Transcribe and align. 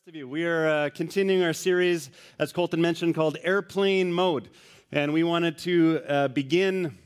rest 0.00 0.08
of 0.08 0.16
you. 0.16 0.26
We 0.26 0.46
are 0.46 0.66
uh, 0.66 0.90
continuing 0.94 1.42
our 1.42 1.52
series, 1.52 2.08
as 2.38 2.54
Colton 2.54 2.80
mentioned, 2.80 3.14
called 3.14 3.36
Airplane 3.42 4.10
Mode. 4.10 4.48
And 4.92 5.12
we 5.12 5.24
wanted 5.24 5.58
to 5.58 6.00
uh, 6.08 6.28
begin 6.28 6.96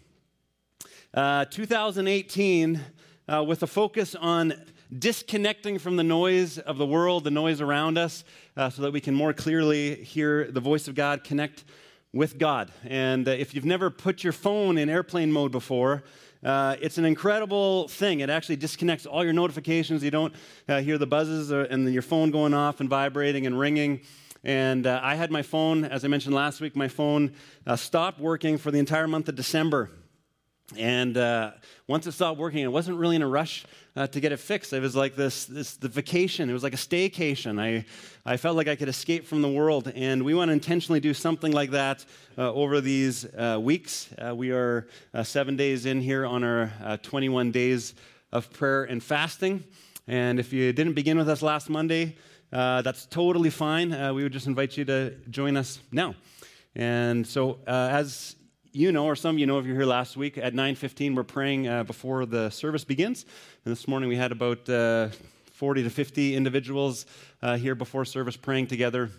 uh, 1.12 1.46
2018 1.46 2.80
uh, 3.26 3.42
with 3.42 3.64
a 3.64 3.66
focus 3.66 4.14
on 4.14 4.54
disconnecting 4.96 5.80
from 5.80 5.96
the 5.96 6.04
noise 6.04 6.58
of 6.58 6.78
the 6.78 6.86
world, 6.86 7.24
the 7.24 7.32
noise 7.32 7.60
around 7.60 7.98
us, 7.98 8.22
uh, 8.56 8.70
so 8.70 8.82
that 8.82 8.92
we 8.92 9.00
can 9.00 9.12
more 9.12 9.32
clearly 9.32 9.96
hear 9.96 10.48
the 10.52 10.60
voice 10.60 10.86
of 10.86 10.94
God, 10.94 11.24
connect 11.24 11.64
with 12.12 12.38
God. 12.38 12.70
And 12.84 13.26
uh, 13.26 13.32
if 13.32 13.56
you've 13.56 13.64
never 13.64 13.90
put 13.90 14.22
your 14.22 14.32
phone 14.32 14.78
in 14.78 14.88
airplane 14.88 15.32
mode 15.32 15.50
before, 15.50 16.04
uh, 16.44 16.76
it's 16.80 16.98
an 16.98 17.04
incredible 17.04 17.88
thing. 17.88 18.20
It 18.20 18.30
actually 18.30 18.56
disconnects 18.56 19.06
all 19.06 19.24
your 19.24 19.32
notifications. 19.32 20.04
You 20.04 20.10
don't 20.10 20.34
uh, 20.68 20.80
hear 20.80 20.98
the 20.98 21.06
buzzes 21.06 21.50
or, 21.50 21.62
and 21.62 21.90
your 21.92 22.02
phone 22.02 22.30
going 22.30 22.52
off 22.52 22.80
and 22.80 22.88
vibrating 22.88 23.46
and 23.46 23.58
ringing. 23.58 24.00
And 24.44 24.86
uh, 24.86 25.00
I 25.02 25.14
had 25.14 25.30
my 25.30 25.40
phone, 25.40 25.84
as 25.84 26.04
I 26.04 26.08
mentioned 26.08 26.34
last 26.34 26.60
week, 26.60 26.76
my 26.76 26.88
phone 26.88 27.32
uh, 27.66 27.76
stopped 27.76 28.20
working 28.20 28.58
for 28.58 28.70
the 28.70 28.78
entire 28.78 29.08
month 29.08 29.28
of 29.30 29.36
December. 29.36 29.90
And 30.76 31.16
uh, 31.18 31.52
once 31.86 32.06
it 32.06 32.12
stopped 32.12 32.38
working, 32.38 32.64
I 32.64 32.68
wasn't 32.68 32.98
really 32.98 33.16
in 33.16 33.22
a 33.22 33.28
rush 33.28 33.66
uh, 33.96 34.06
to 34.06 34.18
get 34.18 34.32
it 34.32 34.38
fixed. 34.38 34.72
It 34.72 34.80
was 34.80 34.96
like 34.96 35.14
this, 35.14 35.44
this, 35.44 35.76
the 35.76 35.88
vacation. 35.88 36.48
It 36.48 36.54
was 36.54 36.62
like 36.62 36.72
a 36.72 36.78
staycation. 36.78 37.60
I, 37.60 37.84
I 38.24 38.38
felt 38.38 38.56
like 38.56 38.66
I 38.66 38.74
could 38.74 38.88
escape 38.88 39.26
from 39.26 39.42
the 39.42 39.48
world. 39.48 39.92
And 39.94 40.24
we 40.24 40.32
want 40.34 40.48
to 40.48 40.52
intentionally 40.54 41.00
do 41.00 41.12
something 41.12 41.52
like 41.52 41.70
that 41.72 42.04
uh, 42.38 42.52
over 42.52 42.80
these 42.80 43.26
uh, 43.26 43.58
weeks. 43.60 44.08
Uh, 44.16 44.34
we 44.34 44.52
are 44.52 44.88
uh, 45.12 45.22
seven 45.22 45.54
days 45.54 45.84
in 45.84 46.00
here 46.00 46.24
on 46.24 46.42
our 46.42 46.98
21 47.02 47.50
days 47.50 47.94
of 48.32 48.50
prayer 48.50 48.84
and 48.84 49.02
fasting. 49.02 49.62
And 50.08 50.40
if 50.40 50.52
you 50.52 50.72
didn't 50.72 50.94
begin 50.94 51.18
with 51.18 51.28
us 51.28 51.42
last 51.42 51.68
Monday, 51.68 52.16
that's 52.50 53.04
totally 53.06 53.50
fine. 53.50 53.90
we 54.14 54.22
would 54.22 54.32
just 54.32 54.46
invite 54.46 54.78
you 54.78 54.86
to 54.86 55.10
join 55.28 55.58
us 55.58 55.78
now. 55.92 56.14
And 56.74 57.26
so, 57.26 57.58
as 57.66 58.34
you 58.74 58.90
know, 58.90 59.06
or 59.06 59.14
some 59.14 59.36
of 59.36 59.38
you 59.38 59.46
know 59.46 59.60
if 59.60 59.66
you're 59.66 59.76
here 59.76 59.86
last 59.86 60.16
week, 60.16 60.36
at 60.36 60.52
9.15 60.52 61.14
we're 61.14 61.22
praying 61.22 61.68
uh, 61.68 61.84
before 61.84 62.26
the 62.26 62.50
service 62.50 62.82
begins. 62.82 63.24
And 63.64 63.70
this 63.70 63.86
morning 63.86 64.08
we 64.08 64.16
had 64.16 64.32
about 64.32 64.68
uh, 64.68 65.10
40 65.52 65.84
to 65.84 65.90
50 65.90 66.34
individuals 66.34 67.06
uh, 67.40 67.56
here 67.56 67.76
before 67.76 68.04
service 68.04 68.36
praying 68.36 68.66
together. 68.66 69.10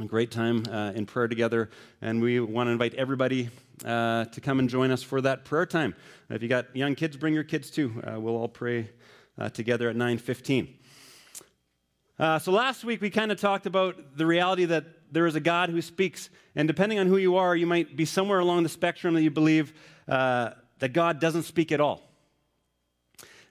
A 0.00 0.04
great 0.04 0.30
time 0.30 0.64
uh, 0.70 0.92
in 0.94 1.06
prayer 1.06 1.28
together. 1.28 1.70
And 2.02 2.20
we 2.20 2.40
want 2.40 2.66
to 2.66 2.72
invite 2.72 2.92
everybody 2.92 3.48
uh, 3.86 4.26
to 4.26 4.40
come 4.42 4.58
and 4.58 4.68
join 4.68 4.90
us 4.90 5.02
for 5.02 5.22
that 5.22 5.46
prayer 5.46 5.64
time. 5.64 5.94
If 6.28 6.42
you 6.42 6.50
got 6.50 6.76
young 6.76 6.94
kids, 6.94 7.16
bring 7.16 7.32
your 7.32 7.44
kids 7.44 7.70
too. 7.70 8.02
Uh, 8.06 8.20
we'll 8.20 8.36
all 8.36 8.48
pray 8.48 8.90
together 9.54 9.88
at 9.88 9.96
9.15. 9.96 10.68
Uh, 12.16 12.38
so 12.38 12.52
last 12.52 12.84
week 12.84 13.00
we 13.00 13.10
kind 13.10 13.32
of 13.32 13.40
talked 13.40 13.66
about 13.66 14.16
the 14.16 14.24
reality 14.24 14.66
that 14.66 14.84
there 15.14 15.26
is 15.26 15.34
a 15.34 15.40
God 15.40 15.70
who 15.70 15.80
speaks, 15.80 16.28
and 16.54 16.68
depending 16.68 16.98
on 16.98 17.06
who 17.06 17.16
you 17.16 17.36
are, 17.36 17.56
you 17.56 17.66
might 17.66 17.96
be 17.96 18.04
somewhere 18.04 18.40
along 18.40 18.62
the 18.64 18.68
spectrum 18.68 19.14
that 19.14 19.22
you 19.22 19.30
believe 19.30 19.72
uh, 20.08 20.50
that 20.80 20.92
God 20.92 21.20
doesn't 21.20 21.44
speak 21.44 21.72
at 21.72 21.80
all. 21.80 22.02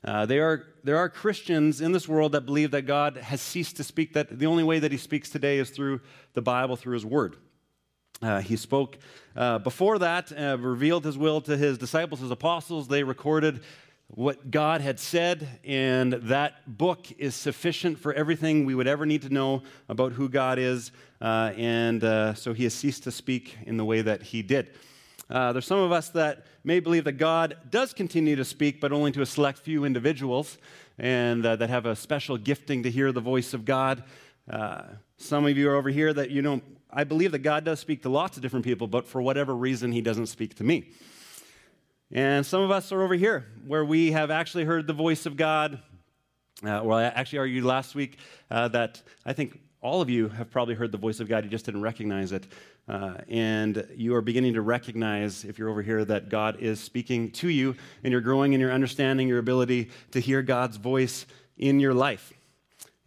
Uh, 0.03 0.25
there, 0.25 0.47
are, 0.47 0.65
there 0.83 0.97
are 0.97 1.07
Christians 1.07 1.79
in 1.79 1.93
this 1.93 2.07
world 2.07 2.33
that 2.33 2.41
believe 2.41 2.71
that 2.71 2.81
God 2.81 3.17
has 3.17 3.41
ceased 3.41 3.77
to 3.77 3.83
speak, 3.83 4.13
that 4.13 4.37
the 4.37 4.45
only 4.45 4.63
way 4.63 4.79
that 4.79 4.91
He 4.91 4.97
speaks 4.97 5.29
today 5.29 5.57
is 5.57 5.69
through 5.69 6.01
the 6.33 6.41
Bible, 6.41 6.75
through 6.75 6.95
His 6.95 7.05
Word. 7.05 7.37
Uh, 8.23 8.39
he 8.39 8.55
spoke 8.55 8.97
uh, 9.35 9.59
before 9.59 9.99
that, 9.99 10.31
uh, 10.31 10.57
revealed 10.57 11.03
his 11.03 11.17
will 11.17 11.41
to 11.41 11.57
his 11.57 11.77
disciples, 11.77 12.21
his 12.21 12.31
apostles. 12.31 12.87
They 12.87 13.03
recorded 13.03 13.61
what 14.15 14.51
God 14.51 14.81
had 14.81 14.99
said, 14.99 15.59
and 15.63 16.13
that 16.13 16.77
book 16.77 17.07
is 17.17 17.33
sufficient 17.33 17.97
for 17.97 18.13
everything 18.13 18.63
we 18.63 18.75
would 18.75 18.85
ever 18.85 19.07
need 19.07 19.23
to 19.23 19.29
know 19.29 19.63
about 19.89 20.11
who 20.11 20.29
God 20.29 20.59
is. 20.59 20.91
Uh, 21.19 21.51
and 21.57 22.03
uh, 22.03 22.35
so 22.35 22.53
he 22.53 22.63
has 22.63 22.75
ceased 22.75 23.03
to 23.03 23.11
speak 23.11 23.57
in 23.65 23.75
the 23.77 23.85
way 23.85 24.01
that 24.01 24.21
he 24.21 24.43
did. 24.43 24.69
Uh, 25.31 25.51
there's 25.51 25.65
some 25.65 25.79
of 25.79 25.91
us 25.91 26.09
that 26.09 26.45
may 26.63 26.79
believe 26.79 27.05
that 27.05 27.13
God 27.13 27.57
does 27.71 27.91
continue 27.91 28.35
to 28.35 28.45
speak, 28.45 28.79
but 28.79 28.91
only 28.91 29.11
to 29.13 29.21
a 29.21 29.25
select 29.25 29.57
few 29.57 29.83
individuals, 29.83 30.59
and 30.99 31.43
uh, 31.43 31.55
that 31.55 31.71
have 31.71 31.87
a 31.87 31.95
special 31.95 32.37
gifting 32.37 32.83
to 32.83 32.91
hear 32.91 33.11
the 33.11 33.21
voice 33.21 33.55
of 33.55 33.65
God. 33.65 34.03
Uh, 34.47 34.83
some 35.17 35.47
of 35.47 35.57
you 35.57 35.69
are 35.71 35.75
over 35.75 35.89
here 35.89 36.13
that 36.13 36.29
you 36.29 36.43
know, 36.43 36.61
I 36.91 37.03
believe 37.03 37.31
that 37.31 37.39
God 37.39 37.63
does 37.63 37.79
speak 37.79 38.03
to 38.03 38.09
lots 38.09 38.37
of 38.37 38.43
different 38.43 38.63
people, 38.63 38.85
but 38.85 39.07
for 39.07 39.23
whatever 39.23 39.55
reason, 39.55 39.91
he 39.91 40.01
doesn't 40.01 40.27
speak 40.27 40.53
to 40.55 40.63
me. 40.63 40.91
And 42.15 42.45
some 42.45 42.61
of 42.61 42.69
us 42.69 42.91
are 42.91 43.01
over 43.01 43.15
here 43.15 43.47
where 43.65 43.83
we 43.83 44.11
have 44.11 44.29
actually 44.29 44.65
heard 44.65 44.85
the 44.85 44.93
voice 44.93 45.25
of 45.25 45.35
God. 45.35 45.79
Uh, 46.63 46.79
well, 46.83 46.99
I 46.99 47.05
actually 47.05 47.39
argued 47.39 47.63
last 47.63 47.95
week 47.95 48.19
uh, 48.51 48.67
that 48.67 49.01
I 49.25 49.33
think 49.33 49.59
all 49.81 49.99
of 49.99 50.11
you 50.11 50.29
have 50.29 50.51
probably 50.51 50.75
heard 50.75 50.91
the 50.91 50.97
voice 50.99 51.19
of 51.19 51.27
God, 51.27 51.43
you 51.43 51.49
just 51.49 51.65
didn't 51.65 51.81
recognize 51.81 52.31
it. 52.31 52.45
Uh, 52.87 53.15
and 53.27 53.87
you 53.95 54.13
are 54.13 54.21
beginning 54.21 54.53
to 54.53 54.61
recognize, 54.61 55.43
if 55.43 55.57
you're 55.57 55.69
over 55.69 55.81
here, 55.81 56.05
that 56.05 56.29
God 56.29 56.57
is 56.59 56.79
speaking 56.79 57.31
to 57.31 57.49
you, 57.49 57.75
and 58.03 58.11
you're 58.11 58.21
growing 58.21 58.53
in 58.53 58.59
your 58.59 58.71
understanding, 58.71 59.27
your 59.27 59.39
ability 59.39 59.89
to 60.11 60.19
hear 60.19 60.43
God's 60.43 60.77
voice 60.77 61.25
in 61.57 61.79
your 61.79 61.95
life. 61.95 62.31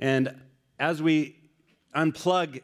And 0.01 0.35
as 0.81 1.01
we 1.01 1.37
unplug 1.95 2.61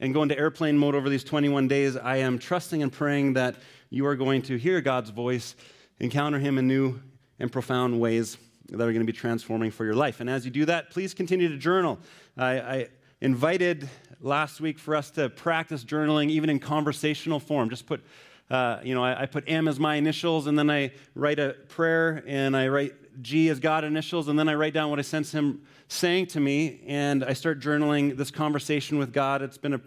and 0.00 0.12
go 0.12 0.22
into 0.22 0.38
airplane 0.38 0.76
mode 0.76 0.94
over 0.94 1.08
these 1.08 1.24
21 1.24 1.66
days, 1.66 1.96
I 1.96 2.18
am 2.18 2.38
trusting 2.38 2.82
and 2.82 2.92
praying 2.92 3.32
that 3.34 3.56
you 3.88 4.04
are 4.04 4.16
going 4.16 4.42
to 4.42 4.58
hear 4.58 4.82
God's 4.82 5.08
voice 5.08 5.56
encounter 6.00 6.38
Him 6.38 6.58
in 6.58 6.66
new 6.66 7.00
and 7.38 7.50
profound 7.50 8.00
ways 8.00 8.36
that 8.70 8.82
are 8.82 8.92
going 8.92 9.00
to 9.00 9.04
be 9.04 9.12
transforming 9.12 9.70
for 9.70 9.84
your 9.84 9.94
life. 9.94 10.20
And 10.20 10.28
as 10.28 10.44
you 10.44 10.50
do 10.50 10.64
that, 10.66 10.90
please 10.90 11.14
continue 11.14 11.48
to 11.48 11.56
journal. 11.56 11.98
I, 12.36 12.60
I 12.60 12.88
invited 13.20 13.88
last 14.20 14.60
week 14.60 14.78
for 14.78 14.94
us 14.94 15.10
to 15.12 15.30
practice 15.30 15.84
journaling 15.84 16.30
even 16.30 16.50
in 16.50 16.58
conversational 16.58 17.40
form. 17.40 17.70
Just 17.70 17.86
put, 17.86 18.04
uh, 18.50 18.80
you 18.82 18.94
know, 18.94 19.02
I, 19.02 19.22
I, 19.22 19.26
put 19.26 19.44
M 19.46 19.68
as 19.68 19.80
my 19.80 19.96
initials, 19.96 20.46
and 20.46 20.58
then 20.58 20.70
I 20.70 20.92
write 21.14 21.38
a 21.38 21.56
prayer, 21.68 22.22
and 22.26 22.56
I 22.56 22.68
write 22.68 23.22
G 23.22 23.48
as 23.48 23.58
God 23.58 23.84
initials, 23.84 24.28
and 24.28 24.38
then 24.38 24.48
I 24.48 24.54
write 24.54 24.74
down 24.74 24.90
what 24.90 24.98
I 24.98 25.02
sense 25.02 25.32
Him 25.32 25.62
saying 25.88 26.26
to 26.26 26.40
me, 26.40 26.80
and 26.86 27.24
I 27.24 27.32
start 27.32 27.60
journaling 27.60 28.16
this 28.16 28.30
conversation 28.30 28.98
with 28.98 29.12
God. 29.12 29.42
It's 29.42 29.58
been 29.58 29.74
a 29.74 29.80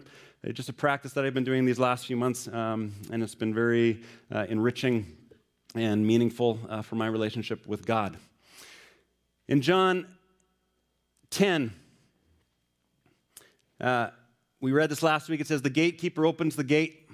just 0.52 0.68
a 0.68 0.72
practice 0.72 1.12
that 1.12 1.24
I've 1.24 1.34
been 1.34 1.44
doing 1.44 1.64
these 1.64 1.78
last 1.78 2.06
few 2.06 2.16
months, 2.16 2.48
um, 2.48 2.92
and 3.12 3.22
it's 3.22 3.36
been 3.36 3.54
very 3.54 4.02
uh, 4.34 4.44
enriching 4.48 5.06
and 5.74 6.06
meaningful 6.06 6.58
uh, 6.68 6.82
for 6.82 6.96
my 6.96 7.06
relationship 7.06 7.66
with 7.66 7.86
God. 7.86 8.16
In 9.48 9.60
John 9.60 10.06
10, 11.30 11.72
uh, 13.80 14.08
we 14.60 14.72
read 14.72 14.90
this 14.90 15.02
last 15.02 15.28
week. 15.28 15.40
It 15.40 15.46
says, 15.46 15.62
The 15.62 15.70
gatekeeper 15.70 16.26
opens 16.26 16.56
the 16.56 16.64
gate. 16.64 17.08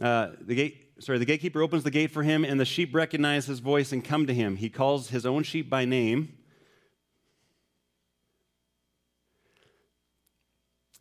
Uh, 0.00 0.30
the 0.40 0.54
gate, 0.54 0.92
sorry, 1.00 1.18
the 1.18 1.24
gatekeeper 1.24 1.62
opens 1.62 1.82
the 1.82 1.90
gate 1.90 2.10
for 2.10 2.22
him, 2.22 2.44
and 2.44 2.60
the 2.60 2.64
sheep 2.64 2.94
recognize 2.94 3.46
his 3.46 3.60
voice 3.60 3.92
and 3.92 4.04
come 4.04 4.26
to 4.26 4.34
him. 4.34 4.56
He 4.56 4.68
calls 4.68 5.08
his 5.08 5.26
own 5.26 5.42
sheep 5.42 5.68
by 5.68 5.84
name 5.84 6.36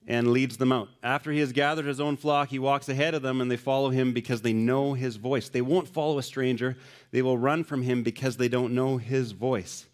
and 0.07 0.31
leads 0.31 0.57
them 0.57 0.71
out. 0.71 0.89
After 1.01 1.31
he 1.31 1.39
has 1.39 1.51
gathered 1.51 1.85
his 1.85 1.99
own 1.99 2.17
flock, 2.17 2.49
he 2.49 2.59
walks 2.59 2.89
ahead 2.89 3.13
of 3.13 3.21
them 3.21 3.41
and 3.41 3.49
they 3.49 3.57
follow 3.57 3.89
him 3.89 4.13
because 4.13 4.41
they 4.41 4.53
know 4.53 4.93
his 4.93 5.15
voice. 5.15 5.49
They 5.49 5.61
won't 5.61 5.87
follow 5.87 6.17
a 6.17 6.23
stranger, 6.23 6.77
they 7.11 7.21
will 7.21 7.37
run 7.37 7.63
from 7.63 7.81
him 7.81 8.03
because 8.03 8.37
they 8.37 8.47
don't 8.47 8.73
know 8.73 8.97
his 8.97 9.31
voice. 9.31 9.85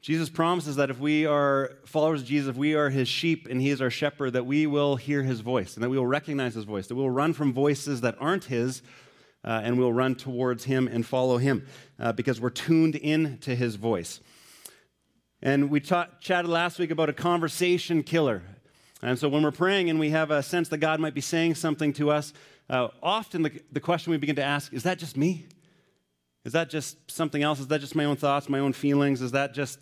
Jesus 0.00 0.28
promises 0.28 0.76
that 0.76 0.90
if 0.90 0.98
we 0.98 1.26
are 1.26 1.78
followers 1.86 2.22
of 2.22 2.26
Jesus, 2.26 2.50
if 2.50 2.56
we 2.56 2.74
are 2.74 2.90
his 2.90 3.06
sheep 3.06 3.46
and 3.48 3.60
he 3.60 3.70
is 3.70 3.80
our 3.80 3.90
shepherd, 3.90 4.32
that 4.32 4.44
we 4.44 4.66
will 4.66 4.96
hear 4.96 5.22
his 5.22 5.40
voice 5.40 5.74
and 5.74 5.84
that 5.84 5.90
we 5.90 5.96
will 5.96 6.06
recognize 6.06 6.54
his 6.54 6.64
voice, 6.64 6.88
that 6.88 6.96
we 6.96 7.02
will 7.02 7.10
run 7.10 7.32
from 7.32 7.52
voices 7.52 8.00
that 8.00 8.16
aren't 8.18 8.44
his 8.44 8.82
uh, 9.44 9.60
and 9.62 9.78
we'll 9.78 9.92
run 9.92 10.16
towards 10.16 10.64
him 10.64 10.88
and 10.88 11.06
follow 11.06 11.38
him 11.38 11.66
uh, 12.00 12.12
because 12.12 12.40
we're 12.40 12.50
tuned 12.50 12.96
in 12.96 13.38
to 13.38 13.54
his 13.54 13.76
voice. 13.76 14.20
And 15.40 15.70
we 15.70 15.78
ta- 15.80 16.08
chatted 16.20 16.50
last 16.50 16.78
week 16.78 16.90
about 16.90 17.08
a 17.08 17.12
conversation 17.12 18.02
killer. 18.02 18.42
And 19.02 19.18
so 19.18 19.28
when 19.28 19.42
we're 19.42 19.50
praying 19.50 19.90
and 19.90 19.98
we 19.98 20.10
have 20.10 20.30
a 20.30 20.42
sense 20.42 20.68
that 20.68 20.78
God 20.78 21.00
might 21.00 21.14
be 21.14 21.20
saying 21.20 21.56
something 21.56 21.92
to 21.94 22.10
us, 22.10 22.32
uh, 22.70 22.88
often 23.02 23.42
the, 23.42 23.60
the 23.72 23.80
question 23.80 24.12
we 24.12 24.16
begin 24.16 24.36
to 24.36 24.44
ask 24.44 24.72
is 24.72 24.84
that 24.84 24.98
just 24.98 25.16
me? 25.16 25.46
Is 26.44 26.52
that 26.52 26.70
just 26.70 27.10
something 27.10 27.42
else? 27.42 27.60
Is 27.60 27.68
that 27.68 27.80
just 27.80 27.94
my 27.94 28.04
own 28.04 28.16
thoughts, 28.16 28.48
my 28.48 28.60
own 28.60 28.72
feelings? 28.72 29.20
Is 29.20 29.32
that 29.32 29.54
just 29.54 29.78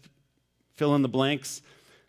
fill 0.74 0.94
in 0.94 1.02
the 1.02 1.08
blanks? 1.08 1.62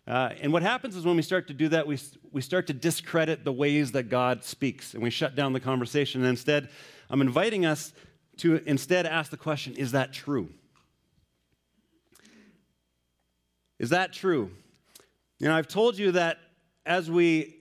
Uh, 0.06 0.30
and 0.40 0.52
what 0.52 0.62
happens 0.62 0.96
is 0.96 1.04
when 1.04 1.16
we 1.16 1.22
start 1.22 1.46
to 1.48 1.54
do 1.54 1.68
that, 1.68 1.86
we, 1.86 1.98
we 2.32 2.40
start 2.40 2.66
to 2.66 2.72
discredit 2.72 3.44
the 3.44 3.52
ways 3.52 3.92
that 3.92 4.04
God 4.04 4.42
speaks 4.42 4.94
and 4.94 5.02
we 5.02 5.10
shut 5.10 5.34
down 5.34 5.52
the 5.52 5.60
conversation. 5.60 6.22
And 6.22 6.30
instead, 6.30 6.70
I'm 7.08 7.20
inviting 7.20 7.64
us 7.64 7.92
to 8.38 8.56
instead 8.66 9.06
ask 9.06 9.30
the 9.30 9.36
question 9.36 9.74
is 9.74 9.92
that 9.92 10.12
true? 10.12 10.48
Is 13.78 13.90
that 13.90 14.12
true? 14.12 14.50
You 15.38 15.48
know, 15.48 15.56
I've 15.56 15.68
told 15.68 15.98
you 15.98 16.12
that 16.12 16.38
as 16.84 17.10
we 17.10 17.56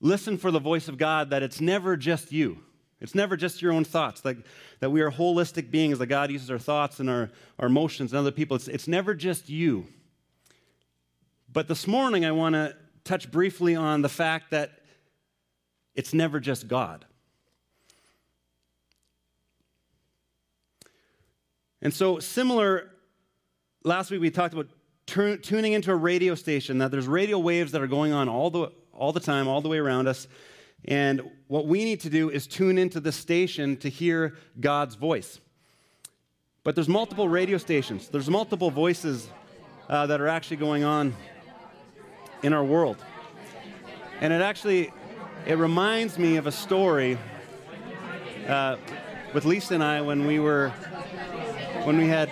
listen 0.00 0.38
for 0.38 0.50
the 0.50 0.58
voice 0.58 0.88
of 0.88 0.98
God 0.98 1.30
that 1.30 1.42
it's 1.42 1.60
never 1.60 1.96
just 1.96 2.32
you. 2.32 2.58
It's 3.00 3.14
never 3.14 3.36
just 3.36 3.60
your 3.60 3.72
own 3.72 3.84
thoughts, 3.84 4.24
like 4.24 4.38
that 4.80 4.90
we 4.90 5.02
are 5.02 5.10
holistic 5.10 5.70
beings, 5.70 5.98
that 5.98 6.06
God 6.06 6.30
uses 6.30 6.50
our 6.50 6.58
thoughts 6.58 7.00
and 7.00 7.10
our, 7.10 7.30
our 7.58 7.66
emotions 7.66 8.12
and 8.12 8.18
other 8.18 8.30
people. 8.30 8.56
It's, 8.56 8.68
it's 8.68 8.88
never 8.88 9.14
just 9.14 9.48
you. 9.48 9.86
But 11.52 11.68
this 11.68 11.86
morning, 11.86 12.24
I 12.24 12.32
want 12.32 12.54
to 12.54 12.74
touch 13.04 13.30
briefly 13.30 13.76
on 13.76 14.02
the 14.02 14.08
fact 14.08 14.50
that 14.52 14.80
it's 15.94 16.14
never 16.14 16.40
just 16.40 16.66
God. 16.66 17.04
And 21.82 21.92
so, 21.92 22.18
similar, 22.18 22.90
last 23.84 24.10
week 24.10 24.22
we 24.22 24.30
talked 24.30 24.54
about 24.54 24.68
tuning 25.06 25.72
into 25.72 25.90
a 25.90 25.96
radio 25.96 26.34
station, 26.34 26.78
that 26.78 26.90
there's 26.90 27.06
radio 27.06 27.38
waves 27.38 27.72
that 27.72 27.82
are 27.82 27.86
going 27.86 28.12
on 28.12 28.28
all 28.28 28.50
the, 28.50 28.72
all 28.92 29.12
the 29.12 29.20
time, 29.20 29.48
all 29.48 29.60
the 29.60 29.68
way 29.68 29.78
around 29.78 30.08
us. 30.08 30.26
And 30.86 31.30
what 31.46 31.66
we 31.66 31.84
need 31.84 32.00
to 32.00 32.10
do 32.10 32.30
is 32.30 32.46
tune 32.46 32.78
into 32.78 33.00
the 33.00 33.12
station 33.12 33.76
to 33.78 33.88
hear 33.88 34.36
God's 34.60 34.94
voice. 34.94 35.40
But 36.62 36.74
there's 36.74 36.88
multiple 36.88 37.28
radio 37.28 37.58
stations, 37.58 38.08
there's 38.08 38.30
multiple 38.30 38.70
voices 38.70 39.28
uh, 39.88 40.06
that 40.06 40.20
are 40.20 40.28
actually 40.28 40.56
going 40.56 40.84
on 40.84 41.14
in 42.42 42.52
our 42.52 42.64
world. 42.64 42.96
And 44.20 44.32
it 44.32 44.40
actually, 44.40 44.92
it 45.46 45.58
reminds 45.58 46.18
me 46.18 46.36
of 46.36 46.46
a 46.46 46.52
story 46.52 47.18
uh, 48.48 48.76
with 49.34 49.44
Lisa 49.44 49.74
and 49.74 49.82
I 49.82 50.00
when 50.00 50.26
we 50.26 50.38
were 50.38 50.70
when 51.84 51.98
we 51.98 52.08
had 52.08 52.30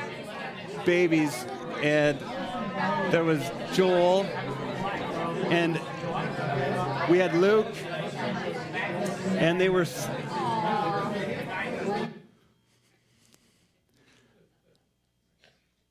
babies, 0.86 1.44
and 1.82 2.18
there 3.10 3.24
was 3.24 3.50
Joel, 3.72 4.24
and 5.50 5.80
we 7.08 7.18
had 7.18 7.34
Luke, 7.34 7.74
and 9.36 9.60
they 9.60 9.68
were. 9.68 9.86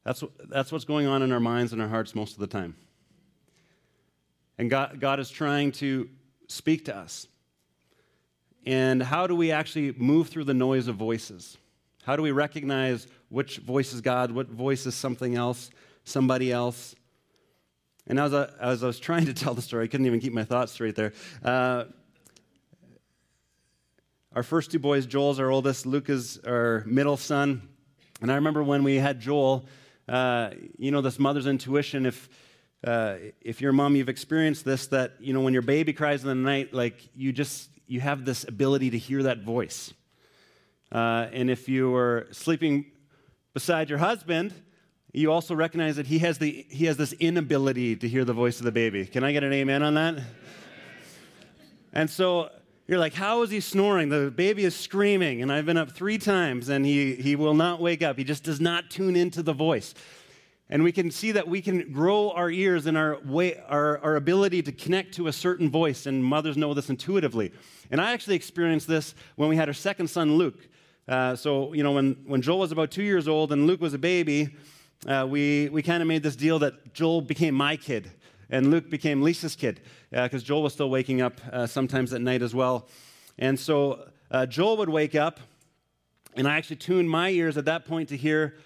That's, 0.04 0.24
that's 0.50 0.72
what's 0.72 0.86
going 0.86 1.06
on 1.06 1.22
in 1.22 1.32
our 1.32 1.40
minds 1.40 1.74
and 1.74 1.82
our 1.82 1.88
hearts 1.88 2.16
most 2.16 2.34
of 2.34 2.40
the 2.40 2.48
time. 2.48 2.76
And 4.58 4.70
God, 4.70 5.00
God 5.00 5.20
is 5.20 5.30
trying 5.30 5.72
to 5.74 6.10
speak 6.48 6.86
to 6.86 6.96
us. 6.96 7.28
And 8.66 9.02
how 9.02 9.28
do 9.28 9.36
we 9.36 9.52
actually 9.52 9.94
move 9.94 10.30
through 10.30 10.44
the 10.46 10.54
noise 10.54 10.88
of 10.88 10.96
voices? 10.96 11.58
How 12.04 12.16
do 12.16 12.24
we 12.24 12.32
recognize 12.32 13.08
which 13.30 13.58
voice 13.58 13.94
is 13.94 14.02
God, 14.02 14.32
what 14.32 14.48
voice 14.48 14.86
is 14.86 14.96
something 14.96 15.36
else, 15.36 15.70
somebody 16.04 16.52
else? 16.52 16.96
And 18.08 18.20
as 18.20 18.34
I, 18.34 18.50
as 18.60 18.84
I 18.84 18.88
was 18.88 19.00
trying 19.00 19.26
to 19.26 19.34
tell 19.34 19.54
the 19.54 19.62
story, 19.62 19.86
I 19.86 19.88
couldn't 19.88 20.06
even 20.06 20.20
keep 20.20 20.34
my 20.34 20.44
thoughts 20.44 20.72
straight 20.72 20.96
there. 20.96 21.14
Uh, 21.44 21.86
our 24.34 24.44
first 24.44 24.72
two 24.72 24.80
boys, 24.80 25.06
Joel's 25.06 25.40
our 25.40 25.50
oldest, 25.50 25.86
Luke 25.86 26.10
is 26.10 26.40
our 26.46 26.84
middle 26.86 27.18
son. 27.18 27.68
And 28.22 28.32
I 28.32 28.36
remember 28.36 28.64
when 28.64 28.84
we 28.84 28.96
had 28.96 29.20
Joel, 29.20 29.66
uh, 30.08 30.52
you 30.78 30.92
know, 30.92 31.02
this 31.02 31.20
mother's 31.20 31.48
intuition, 31.48 32.06
if, 32.06 32.30
uh, 32.86 33.16
if 33.42 33.62
you're 33.62 33.72
a 33.72 33.74
mom, 33.74 33.96
you've 33.96 34.10
experienced 34.10 34.66
this, 34.66 34.88
that, 34.88 35.14
you 35.20 35.34
know, 35.34 35.42
when 35.42 35.54
your 35.54 35.62
baby 35.62 35.94
cries 35.94 36.22
in 36.22 36.28
the 36.28 36.36
night, 36.36 36.74
like, 36.74 36.98
you 37.16 37.32
just, 37.32 37.70
you 37.88 38.00
have 38.00 38.26
this 38.26 38.46
ability 38.48 38.92
to 38.92 38.98
hear 38.98 39.24
that 39.24 39.44
voice. 39.44 39.94
Uh, 40.92 41.28
and 41.32 41.50
if 41.50 41.70
you 41.70 41.90
were 41.90 42.28
sleeping 42.32 42.86
beside 43.54 43.90
your 43.90 44.00
husband, 44.00 44.54
you 45.14 45.32
also 45.32 45.54
recognize 45.54 45.98
that 45.98 46.08
he 46.08 46.20
has, 46.20 46.38
the, 46.38 46.66
he 46.70 46.86
has 46.86 46.98
this 46.98 47.14
inability 47.14 47.96
to 47.98 48.08
hear 48.08 48.24
the 48.24 48.34
voice 48.34 48.60
of 48.60 48.66
the 48.66 48.72
baby. 48.72 49.06
Can 49.06 49.24
I 49.24 49.34
get 49.34 49.44
an 49.44 49.52
amen 49.52 49.84
on 49.84 49.94
that? 49.96 50.20
and 51.94 52.10
so 52.10 52.50
you're 52.88 53.00
like, 53.00 53.14
how 53.14 53.42
is 53.42 53.50
he 53.50 53.60
snoring? 53.60 54.10
The 54.10 54.32
baby 54.32 54.64
is 54.64 54.76
screaming, 54.76 55.42
and 55.42 55.52
I've 55.52 55.66
been 55.66 55.78
up 55.78 55.92
three 55.92 56.18
times, 56.18 56.70
and 56.70 56.86
he, 56.86 57.16
he 57.16 57.36
will 57.36 57.54
not 57.54 57.82
wake 57.82 58.02
up. 58.02 58.18
He 58.18 58.24
just 58.24 58.44
does 58.44 58.62
not 58.62 58.90
tune 58.90 59.16
into 59.16 59.44
the 59.44 59.54
voice. 59.54 59.94
And 60.70 60.84
we 60.84 60.94
can 60.94 61.12
see 61.12 61.34
that 61.34 61.46
we 61.46 61.62
can 61.62 61.92
grow 61.92 62.32
our 62.32 62.50
ears 62.50 62.86
and 62.86 62.98
our, 62.98 63.20
way, 63.26 63.62
our, 63.68 64.00
our 64.00 64.16
ability 64.16 64.62
to 64.64 64.72
connect 64.72 65.14
to 65.16 65.28
a 65.28 65.34
certain 65.34 65.70
voice, 65.70 66.06
and 66.06 66.24
mothers 66.24 66.56
know 66.56 66.74
this 66.74 66.90
intuitively. 66.90 67.52
And 67.92 68.00
I 68.00 68.14
actually 68.14 68.38
experienced 68.38 68.88
this 68.88 69.14
when 69.36 69.50
we 69.50 69.58
had 69.58 69.68
our 69.68 69.74
second 69.74 70.08
son, 70.08 70.38
Luke. 70.38 70.70
Uh, 71.10 71.36
so, 71.36 71.74
you 71.74 71.84
know, 71.84 71.92
when, 71.92 72.16
when 72.26 72.42
Joel 72.42 72.60
was 72.60 72.72
about 72.72 72.92
two 72.92 73.04
years 73.04 73.28
old 73.28 73.52
and 73.52 73.68
Luke 73.68 73.82
was 73.82 73.94
a 73.94 73.98
baby, 73.98 74.56
uh, 75.08 75.26
we, 75.30 75.70
we 75.70 75.82
kind 75.82 76.02
of 76.02 76.08
made 76.08 76.24
this 76.24 76.36
deal 76.36 76.60
that 76.60 76.94
Joel 76.94 77.22
became 77.22 77.56
my 77.56 77.76
kid 77.76 78.12
and 78.52 78.70
Luke 78.70 78.90
became 78.90 79.22
Lisa's 79.22 79.56
kid 79.56 79.80
because 80.12 80.44
uh, 80.44 80.46
Joel 80.46 80.64
was 80.64 80.74
still 80.74 80.90
waking 80.90 81.22
up 81.22 81.40
uh, 81.52 81.66
sometimes 81.66 82.14
at 82.14 82.22
night 82.22 82.42
as 82.42 82.54
well. 82.54 82.88
And 83.40 83.60
so 83.60 84.10
uh, 84.30 84.46
Joel 84.46 84.78
would 84.78 84.90
wake 84.90 85.16
up, 85.16 85.40
and 86.36 86.48
I 86.48 86.58
actually 86.58 86.76
tuned 86.76 87.10
my 87.10 87.30
ears 87.30 87.58
at 87.58 87.66
that 87.66 87.86
point 87.86 88.10
to 88.10 88.18
hear 88.18 88.58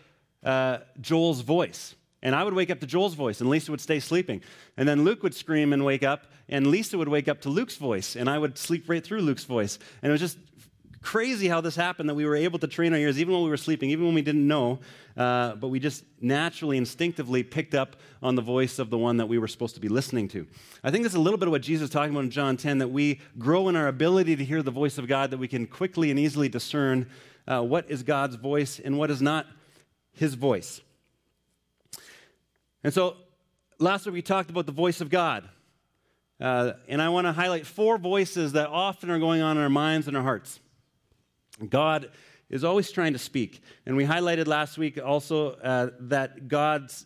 uh, 0.43 0.79
Joel's 0.99 1.41
voice. 1.41 1.95
And 2.21 2.33
I 2.33 2.43
would 2.43 2.55
wake 2.55 2.71
up 2.71 2.79
to 2.79 2.88
Joel's 2.88 3.13
voice, 3.13 3.39
and 3.39 3.49
Lisa 3.49 3.69
would 3.69 3.81
stay 3.81 3.99
sleeping. 3.99 4.41
And 4.77 4.89
then 4.89 5.03
Luke 5.03 5.21
would 5.21 5.35
scream 5.35 5.71
and 5.71 5.85
wake 5.85 6.03
up, 6.03 6.25
and 6.49 6.67
Lisa 6.67 6.97
would 6.97 7.07
wake 7.07 7.27
up 7.27 7.41
to 7.41 7.49
Luke's 7.49 7.77
voice, 7.77 8.15
and 8.15 8.27
I 8.27 8.39
would 8.39 8.57
sleep 8.57 8.89
right 8.89 9.03
through 9.03 9.21
Luke's 9.21 9.43
voice. 9.43 9.77
And 10.01 10.09
it 10.09 10.13
was 10.13 10.21
just 10.21 10.39
crazy 11.05 11.47
how 11.47 11.61
this 11.61 11.75
happened 11.75 12.09
that 12.09 12.15
we 12.15 12.25
were 12.25 12.35
able 12.35 12.57
to 12.57 12.67
train 12.67 12.91
our 12.91 12.97
ears 12.97 13.19
even 13.19 13.31
when 13.31 13.43
we 13.43 13.49
were 13.49 13.57
sleeping, 13.57 13.91
even 13.91 14.05
when 14.05 14.15
we 14.15 14.23
didn't 14.23 14.47
know, 14.47 14.79
uh, 15.15 15.53
but 15.53 15.67
we 15.67 15.79
just 15.79 16.03
naturally, 16.19 16.77
instinctively 16.77 17.43
picked 17.43 17.75
up 17.75 17.95
on 18.23 18.33
the 18.33 18.41
voice 18.41 18.79
of 18.79 18.89
the 18.89 18.97
one 18.97 19.17
that 19.17 19.27
we 19.27 19.37
were 19.37 19.47
supposed 19.47 19.75
to 19.75 19.79
be 19.79 19.87
listening 19.87 20.27
to. 20.27 20.47
I 20.83 20.89
think 20.89 21.03
that's 21.03 21.13
a 21.13 21.19
little 21.19 21.37
bit 21.37 21.47
of 21.47 21.51
what 21.51 21.61
Jesus 21.61 21.85
is 21.85 21.89
talking 21.91 22.11
about 22.11 22.23
in 22.23 22.31
John 22.31 22.57
10 22.57 22.79
that 22.79 22.87
we 22.87 23.21
grow 23.37 23.69
in 23.69 23.75
our 23.75 23.87
ability 23.87 24.35
to 24.35 24.43
hear 24.43 24.63
the 24.63 24.71
voice 24.71 24.97
of 24.97 25.07
God, 25.07 25.29
that 25.29 25.37
we 25.37 25.47
can 25.47 25.67
quickly 25.67 26.09
and 26.09 26.19
easily 26.19 26.49
discern 26.49 27.07
uh, 27.47 27.61
what 27.61 27.89
is 27.89 28.01
God's 28.01 28.35
voice 28.35 28.79
and 28.79 28.97
what 28.97 29.11
is 29.11 29.21
not 29.21 29.45
his 30.11 30.33
voice. 30.33 30.81
And 32.83 32.91
so 32.91 33.17
last 33.77 34.07
week 34.07 34.15
we 34.15 34.21
talked 34.23 34.49
about 34.49 34.65
the 34.65 34.71
voice 34.71 35.01
of 35.01 35.11
God. 35.11 35.47
Uh, 36.41 36.73
and 36.87 36.99
I 36.99 37.09
want 37.09 37.27
to 37.27 37.31
highlight 37.31 37.67
four 37.67 37.99
voices 37.99 38.53
that 38.53 38.69
often 38.69 39.11
are 39.11 39.19
going 39.19 39.41
on 39.41 39.55
in 39.55 39.63
our 39.63 39.69
minds 39.69 40.07
and 40.07 40.17
our 40.17 40.23
hearts. 40.23 40.59
God 41.69 42.11
is 42.49 42.63
always 42.63 42.91
trying 42.91 43.13
to 43.13 43.19
speak. 43.19 43.61
And 43.85 43.95
we 43.95 44.05
highlighted 44.05 44.47
last 44.47 44.77
week 44.77 44.99
also 45.03 45.51
uh, 45.51 45.89
that 46.01 46.47
God's 46.47 47.05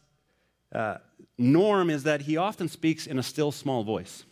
uh, 0.73 0.97
norm 1.37 1.89
is 1.89 2.03
that 2.03 2.21
he 2.21 2.37
often 2.37 2.67
speaks 2.67 3.07
in 3.07 3.19
a 3.19 3.23
still 3.23 3.51
small 3.51 3.83
voice. 3.83 4.25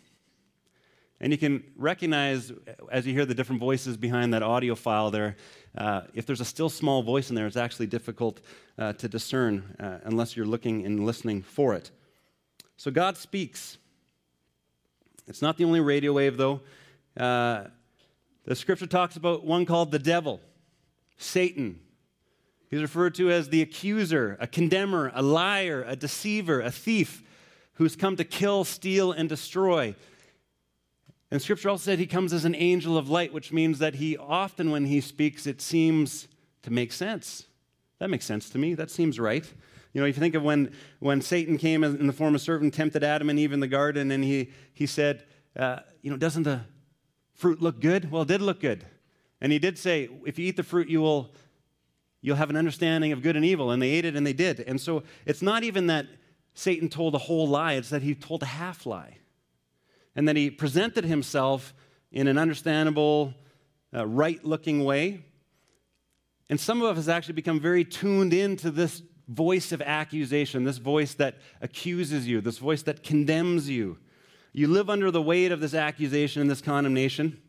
And 1.20 1.32
you 1.32 1.38
can 1.38 1.64
recognize 1.76 2.52
as 2.92 3.08
you 3.08 3.14
hear 3.14 3.26
the 3.26 3.34
different 3.34 3.60
voices 3.60 3.98
behind 3.98 4.34
that 4.34 4.44
audio 4.44 4.76
file 4.76 5.10
there, 5.10 5.36
uh, 5.76 6.02
if 6.14 6.26
there's 6.28 6.42
a 6.42 6.46
still 6.46 6.70
small 6.70 7.02
voice 7.02 7.30
in 7.30 7.36
there, 7.36 7.48
it's 7.48 7.58
actually 7.58 7.88
difficult 7.88 8.42
uh, 8.78 8.94
to 8.94 9.08
discern 9.08 9.76
uh, 9.80 9.98
unless 10.04 10.38
you're 10.38 10.46
looking 10.46 10.86
and 10.86 11.06
listening 11.06 11.42
for 11.42 11.74
it. 11.74 11.90
So 12.76 12.92
God 12.92 13.18
speaks. 13.18 13.80
It's 15.28 15.42
not 15.42 15.58
the 15.58 15.66
only 15.66 15.80
radio 15.80 16.14
wave, 16.14 16.38
though. 16.38 16.62
The 18.48 18.56
scripture 18.56 18.88
talks 18.88 19.18
about 19.18 19.44
one 19.44 19.66
called 19.66 19.92
the 19.92 20.00
devil, 20.00 20.40
Satan. 21.18 21.82
He's 22.70 22.82
referred 22.82 23.14
to 23.16 23.30
as 23.30 23.50
the 23.50 23.62
accuser, 23.62 24.38
a 24.40 24.48
condemner, 24.48 25.12
a 25.14 25.22
liar, 25.22 25.84
a 25.86 25.98
deceiver, 25.98 26.62
a 26.62 26.72
thief 26.72 27.24
who's 27.74 27.98
come 27.98 28.16
to 28.16 28.24
kill, 28.24 28.64
steal, 28.64 29.12
and 29.12 29.28
destroy. 29.28 29.96
And 31.30 31.42
scripture 31.42 31.70
also 31.70 31.84
said 31.84 32.00
he 32.00 32.08
comes 32.08 32.32
as 32.32 32.46
an 32.46 32.56
angel 32.56 32.98
of 32.98 33.10
light, 33.10 33.34
which 33.34 33.52
means 33.52 33.80
that 33.80 33.96
he 33.96 34.16
often, 34.16 34.72
when 34.72 34.86
he 34.86 35.02
speaks, 35.02 35.46
it 35.46 35.60
seems 35.62 36.30
to 36.64 36.72
make 36.72 36.94
sense. 36.94 37.48
That 38.00 38.10
makes 38.10 38.26
sense 38.26 38.50
to 38.52 38.58
me. 38.58 38.76
That 38.76 38.90
seems 38.90 39.20
right. 39.20 39.46
You 39.92 40.00
know, 40.00 40.08
if 40.08 40.16
you 40.16 40.22
think 40.22 40.36
of 40.36 40.44
when, 40.44 40.72
when 41.00 41.22
Satan 41.22 41.58
came 41.58 41.84
in 41.84 42.08
the 42.08 42.14
form 42.14 42.34
of 42.34 42.40
a 42.40 42.44
serpent, 42.44 42.74
tempted 42.74 43.04
Adam 43.04 43.30
and 43.30 43.38
Eve 43.38 43.52
in 43.52 43.60
the 43.60 43.68
garden, 43.68 44.10
and 44.10 44.24
he, 44.24 44.52
he 44.74 44.86
said, 44.86 45.26
uh, 45.58 45.80
you 46.02 46.10
know, 46.10 46.18
doesn't 46.18 46.44
the, 46.44 46.62
fruit 47.38 47.62
look 47.62 47.80
good? 47.80 48.12
Well, 48.12 48.24
it 48.24 48.28
did 48.28 48.42
look 48.42 48.60
good. 48.60 48.84
And 49.40 49.52
he 49.52 49.60
did 49.60 49.78
say, 49.78 50.10
if 50.26 50.38
you 50.38 50.48
eat 50.48 50.58
the 50.58 50.64
fruit, 50.64 50.90
you 50.90 51.00
will 51.00 51.32
you'll 52.22 52.36
have 52.36 52.50
an 52.50 52.58
understanding 52.58 53.12
of 53.12 53.22
good 53.22 53.36
and 53.36 53.46
evil. 53.46 53.72
And 53.72 53.82
they 53.82 53.92
ate 53.92 54.04
it 54.04 54.16
and 54.16 54.26
they 54.26 54.34
did. 54.34 54.60
And 54.62 54.82
so 54.82 55.04
it's 55.26 55.42
not 55.42 55.64
even 55.64 55.88
that 55.88 56.08
Satan 56.56 56.90
told 56.90 57.14
a 57.16 57.20
whole 57.20 57.48
lie, 57.48 57.74
it's 57.74 57.90
that 57.90 58.02
he 58.02 58.16
told 58.16 58.42
a 58.42 58.48
half 58.48 58.86
lie. 58.86 59.18
And 60.16 60.28
that 60.28 60.36
he 60.36 60.50
presented 60.50 61.06
himself 61.06 61.74
in 62.12 62.28
an 62.28 62.38
understandable, 62.38 63.36
uh, 63.94 64.06
right 64.08 64.44
looking 64.44 64.84
way. 64.84 65.24
And 66.50 66.60
some 66.60 66.82
of 66.82 66.90
us 66.90 66.96
has 66.98 67.10
actually 67.10 67.36
become 67.36 67.60
very 67.60 67.86
tuned 67.86 68.34
into 68.34 68.72
this 68.72 69.04
voice 69.28 69.72
of 69.72 69.82
accusation, 69.82 70.64
this 70.64 70.78
voice 70.78 71.14
that 71.16 71.36
accuses 71.62 72.28
you, 72.28 72.42
this 72.42 72.58
voice 72.58 72.82
that 72.84 73.04
condemns 73.04 73.70
you. 73.70 73.98
You 74.58 74.68
live 74.68 74.90
under 74.90 75.12
the 75.12 75.22
weight 75.22 75.52
of 75.52 75.60
this 75.60 75.76
accusation 75.76 76.42
and 76.42 76.50
this 76.50 76.62
condemnation, 76.62 77.40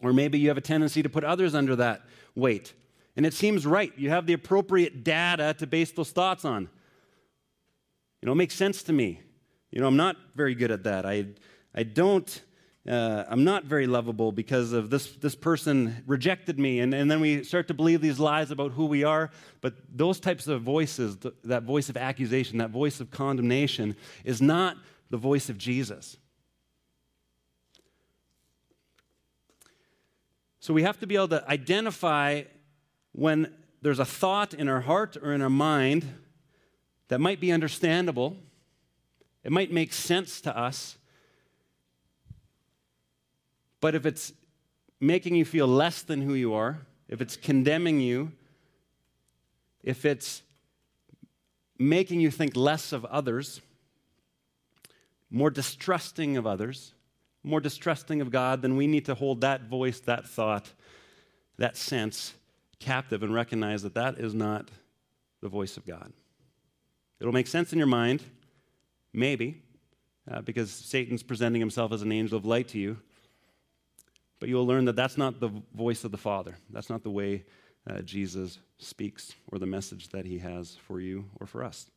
or 0.00 0.14
maybe 0.14 0.38
you 0.38 0.48
have 0.48 0.56
a 0.56 0.62
tendency 0.62 1.02
to 1.02 1.08
put 1.10 1.22
others 1.22 1.54
under 1.54 1.76
that 1.76 2.06
weight. 2.34 2.72
And 3.14 3.26
it 3.26 3.34
seems 3.34 3.66
right. 3.66 3.92
You 3.94 4.08
have 4.08 4.24
the 4.24 4.32
appropriate 4.32 5.04
data 5.04 5.54
to 5.58 5.66
base 5.66 5.92
those 5.92 6.12
thoughts 6.12 6.46
on. 6.46 6.70
You 8.22 8.26
know, 8.26 8.32
it 8.32 8.36
makes 8.36 8.54
sense 8.54 8.82
to 8.84 8.94
me. 8.94 9.20
You 9.70 9.82
know, 9.82 9.86
I'm 9.86 9.98
not 9.98 10.16
very 10.34 10.54
good 10.54 10.70
at 10.70 10.84
that. 10.84 11.04
I, 11.04 11.26
I 11.74 11.82
don't, 11.82 12.40
uh, 12.88 13.24
I'm 13.28 13.44
not 13.44 13.64
very 13.64 13.86
lovable 13.86 14.32
because 14.32 14.72
of 14.72 14.88
this, 14.88 15.10
this 15.12 15.34
person 15.34 16.04
rejected 16.06 16.58
me. 16.58 16.80
And, 16.80 16.94
and 16.94 17.10
then 17.10 17.20
we 17.20 17.44
start 17.44 17.68
to 17.68 17.74
believe 17.74 18.00
these 18.00 18.18
lies 18.18 18.50
about 18.50 18.72
who 18.72 18.86
we 18.86 19.04
are. 19.04 19.30
But 19.60 19.74
those 19.92 20.18
types 20.20 20.46
of 20.46 20.62
voices, 20.62 21.18
that 21.44 21.64
voice 21.64 21.90
of 21.90 21.98
accusation, 21.98 22.56
that 22.58 22.70
voice 22.70 22.98
of 22.98 23.10
condemnation, 23.10 23.94
is 24.24 24.40
not 24.40 24.78
the 25.10 25.18
voice 25.18 25.50
of 25.50 25.58
Jesus. 25.58 26.16
So 30.66 30.74
we 30.74 30.82
have 30.82 30.98
to 30.98 31.06
be 31.06 31.14
able 31.14 31.28
to 31.28 31.48
identify 31.48 32.42
when 33.12 33.54
there's 33.82 34.00
a 34.00 34.04
thought 34.04 34.52
in 34.52 34.66
our 34.66 34.80
heart 34.80 35.16
or 35.16 35.32
in 35.32 35.40
our 35.40 35.48
mind 35.48 36.12
that 37.06 37.20
might 37.20 37.38
be 37.38 37.52
understandable, 37.52 38.36
it 39.44 39.52
might 39.52 39.70
make 39.70 39.92
sense 39.92 40.40
to 40.40 40.58
us, 40.58 40.98
but 43.80 43.94
if 43.94 44.04
it's 44.04 44.32
making 44.98 45.36
you 45.36 45.44
feel 45.44 45.68
less 45.68 46.02
than 46.02 46.20
who 46.20 46.34
you 46.34 46.52
are, 46.52 46.80
if 47.08 47.20
it's 47.20 47.36
condemning 47.36 48.00
you, 48.00 48.32
if 49.84 50.04
it's 50.04 50.42
making 51.78 52.18
you 52.18 52.32
think 52.32 52.56
less 52.56 52.90
of 52.92 53.04
others, 53.04 53.60
more 55.30 55.48
distrusting 55.48 56.36
of 56.36 56.44
others, 56.44 56.92
more 57.46 57.60
distrusting 57.60 58.20
of 58.20 58.30
God, 58.30 58.60
then 58.60 58.76
we 58.76 58.86
need 58.86 59.04
to 59.06 59.14
hold 59.14 59.40
that 59.42 59.62
voice, 59.62 60.00
that 60.00 60.28
thought, 60.28 60.72
that 61.58 61.76
sense 61.76 62.34
captive 62.80 63.22
and 63.22 63.32
recognize 63.32 63.82
that 63.82 63.94
that 63.94 64.18
is 64.18 64.34
not 64.34 64.70
the 65.40 65.48
voice 65.48 65.76
of 65.76 65.86
God. 65.86 66.12
It'll 67.20 67.32
make 67.32 67.46
sense 67.46 67.72
in 67.72 67.78
your 67.78 67.86
mind, 67.86 68.22
maybe, 69.12 69.62
uh, 70.30 70.42
because 70.42 70.70
Satan's 70.70 71.22
presenting 71.22 71.60
himself 71.60 71.92
as 71.92 72.02
an 72.02 72.12
angel 72.12 72.36
of 72.36 72.44
light 72.44 72.68
to 72.68 72.78
you. 72.78 72.98
But 74.38 74.48
you'll 74.48 74.66
learn 74.66 74.84
that 74.84 74.96
that's 74.96 75.16
not 75.16 75.40
the 75.40 75.50
voice 75.74 76.04
of 76.04 76.10
the 76.10 76.18
Father. 76.18 76.56
That's 76.70 76.90
not 76.90 77.02
the 77.02 77.10
way 77.10 77.44
uh, 77.88 78.02
Jesus 78.02 78.58
speaks 78.78 79.32
or 79.50 79.58
the 79.58 79.66
message 79.66 80.08
that 80.08 80.26
he 80.26 80.38
has 80.38 80.76
for 80.86 81.00
you 81.00 81.24
or 81.40 81.46
for 81.46 81.64
us. 81.64 81.90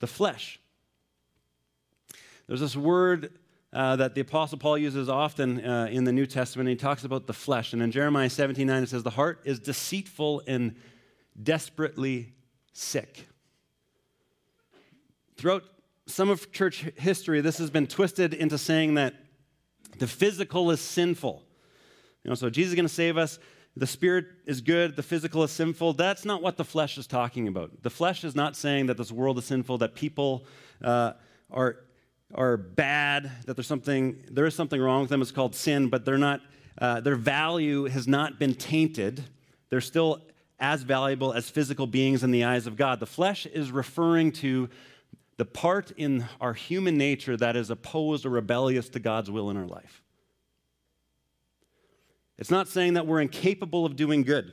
The 0.00 0.06
flesh. 0.08 0.58
There's 2.46 2.60
this 2.60 2.76
word 2.76 3.38
uh, 3.72 3.96
that 3.96 4.14
the 4.14 4.20
Apostle 4.20 4.58
Paul 4.58 4.78
uses 4.78 5.08
often 5.08 5.64
uh, 5.64 5.88
in 5.90 6.04
the 6.04 6.12
New 6.12 6.26
Testament. 6.26 6.68
He 6.68 6.76
talks 6.76 7.04
about 7.04 7.26
the 7.26 7.32
flesh. 7.32 7.72
And 7.72 7.82
in 7.82 7.90
Jeremiah 7.90 8.30
17 8.30 8.66
9, 8.66 8.82
it 8.84 8.88
says, 8.88 9.02
The 9.02 9.10
heart 9.10 9.40
is 9.44 9.58
deceitful 9.58 10.42
and 10.46 10.76
desperately 11.40 12.34
sick. 12.72 13.28
Throughout 15.36 15.64
some 16.06 16.30
of 16.30 16.52
church 16.52 16.86
history, 16.96 17.40
this 17.40 17.58
has 17.58 17.70
been 17.70 17.86
twisted 17.86 18.32
into 18.32 18.56
saying 18.56 18.94
that 18.94 19.14
the 19.98 20.06
physical 20.06 20.70
is 20.70 20.80
sinful. 20.80 21.42
You 22.22 22.30
know, 22.30 22.34
so 22.34 22.48
Jesus 22.48 22.70
is 22.70 22.76
going 22.76 22.88
to 22.88 22.94
save 22.94 23.16
us. 23.16 23.38
The 23.76 23.86
spirit 23.86 24.24
is 24.46 24.62
good, 24.62 24.96
the 24.96 25.02
physical 25.02 25.42
is 25.42 25.50
sinful. 25.50 25.92
That's 25.94 26.24
not 26.24 26.40
what 26.40 26.56
the 26.56 26.64
flesh 26.64 26.96
is 26.96 27.06
talking 27.06 27.46
about. 27.46 27.82
The 27.82 27.90
flesh 27.90 28.24
is 28.24 28.34
not 28.34 28.56
saying 28.56 28.86
that 28.86 28.96
this 28.96 29.12
world 29.12 29.36
is 29.36 29.44
sinful, 29.44 29.78
that 29.78 29.94
people 29.94 30.46
uh, 30.82 31.12
are 31.50 31.76
are 32.34 32.56
bad, 32.56 33.30
that 33.46 33.56
there's 33.56 33.66
something, 33.66 34.22
there 34.30 34.46
is 34.46 34.54
something 34.54 34.80
wrong 34.80 35.02
with 35.02 35.10
them. 35.10 35.22
It's 35.22 35.30
called 35.30 35.54
sin, 35.54 35.88
but 35.88 36.04
they're 36.04 36.18
not, 36.18 36.40
uh, 36.78 37.00
their 37.00 37.16
value 37.16 37.84
has 37.84 38.08
not 38.08 38.38
been 38.38 38.54
tainted. 38.54 39.24
They're 39.70 39.80
still 39.80 40.22
as 40.58 40.82
valuable 40.82 41.32
as 41.32 41.48
physical 41.50 41.86
beings 41.86 42.24
in 42.24 42.30
the 42.30 42.44
eyes 42.44 42.66
of 42.66 42.76
God. 42.76 42.98
The 42.98 43.06
flesh 43.06 43.46
is 43.46 43.70
referring 43.70 44.32
to 44.32 44.68
the 45.36 45.44
part 45.44 45.92
in 45.96 46.24
our 46.40 46.54
human 46.54 46.96
nature 46.96 47.36
that 47.36 47.56
is 47.56 47.70
opposed 47.70 48.24
or 48.24 48.30
rebellious 48.30 48.88
to 48.90 48.98
God's 48.98 49.30
will 49.30 49.50
in 49.50 49.56
our 49.56 49.66
life. 49.66 50.02
It's 52.38 52.50
not 52.50 52.68
saying 52.68 52.94
that 52.94 53.06
we're 53.06 53.20
incapable 53.20 53.86
of 53.86 53.96
doing 53.96 54.22
good. 54.22 54.52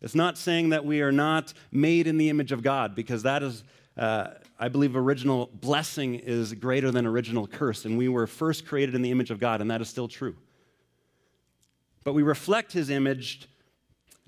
It's 0.00 0.14
not 0.14 0.38
saying 0.38 0.68
that 0.68 0.84
we 0.84 1.02
are 1.02 1.12
not 1.12 1.52
made 1.72 2.06
in 2.06 2.18
the 2.18 2.28
image 2.28 2.52
of 2.52 2.62
God, 2.62 2.94
because 2.94 3.22
that 3.24 3.42
is 3.42 3.64
uh, 3.96 4.28
I 4.58 4.68
believe 4.68 4.96
original 4.96 5.48
blessing 5.52 6.16
is 6.16 6.52
greater 6.54 6.90
than 6.90 7.06
original 7.06 7.46
curse, 7.46 7.84
and 7.84 7.96
we 7.96 8.08
were 8.08 8.26
first 8.26 8.66
created 8.66 8.94
in 8.94 9.02
the 9.02 9.10
image 9.10 9.30
of 9.30 9.38
God, 9.38 9.60
and 9.60 9.70
that 9.70 9.80
is 9.80 9.88
still 9.88 10.08
true. 10.08 10.36
But 12.02 12.14
we 12.14 12.22
reflect 12.22 12.72
his 12.72 12.90
image 12.90 13.48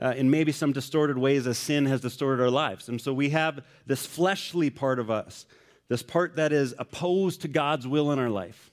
uh, 0.01 0.15
in 0.17 0.31
maybe 0.31 0.53
some 0.53 0.73
distorted 0.73 1.19
ways 1.19 1.47
as 1.47 1.59
sin 1.59 1.87
has 1.87 2.01
distorted 2.01 2.43
our 2.43 2.51
lives. 2.51 2.89
And 2.89 3.01
so 3.01 3.13
we 3.13 3.31
have 3.31 3.65
this 3.87 4.07
fleshly 4.07 4.71
part 4.71 4.99
of 4.99 5.11
us, 5.11 5.47
this 5.89 6.03
part 6.03 6.37
that 6.37 6.53
is 6.53 6.75
opposed 6.79 7.43
to 7.43 7.49
God's 7.49 7.89
will 7.89 8.13
in 8.13 8.19
our 8.19 8.31
life. 8.31 8.71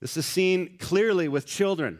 This 0.00 0.16
is 0.16 0.24
seen 0.24 0.78
clearly 0.78 1.26
with 1.26 1.46
children. 1.46 1.98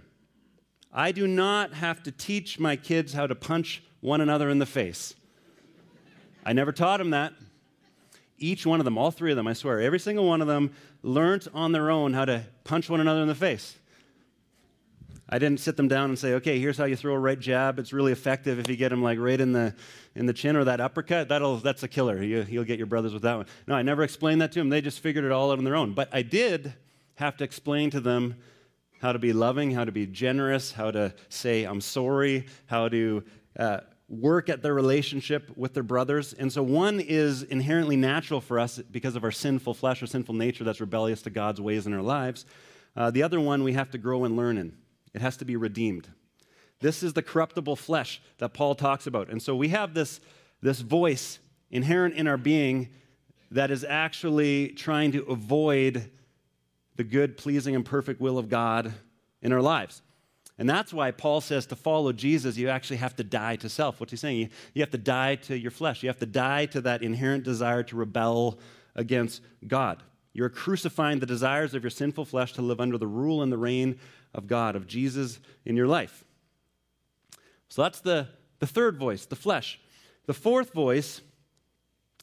I 0.93 1.11
do 1.11 1.27
not 1.27 1.75
have 1.75 2.03
to 2.05 2.13
teach 2.13 2.59
my 2.61 2.77
kids 2.77 3.13
how 3.13 3.27
to 3.27 3.35
punch 3.35 3.83
one 4.00 4.21
another 4.21 4.49
in 4.49 4.59
the 4.59 4.67
face. 4.67 5.14
I 6.45 6.52
never 6.52 6.73
taught 6.73 6.99
them 6.99 7.11
that. 7.11 7.33
Each 8.38 8.64
one 8.64 8.81
of 8.81 8.85
them, 8.85 8.97
all 8.97 9.11
three 9.11 9.33
of 9.33 9.37
them, 9.37 9.49
I 9.49 9.52
swear, 9.52 9.81
every 9.81 9.99
single 9.99 10.26
one 10.26 10.40
of 10.40 10.47
them 10.47 10.73
learned 11.02 11.49
on 11.52 11.73
their 11.73 11.90
own 11.90 12.14
how 12.14 12.25
to 12.25 12.45
punch 12.64 12.88
one 12.88 13.00
another 13.00 13.21
in 13.21 13.28
the 13.28 13.35
face. 13.35 13.76
I 15.28 15.38
didn't 15.38 15.61
sit 15.61 15.76
them 15.76 15.88
down 15.88 16.09
and 16.09 16.19
say, 16.19 16.35
okay, 16.35 16.59
here's 16.59 16.78
how 16.78 16.85
you 16.87 16.97
throw 16.97 17.12
a 17.14 17.19
right 17.19 17.38
jab. 17.38 17.78
It's 17.78 17.93
really 17.93 18.12
effective 18.12 18.59
if 18.59 18.69
you 18.69 18.76
get 18.76 18.88
them 18.88 19.02
like 19.02 19.19
right 19.19 19.38
in 19.38 19.52
the, 19.52 19.75
in 20.14 20.25
the 20.25 20.33
chin 20.33 20.57
or 20.57 20.64
that 20.64 20.81
uppercut. 20.81 21.28
That'll, 21.28 21.59
that's 21.59 21.83
a 21.83 21.88
killer. 21.88 22.23
You, 22.23 22.47
you'll 22.49 22.64
get 22.64 22.78
your 22.78 22.87
brothers 22.87 23.12
with 23.12 23.23
that 23.23 23.37
one. 23.37 23.47
No, 23.67 23.75
I 23.75 23.83
never 23.83 24.02
explained 24.02 24.40
that 24.40 24.52
to 24.52 24.61
them. 24.61 24.71
They 24.71 24.81
just 24.81 25.00
figured 25.00 25.25
it 25.25 25.33
all 25.33 25.52
out 25.52 25.59
on 25.59 25.64
their 25.64 25.76
own. 25.76 25.93
But 25.93 26.09
I 26.12 26.23
did 26.23 26.73
have 27.17 27.37
to 27.38 27.45
explain 27.45 27.90
to 27.90 28.00
them 28.00 28.37
how 29.02 29.12
to 29.12 29.19
be 29.19 29.35
loving, 29.35 29.71
how 29.73 29.85
to 29.85 29.93
be 29.93 30.07
generous, 30.07 30.73
how 30.73 30.90
to 30.93 31.12
say, 31.28 31.64
I'm 31.64 31.83
sorry, 31.83 32.47
how 32.67 32.88
to 32.88 33.23
uh, 33.59 33.81
work 34.09 34.49
at 34.49 34.62
their 34.62 34.75
relationship 34.75 35.50
with 35.57 35.75
their 35.75 35.83
brothers. 35.83 36.33
And 36.33 36.53
so 36.53 36.62
one 36.62 37.00
is 37.00 37.43
inherently 37.43 37.97
natural 37.97 38.41
for 38.41 38.59
us 38.59 38.79
because 38.79 39.17
of 39.17 39.25
our 39.25 39.31
sinful 39.31 39.75
flesh 39.75 40.03
or 40.03 40.07
sinful 40.07 40.35
nature 40.35 40.65
that's 40.65 40.81
rebellious 40.81 41.23
to 41.23 41.31
God's 41.31 41.61
ways 41.61 41.87
in 41.87 41.93
our 41.93 42.03
lives. 42.03 42.47
Uh, 42.97 43.11
the 43.11 43.23
other 43.23 43.41
one 43.41 43.62
we 43.62 43.75
have 43.75 43.91
to 43.91 43.99
grow 43.99 44.25
and 44.25 44.37
learn 44.37 44.57
in. 44.57 44.77
It 45.15 45.21
has 45.21 45.37
to 45.38 45.45
be 45.45 45.57
redeemed. 45.57 46.09
This 46.81 47.03
is 47.03 47.12
the 47.12 47.23
corruptible 47.23 47.77
flesh 47.77 48.23
that 48.38 48.55
Paul 48.55 48.75
talks 48.75 49.07
about. 49.07 49.29
And 49.29 49.43
so 49.43 49.55
we 49.55 49.69
have 49.69 49.95
this, 49.95 50.21
this 50.62 50.81
voice 50.81 51.38
inherent 51.71 52.15
in 52.15 52.27
our 52.27 52.37
being 52.37 52.88
that 53.50 53.71
is 53.71 53.85
actually 53.85 54.69
trying 54.69 55.12
to 55.12 55.25
avoid 55.25 56.11
the 56.97 57.05
good, 57.05 57.37
pleasing, 57.37 57.75
and 57.75 57.85
perfect 57.85 58.21
will 58.21 58.38
of 58.38 58.49
God 58.49 58.93
in 59.43 59.53
our 59.53 59.62
lives. 59.62 60.03
And 60.59 60.69
that's 60.69 60.93
why 60.93 61.12
Paul 61.12 61.41
says 61.41 61.67
to 61.67 61.77
follow 61.77 62.12
Jesus, 62.12 62.57
you 62.57 62.69
actually 62.69 62.97
have 62.97 63.15
to 63.17 63.25
die 63.25 63.57
to 63.57 63.69
self. 63.69 64.00
What's 64.00 64.11
he 64.11 64.17
saying? 64.17 64.38
You, 64.38 64.49
you 64.75 64.83
have 64.83 64.91
to 64.91 64.99
die 64.99 65.37
to 65.37 65.57
your 65.57 65.71
flesh. 65.71 66.03
You 66.03 66.09
have 66.09 66.19
to 66.19 66.27
die 66.27 66.67
to 66.67 66.81
that 66.81 67.03
inherent 67.03 67.45
desire 67.45 67.85
to 67.85 67.97
rebel 67.97 68.59
against 68.97 69.41
God. 69.67 70.03
You're 70.33 70.49
crucifying 70.49 71.21
the 71.21 71.27
desires 71.27 71.75
of 71.75 71.83
your 71.85 71.91
sinful 71.91 72.25
flesh 72.25 72.53
to 72.55 72.62
live 72.62 72.81
under 72.81 72.99
the 72.99 73.07
rule 73.07 73.43
and 73.43 73.53
the 73.53 73.59
reign 73.59 74.00
of 74.35 74.47
God, 74.47 74.75
of 74.75 74.87
Jesus 74.87 75.38
in 75.65 75.77
your 75.77 75.87
life. 75.87 76.25
So 77.69 77.83
that's 77.83 78.00
the, 78.00 78.29
the 78.59 78.67
third 78.67 78.99
voice, 78.99 79.27
the 79.27 79.37
flesh. 79.37 79.81
The 80.27 80.35
fourth 80.35 80.73
voice 80.73 81.21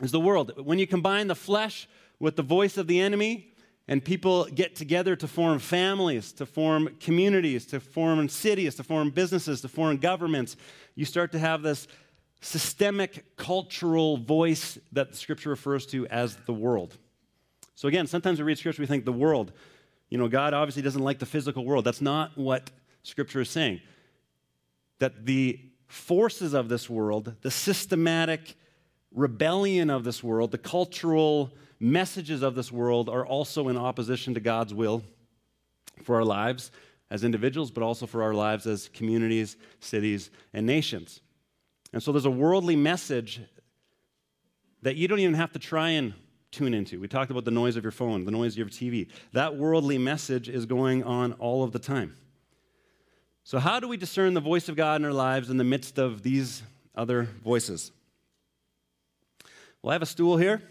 is 0.02 0.12
the 0.12 0.20
world. 0.20 0.52
When 0.58 0.78
you 0.78 0.88
combine 0.88 1.28
the 1.28 1.36
flesh 1.36 1.88
with 2.20 2.36
the 2.36 2.44
voice 2.44 2.78
of 2.78 2.88
the 2.88 3.00
enemy, 3.00 3.54
and 3.88 4.04
people 4.04 4.46
get 4.46 4.76
together 4.76 5.16
to 5.16 5.28
form 5.28 5.60
families, 5.60 6.32
to 6.34 6.46
form 6.46 6.96
communities, 7.00 7.66
to 7.68 7.80
form 7.80 8.28
cities, 8.30 8.76
to 8.76 8.84
form 8.84 9.12
businesses, 9.12 9.62
to 9.62 9.68
form 9.68 9.98
governments. 9.98 10.56
You 10.96 11.06
start 11.06 11.32
to 11.34 11.40
have 11.40 11.62
this 11.62 11.88
systemic 12.42 13.36
cultural 13.38 14.18
voice 14.18 14.78
that 14.92 15.12
the 15.12 15.18
scripture 15.18 15.50
refers 15.50 15.86
to 15.88 16.08
as 16.08 16.36
the 16.46 16.54
world. 16.54 16.98
So, 17.76 17.88
again, 17.88 18.08
sometimes 18.08 18.40
we 18.40 18.46
read 18.46 18.58
scripture, 18.58 18.82
we 18.82 18.88
think 18.88 19.06
the 19.06 19.12
world. 19.12 19.52
You 20.10 20.18
know, 20.18 20.28
God 20.28 20.54
obviously 20.54 20.82
doesn't 20.82 21.02
like 21.02 21.20
the 21.20 21.26
physical 21.26 21.66
world. 21.66 21.86
That's 21.86 22.02
not 22.02 22.38
what 22.38 22.72
scripture 23.04 23.42
is 23.42 23.50
saying. 23.50 23.82
That 25.00 25.26
the 25.26 25.60
forces 25.88 26.54
of 26.54 26.70
this 26.70 26.90
world, 26.90 27.36
the 27.42 27.52
systematic 27.52 28.56
rebellion 29.14 29.90
of 29.90 30.04
this 30.04 30.24
world, 30.24 30.52
the 30.52 30.58
cultural 30.58 31.52
messages 31.86 32.42
of 32.42 32.56
this 32.56 32.72
world 32.72 33.08
are 33.10 33.26
also 33.26 33.68
in 33.70 33.78
opposition 33.78 34.34
to 34.34 34.40
God's 34.40 34.74
will 34.74 35.04
for 36.04 36.16
our 36.16 36.26
lives 36.26 36.72
as 37.12 37.24
individuals, 37.24 37.70
but 37.70 37.84
also 37.84 38.08
for 38.08 38.24
our 38.24 38.34
lives 38.34 38.66
as 38.66 38.90
communities, 38.90 39.56
cities, 39.80 40.32
and 40.54 40.66
nations. 40.66 41.22
And 41.94 42.02
so 42.02 42.12
there's 42.12 42.26
a 42.26 42.32
worldly 42.32 42.76
message 42.76 43.40
that 44.82 44.96
you 44.96 45.08
don't 45.08 45.20
even 45.20 45.36
have 45.36 45.54
to 45.54 45.60
try 45.60 45.90
and 45.92 46.14
tune 46.52 46.74
into. 46.74 47.00
We 47.00 47.08
talked 47.08 47.30
about 47.30 47.46
the 47.46 47.52
noise 47.52 47.76
of 47.76 47.84
your 47.84 47.92
phone, 47.92 48.26
the 48.26 48.32
noise 48.32 48.54
of 48.54 48.58
your 48.58 48.68
TV. 48.68 49.08
That 49.34 49.56
worldly 49.56 49.98
message 49.98 50.50
is 50.50 50.66
going 50.66 51.04
on 51.04 51.34
all 51.34 51.64
of 51.64 51.72
the 51.72 51.80
time. 51.80 52.16
So, 53.44 53.60
how 53.60 53.80
do 53.80 53.88
we 53.88 53.98
discern 53.98 54.34
the 54.34 54.42
voice 54.42 54.70
of 54.70 54.76
God 54.76 55.02
in 55.02 55.06
our 55.06 55.14
lives 55.14 55.52
in 55.52 55.58
the 55.58 55.64
midst 55.64 56.00
of 56.00 56.24
these 56.24 56.64
other 56.96 57.30
voices? 57.44 57.92
Well, 59.82 59.92
I 59.92 59.94
have 59.94 60.02
a 60.02 60.08
stool 60.08 60.38
here. 60.38 60.64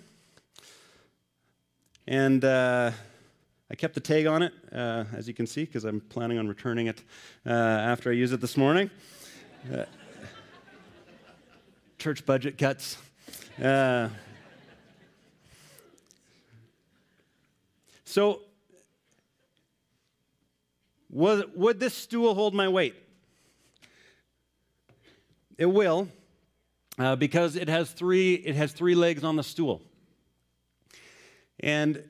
And 2.06 2.44
uh, 2.44 2.90
I 3.70 3.74
kept 3.74 3.94
the 3.94 4.00
tag 4.00 4.26
on 4.26 4.42
it, 4.42 4.52
uh, 4.70 5.04
as 5.16 5.26
you 5.26 5.32
can 5.32 5.46
see, 5.46 5.64
because 5.64 5.84
I'm 5.84 6.00
planning 6.00 6.38
on 6.38 6.46
returning 6.46 6.86
it 6.88 7.02
uh, 7.46 7.50
after 7.50 8.10
I 8.10 8.12
use 8.12 8.32
it 8.32 8.42
this 8.42 8.58
morning. 8.58 8.90
Uh, 9.72 9.84
church 11.98 12.26
budget 12.26 12.58
cuts. 12.58 12.98
Uh, 13.62 14.10
so, 18.04 18.42
would, 21.08 21.56
would 21.56 21.80
this 21.80 21.94
stool 21.94 22.34
hold 22.34 22.52
my 22.52 22.68
weight? 22.68 22.96
It 25.56 25.66
will, 25.66 26.08
uh, 26.98 27.16
because 27.16 27.56
it 27.56 27.68
has 27.68 27.90
three. 27.92 28.34
It 28.34 28.56
has 28.56 28.72
three 28.72 28.94
legs 28.94 29.24
on 29.24 29.36
the 29.36 29.42
stool, 29.42 29.80
and 31.60 32.02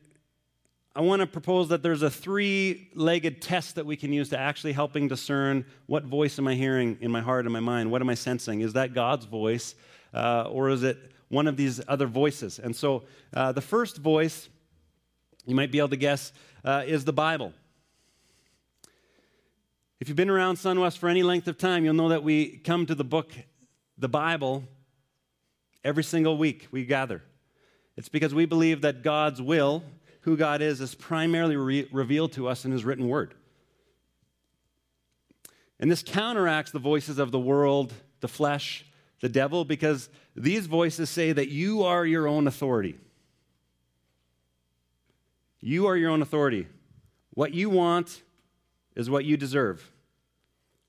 I 0.97 1.01
want 1.01 1.21
to 1.21 1.27
propose 1.27 1.69
that 1.71 1.83
there's 1.83 2.03
a 2.03 2.11
three-legged 2.11 3.43
test 3.43 3.75
that 3.75 3.85
we 3.85 3.97
can 3.97 4.13
use 4.13 4.29
to 4.29 4.39
actually 4.39 4.73
helping 4.73 5.09
discern 5.09 5.65
what 5.87 6.05
voice 6.05 6.39
am 6.39 6.47
I 6.47 6.55
hearing 6.55 6.99
in 7.01 7.11
my 7.11 7.21
heart 7.21 7.47
and 7.47 7.53
my 7.53 7.61
mind. 7.61 7.91
What 7.91 8.01
am 8.01 8.09
I 8.09 8.15
sensing? 8.15 8.61
Is 8.61 8.75
that 8.75 8.95
God's 8.95 9.25
voice, 9.25 9.75
uh, 10.13 10.45
or 10.49 10.71
is 10.71 10.85
it 10.85 10.97
one 11.29 11.49
of 11.49 11.57
these 11.57 11.81
other 11.89 12.07
voices? 12.07 12.61
And 12.61 12.77
so, 12.77 13.03
uh, 13.33 13.51
the 13.51 13.61
first 13.61 13.97
voice 13.97 14.49
you 15.47 15.55
might 15.55 15.73
be 15.73 15.79
able 15.79 15.89
to 15.89 15.97
guess 15.97 16.33
uh, 16.65 16.85
is 16.87 17.05
the 17.05 17.13
Bible. 17.13 17.53
If 20.01 20.09
you've 20.09 20.17
been 20.17 20.31
around 20.31 20.57
Sunwest 20.57 20.99
for 20.99 21.09
any 21.09 21.23
length 21.23 21.49
of 21.49 21.59
time, 21.59 21.85
you'll 21.85 21.95
know 21.95 22.11
that 22.11 22.23
we 22.23 22.59
come 22.59 22.87
to 22.87 22.95
the 22.95 23.05
book, 23.05 23.33
the 23.99 24.09
Bible, 24.09 24.65
every 25.83 26.05
single 26.05 26.37
week 26.39 26.69
we 26.71 26.85
gather. 26.85 27.23
It's 27.97 28.09
because 28.09 28.35
we 28.35 28.47
believe 28.47 28.81
that 28.81 29.03
God's 29.03 29.41
will, 29.41 29.83
who 30.23 30.37
God 30.37 30.63
is, 30.63 30.81
is 30.81 30.95
primarily 30.95 31.57
re- 31.57 31.89
revealed 31.93 32.33
to 32.33 32.49
us 32.49 32.65
in 32.65 32.73
His 32.73 32.85
written 32.85 33.09
word. 33.09 33.35
And 35.79 35.91
this 35.91 36.03
counteracts 36.03 36.71
the 36.71 36.79
voices 36.79 37.19
of 37.19 37.31
the 37.31 37.39
world, 37.39 37.93
the 38.21 38.29
flesh, 38.29 38.85
the 39.21 39.29
devil, 39.29 39.65
because 39.65 40.09
these 40.37 40.67
voices 40.67 41.11
say 41.11 41.33
that 41.33 41.49
you 41.49 41.83
are 41.83 42.05
your 42.05 42.27
own 42.27 42.47
authority. 42.47 42.99
You 45.61 45.87
are 45.87 45.97
your 45.97 46.11
own 46.11 46.23
authority. 46.23 46.67
What 47.31 47.55
you 47.55 47.71
want 47.71 48.23
is 48.95 49.11
what 49.11 49.25
you 49.25 49.37
deserve. 49.37 49.91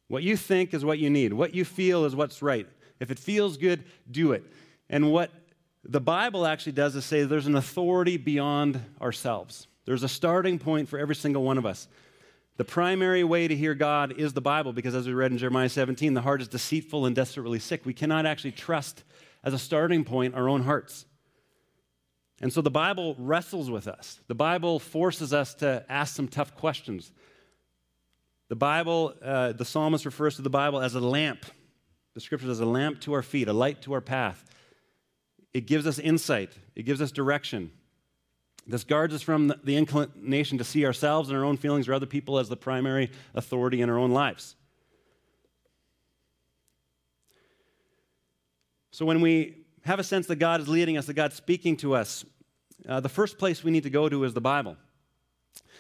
What 0.07 0.24
you 0.24 0.38
think 0.38 0.74
is 0.74 0.85
what 0.85 1.00
you 1.00 1.09
need. 1.09 1.33
What 1.33 1.55
you 1.55 1.65
feel 1.65 2.05
is 2.05 2.15
what's 2.15 2.41
right. 2.41 2.67
If 3.00 3.09
it 3.09 3.19
feels 3.19 3.57
good, 3.57 3.83
do 4.09 4.31
it. 4.33 4.43
And 4.89 5.12
what 5.12 5.31
the 5.87 6.01
Bible 6.01 6.45
actually 6.45 6.71
does 6.71 7.03
say 7.05 7.23
there's 7.23 7.47
an 7.47 7.55
authority 7.55 8.17
beyond 8.17 8.81
ourselves. 9.01 9.67
There's 9.85 10.03
a 10.03 10.09
starting 10.09 10.57
point 10.57 10.89
for 10.89 10.97
every 10.97 11.15
single 11.15 11.43
one 11.43 11.57
of 11.57 11.65
us. 11.65 11.87
The 12.57 12.65
primary 12.65 13.23
way 13.23 13.47
to 13.47 13.55
hear 13.55 13.75
God 13.75 14.13
is 14.17 14.33
the 14.33 14.41
Bible 14.41 14.73
because, 14.73 14.95
as 14.95 15.07
we 15.07 15.13
read 15.13 15.31
in 15.31 15.37
Jeremiah 15.37 15.69
17, 15.69 16.13
the 16.13 16.21
heart 16.21 16.41
is 16.41 16.47
deceitful 16.47 17.05
and 17.05 17.15
desperately 17.15 17.59
sick. 17.59 17.85
We 17.85 17.93
cannot 17.93 18.25
actually 18.25 18.53
trust 18.53 19.03
as 19.43 19.53
a 19.53 19.59
starting 19.59 20.03
point 20.05 20.35
our 20.35 20.49
own 20.49 20.63
hearts. 20.63 21.05
And 22.41 22.51
so 22.51 22.61
the 22.61 22.71
Bible 22.71 23.15
wrestles 23.19 23.69
with 23.69 23.87
us. 23.87 24.19
The 24.27 24.35
Bible 24.35 24.79
forces 24.79 25.33
us 25.33 25.53
to 25.55 25.85
ask 25.89 26.15
some 26.15 26.27
tough 26.27 26.55
questions. 26.55 27.11
The 28.47 28.55
Bible, 28.55 29.13
uh, 29.23 29.51
the 29.51 29.65
psalmist 29.65 30.05
refers 30.05 30.37
to 30.37 30.41
the 30.41 30.49
Bible 30.49 30.79
as 30.79 30.95
a 30.95 30.99
lamp. 30.99 31.45
The 32.13 32.21
scriptures 32.21 32.49
as 32.49 32.59
a 32.59 32.65
lamp 32.65 33.01
to 33.01 33.13
our 33.13 33.21
feet, 33.21 33.47
a 33.47 33.53
light 33.53 33.81
to 33.83 33.93
our 33.93 34.01
path. 34.01 34.43
It 35.55 35.67
gives 35.67 35.88
us 35.88 36.00
insight, 36.00 36.51
it 36.75 36.83
gives 36.83 37.01
us 37.01 37.13
direction. 37.13 37.71
This 38.67 38.83
guards 38.83 39.13
us 39.13 39.21
from 39.21 39.53
the 39.63 39.77
inclination 39.77 40.57
to 40.57 40.65
see 40.65 40.85
ourselves 40.85 41.29
and 41.29 41.38
our 41.38 41.45
own 41.45 41.55
feelings 41.55 41.88
or 41.88 41.93
other 41.93 42.05
people 42.05 42.39
as 42.39 42.50
the 42.50 42.57
primary 42.57 43.09
authority 43.33 43.81
in 43.81 43.89
our 43.89 43.97
own 43.97 44.12
lives. 44.12 44.57
So 48.91 49.05
when 49.05 49.21
we 49.21 49.63
have 49.85 49.97
a 49.97 50.03
sense 50.03 50.27
that 50.27 50.38
God 50.38 50.59
is 50.59 50.67
leading 50.67 50.97
us, 50.97 51.05
that 51.05 51.13
God's 51.13 51.35
speaking 51.35 51.77
to 51.77 51.95
us, 51.95 52.25
uh, 52.89 53.00
the 53.00 53.07
first 53.07 53.37
place 53.37 53.63
we 53.63 53.72
need 53.72 53.83
to 53.83 53.89
go 53.89 54.09
to 54.09 54.25
is 54.25 54.33
the 54.33 54.41
Bible. 54.41 54.75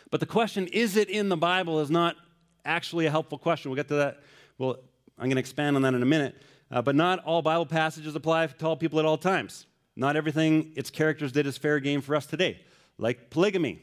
But 0.09 0.21
the 0.21 0.25
question, 0.25 0.67
is 0.67 0.95
it 0.95 1.09
in 1.09 1.27
the 1.27 1.35
Bible, 1.35 1.81
is 1.81 1.91
not 1.91 2.15
actually 2.63 3.07
a 3.07 3.11
helpful 3.11 3.37
question. 3.37 3.71
We'll 3.71 3.75
get 3.75 3.89
to 3.89 3.95
that. 3.95 4.21
Well, 4.57 4.77
I'm 5.17 5.25
going 5.25 5.35
to 5.35 5.41
expand 5.41 5.75
on 5.75 5.81
that 5.81 5.93
in 5.93 6.01
a 6.01 6.05
minute. 6.05 6.41
Uh, 6.75 6.81
but 6.81 6.93
not 6.93 7.23
all 7.23 7.41
Bible 7.41 7.65
passages 7.65 8.15
apply 8.15 8.45
to 8.47 8.67
all 8.67 8.75
people 8.75 8.99
at 8.99 9.05
all 9.05 9.17
times. 9.17 9.65
Not 9.95 10.17
everything 10.17 10.73
its 10.75 10.89
characters 10.89 11.31
did 11.31 11.47
is 11.47 11.57
fair 11.57 11.79
game 11.79 12.01
for 12.01 12.17
us 12.17 12.25
today, 12.25 12.59
like 12.97 13.29
polygamy. 13.29 13.81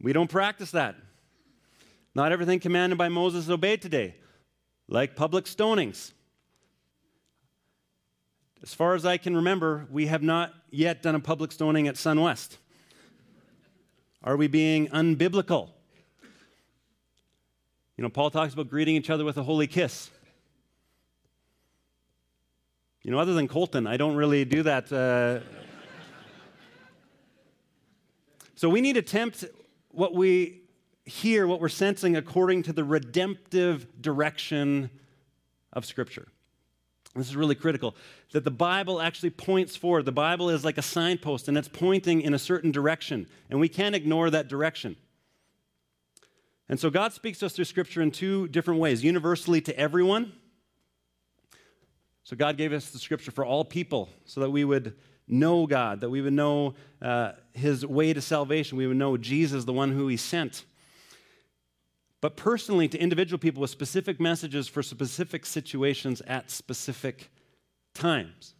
We 0.00 0.12
don't 0.12 0.28
practice 0.28 0.72
that. 0.72 0.96
Not 2.16 2.32
everything 2.32 2.58
commanded 2.58 2.98
by 2.98 3.08
Moses 3.08 3.44
is 3.44 3.50
obeyed 3.50 3.80
today, 3.80 4.16
like 4.88 5.14
public 5.14 5.44
stonings. 5.44 6.12
As 8.60 8.74
far 8.74 8.96
as 8.96 9.06
I 9.06 9.16
can 9.16 9.36
remember, 9.36 9.86
we 9.88 10.06
have 10.06 10.22
not 10.22 10.52
yet 10.72 11.00
done 11.00 11.14
a 11.14 11.20
public 11.20 11.52
stoning 11.52 11.86
at 11.86 11.94
SunWest. 11.94 12.56
Are 14.24 14.36
we 14.36 14.48
being 14.48 14.88
unbiblical? 14.88 15.70
You 17.96 18.02
know, 18.02 18.08
Paul 18.08 18.32
talks 18.32 18.52
about 18.52 18.68
greeting 18.68 18.96
each 18.96 19.10
other 19.10 19.24
with 19.24 19.36
a 19.36 19.44
holy 19.44 19.68
kiss. 19.68 20.10
You 23.02 23.12
know, 23.12 23.18
other 23.18 23.34
than 23.34 23.46
Colton, 23.46 23.86
I 23.86 23.96
don't 23.96 24.16
really 24.16 24.44
do 24.44 24.62
that. 24.64 24.92
Uh... 24.92 25.40
so 28.56 28.68
we 28.68 28.80
need 28.80 28.94
to 28.94 29.02
tempt 29.02 29.44
what 29.90 30.14
we 30.14 30.62
hear, 31.04 31.46
what 31.46 31.60
we're 31.60 31.68
sensing, 31.68 32.16
according 32.16 32.64
to 32.64 32.72
the 32.72 32.84
redemptive 32.84 33.86
direction 34.02 34.90
of 35.72 35.86
Scripture. 35.86 36.28
This 37.14 37.28
is 37.28 37.36
really 37.36 37.54
critical 37.54 37.96
that 38.32 38.44
the 38.44 38.50
Bible 38.50 39.00
actually 39.00 39.30
points 39.30 39.74
forward. 39.74 40.04
The 40.04 40.12
Bible 40.12 40.50
is 40.50 40.64
like 40.64 40.76
a 40.76 40.82
signpost 40.82 41.48
and 41.48 41.56
it's 41.56 41.68
pointing 41.68 42.20
in 42.20 42.34
a 42.34 42.38
certain 42.38 42.70
direction, 42.70 43.28
and 43.48 43.60
we 43.60 43.68
can't 43.68 43.94
ignore 43.94 44.28
that 44.30 44.48
direction. 44.48 44.96
And 46.68 46.78
so 46.78 46.90
God 46.90 47.12
speaks 47.12 47.38
to 47.38 47.46
us 47.46 47.54
through 47.54 47.64
Scripture 47.64 48.02
in 48.02 48.10
two 48.10 48.48
different 48.48 48.80
ways 48.80 49.02
universally 49.02 49.60
to 49.62 49.78
everyone. 49.78 50.32
So 52.28 52.36
God 52.36 52.58
gave 52.58 52.74
us 52.74 52.90
the 52.90 52.98
Scripture 52.98 53.30
for 53.30 53.42
all 53.42 53.64
people 53.64 54.10
so 54.26 54.42
that 54.42 54.50
we 54.50 54.62
would 54.62 54.94
know 55.26 55.66
God, 55.66 56.00
that 56.00 56.10
we 56.10 56.20
would 56.20 56.34
know 56.34 56.74
uh, 57.00 57.32
His 57.54 57.86
way 57.86 58.12
to 58.12 58.20
salvation, 58.20 58.76
we 58.76 58.86
would 58.86 58.98
know 58.98 59.16
Jesus, 59.16 59.64
the 59.64 59.72
one 59.72 59.92
who 59.92 60.08
He 60.08 60.18
sent. 60.18 60.66
But 62.20 62.36
personally, 62.36 62.86
to 62.88 62.98
individual 62.98 63.38
people 63.38 63.62
with 63.62 63.70
specific 63.70 64.20
messages 64.20 64.68
for 64.68 64.82
specific 64.82 65.46
situations 65.46 66.20
at 66.26 66.50
specific 66.50 67.30
times. 67.94 68.52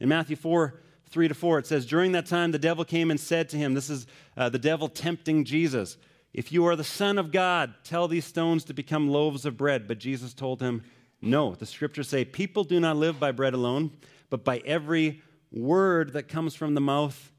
In 0.00 0.08
Matthew 0.08 0.36
4, 0.36 0.80
3 1.10 1.28
to 1.28 1.34
4, 1.34 1.58
it 1.58 1.66
says, 1.66 1.84
During 1.84 2.12
that 2.12 2.24
time, 2.24 2.52
the 2.52 2.58
devil 2.58 2.86
came 2.86 3.10
and 3.10 3.20
said 3.20 3.50
to 3.50 3.58
him, 3.58 3.74
This 3.74 3.90
is 3.90 4.06
uh, 4.34 4.48
the 4.48 4.58
devil 4.58 4.88
tempting 4.88 5.44
Jesus. 5.44 5.98
If 6.32 6.52
you 6.52 6.64
are 6.64 6.76
the 6.76 6.84
Son 6.84 7.18
of 7.18 7.32
God, 7.32 7.74
tell 7.84 8.08
these 8.08 8.24
stones 8.24 8.64
to 8.64 8.72
become 8.72 9.10
loaves 9.10 9.44
of 9.44 9.58
bread. 9.58 9.86
But 9.86 9.98
Jesus 9.98 10.32
told 10.32 10.62
him, 10.62 10.82
No. 11.22 11.54
The 11.54 11.66
scriptures 11.66 12.08
say, 12.08 12.24
People 12.24 12.64
do 12.64 12.80
not 12.80 12.96
live 12.96 13.20
by 13.20 13.32
bread 13.32 13.54
alone, 13.54 13.92
but 14.28 14.44
by 14.44 14.58
every 14.64 15.22
word 15.52 16.12
that 16.14 16.28
comes 16.28 16.54
from 16.54 16.74
the 16.74 16.80
mouth 16.80 17.32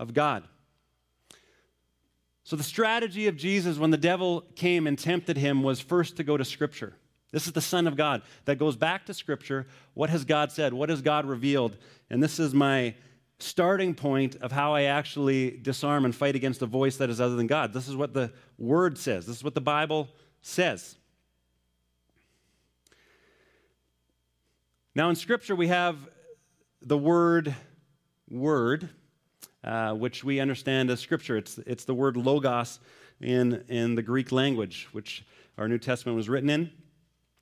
of 0.00 0.14
God. 0.14 0.44
So, 2.44 2.56
the 2.56 2.62
strategy 2.62 3.28
of 3.28 3.36
Jesus 3.36 3.78
when 3.78 3.90
the 3.90 3.96
devil 3.96 4.44
came 4.56 4.86
and 4.86 4.98
tempted 4.98 5.36
him 5.36 5.62
was 5.62 5.80
first 5.80 6.16
to 6.16 6.24
go 6.24 6.36
to 6.36 6.44
Scripture. 6.44 6.94
This 7.30 7.46
is 7.46 7.52
the 7.52 7.60
Son 7.60 7.86
of 7.86 7.96
God 7.96 8.22
that 8.44 8.58
goes 8.58 8.76
back 8.76 9.06
to 9.06 9.14
Scripture. 9.14 9.66
What 9.94 10.10
has 10.10 10.24
God 10.24 10.52
said? 10.52 10.74
What 10.74 10.90
has 10.90 11.00
God 11.00 11.24
revealed? 11.24 11.78
And 12.10 12.22
this 12.22 12.38
is 12.38 12.52
my 12.52 12.94
starting 13.38 13.94
point 13.94 14.36
of 14.36 14.52
how 14.52 14.74
I 14.74 14.82
actually 14.82 15.50
disarm 15.50 16.04
and 16.04 16.14
fight 16.14 16.36
against 16.36 16.62
a 16.62 16.66
voice 16.66 16.96
that 16.98 17.10
is 17.10 17.20
other 17.20 17.36
than 17.36 17.46
God. 17.46 17.72
This 17.72 17.88
is 17.88 17.96
what 17.96 18.12
the 18.12 18.32
Word 18.58 18.98
says, 18.98 19.26
this 19.26 19.36
is 19.36 19.44
what 19.44 19.54
the 19.54 19.60
Bible 19.60 20.08
says. 20.42 20.96
Now, 24.94 25.08
in 25.08 25.16
Scripture, 25.16 25.56
we 25.56 25.68
have 25.68 25.96
the 26.82 26.98
word 26.98 27.54
word, 28.28 28.90
uh, 29.64 29.94
which 29.94 30.22
we 30.22 30.38
understand 30.38 30.90
as 30.90 31.00
Scripture. 31.00 31.38
It's, 31.38 31.56
it's 31.66 31.86
the 31.86 31.94
word 31.94 32.18
logos 32.18 32.78
in, 33.18 33.64
in 33.68 33.94
the 33.94 34.02
Greek 34.02 34.32
language, 34.32 34.88
which 34.92 35.24
our 35.56 35.66
New 35.66 35.78
Testament 35.78 36.14
was 36.14 36.28
written 36.28 36.50
in. 36.50 36.70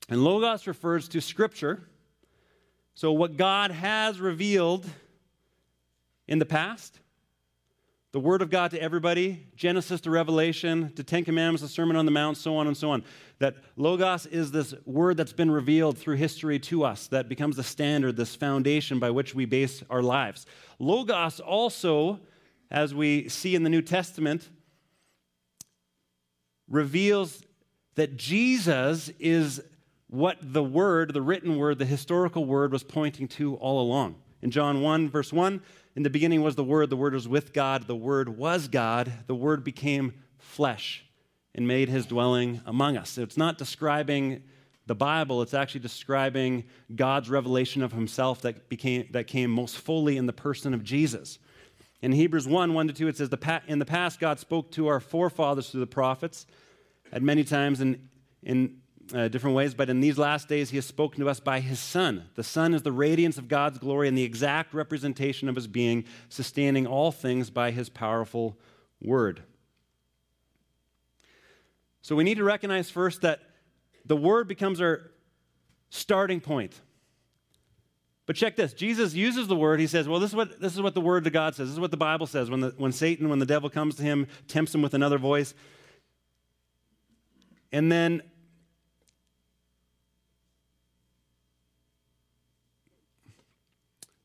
And 0.09 0.23
logos 0.23 0.69
refers 0.69 1.09
to 1.09 1.21
Scripture. 1.21 1.83
So, 2.95 3.11
what 3.11 3.37
God 3.37 3.73
has 3.73 4.21
revealed 4.21 4.87
in 6.29 6.39
the 6.39 6.47
past, 6.47 7.01
the 8.13 8.21
Word 8.21 8.43
of 8.43 8.51
God 8.51 8.73
to 8.73 8.83
everybody, 8.83 9.47
Genesis 9.55 10.01
to 10.01 10.11
Revelation, 10.11 10.93
to 10.95 11.05
Ten 11.05 11.25
Commandments, 11.25 11.63
the 11.63 11.69
Sermon 11.69 11.95
on 11.95 12.07
the 12.07 12.11
Mount, 12.11 12.37
so 12.37 12.57
on 12.57 12.67
and 12.67 12.77
so 12.77 12.91
on. 12.91 13.05
That 13.39 13.57
Logos 13.77 14.27
is 14.27 14.51
this 14.51 14.75
word 14.85 15.17
that's 15.17 15.33
been 15.33 15.51
revealed 15.51 15.97
through 15.97 16.17
history 16.17 16.59
to 16.61 16.85
us, 16.85 17.07
that 17.09 17.29
becomes 17.29 17.57
the 17.57 17.63
standard, 17.63 18.17
this 18.17 18.35
foundation 18.35 18.99
by 18.99 19.11
which 19.11 19.35
we 19.35 19.45
base 19.45 19.85
our 19.89 20.03
lives. 20.03 20.45
Logos 20.81 21.39
also, 21.39 22.19
as 22.69 22.93
we 22.93 23.29
see 23.29 23.55
in 23.55 23.63
the 23.63 23.71
New 23.71 23.83
Testament, 23.83 24.51
reveals 26.69 27.45
that 27.95 28.17
Jesus 28.17 29.09
is 29.21 29.63
what 30.09 30.37
the 30.41 30.65
word, 30.65 31.15
the 31.15 31.23
written 31.23 31.59
word, 31.59 31.79
the 31.79 31.85
historical 31.85 32.45
word 32.45 32.73
was 32.73 32.83
pointing 32.83 33.29
to 33.29 33.55
all 33.57 33.81
along. 33.81 34.17
In 34.43 34.51
John 34.51 34.81
1, 34.81 35.11
verse 35.11 35.33
1, 35.33 35.63
in 35.97 36.03
the 36.03 36.11
beginning 36.11 36.43
was 36.43 36.55
the 36.55 36.65
Word, 36.65 36.91
the 36.91 36.97
Word 36.97 37.15
was 37.15 37.27
with 37.27 37.53
God, 37.53 37.87
the 37.87 37.97
Word 37.97 38.29
was 38.29 38.69
God, 38.69 39.13
the 39.27 39.35
Word 39.35 39.65
became 39.65 40.15
flesh 40.39 41.05
and 41.55 41.67
made 41.67 41.89
his 41.89 42.07
dwelling 42.07 42.61
among 42.65 42.97
us. 42.97 43.19
It's 43.19 43.37
not 43.37 43.59
describing 43.59 44.43
the 44.87 44.95
Bible, 44.95 45.43
it's 45.43 45.55
actually 45.55 45.81
describing 45.81 46.65
God's 46.95 47.29
revelation 47.29 47.83
of 47.83 47.93
himself 47.93 48.43
that, 48.43 48.69
became, 48.69 49.09
that 49.13 49.27
came 49.27 49.51
most 49.51 49.77
fully 49.79 50.17
in 50.17 50.27
the 50.27 50.33
person 50.33 50.75
of 50.75 50.83
Jesus. 50.83 51.39
In 52.03 52.13
Hebrews 52.13 52.49
1 52.49 52.73
1 52.73 52.89
to 52.89 52.93
2, 52.95 53.09
it 53.09 53.17
says, 53.17 53.29
In 53.67 53.79
the 53.79 53.85
past, 53.85 54.21
God 54.21 54.39
spoke 54.39 54.71
to 54.73 54.87
our 54.87 55.01
forefathers 55.01 55.71
through 55.71 55.81
the 55.81 55.87
prophets 55.87 56.47
at 57.13 57.23
many 57.23 57.45
times 57.45 57.81
in, 57.81 58.09
in 58.43 58.80
uh, 59.15 59.29
different 59.29 59.57
ways, 59.57 59.75
but 59.75 59.91
in 59.91 60.01
these 60.01 60.19
last 60.19 60.49
days, 60.49 60.71
He 60.71 60.77
has 60.77 60.87
spoken 60.87 61.21
to 61.21 61.29
us 61.29 61.41
by 61.41 61.61
His 61.61 61.79
Son. 61.79 62.25
The 62.35 62.45
Son 62.45 62.75
is 62.75 62.83
the 62.83 62.93
radiance 62.93 63.39
of 63.39 63.49
God's 63.49 63.79
glory 63.79 64.09
and 64.09 64.17
the 64.17 64.23
exact 64.23 64.75
representation 64.75 65.49
of 65.49 65.57
His 65.57 65.67
being, 65.67 66.05
sustaining 66.29 66.87
all 66.87 67.13
things 67.13 67.51
by 67.51 67.71
His 67.71 67.89
powerful 67.89 68.59
word. 69.01 69.43
So 72.03 72.17
we 72.17 72.25
need 72.25 72.37
to 72.37 72.45
recognize 72.45 72.91
first 72.91 73.23
that 73.23 73.41
the 74.07 74.17
Word 74.17 74.49
becomes 74.49 74.81
our 74.81 75.11
starting 75.91 76.41
point. 76.41 76.81
But 78.31 78.37
check 78.37 78.55
this 78.55 78.73
Jesus 78.73 79.13
uses 79.13 79.49
the 79.49 79.57
word. 79.57 79.81
He 79.81 79.89
says, 79.89 80.07
Well, 80.07 80.21
this 80.21 80.31
is 80.31 80.37
what, 80.37 80.61
this 80.61 80.75
is 80.75 80.81
what 80.81 80.95
the 80.95 81.01
word 81.01 81.27
of 81.27 81.33
God 81.33 81.57
says. 81.57 81.67
This 81.67 81.75
is 81.75 81.81
what 81.81 81.91
the 81.91 81.97
Bible 81.97 82.29
says. 82.29 82.49
When, 82.49 82.61
the, 82.61 82.73
when 82.79 82.93
Satan, 82.93 83.29
when 83.29 83.41
the 83.41 83.45
devil 83.45 83.69
comes 83.69 83.97
to 83.97 84.05
him, 84.05 84.29
tempts 84.47 84.73
him 84.73 84.83
with 84.83 84.95
another 84.95 85.19
voice. 85.19 85.53
And 87.73 87.91
then 87.91 88.23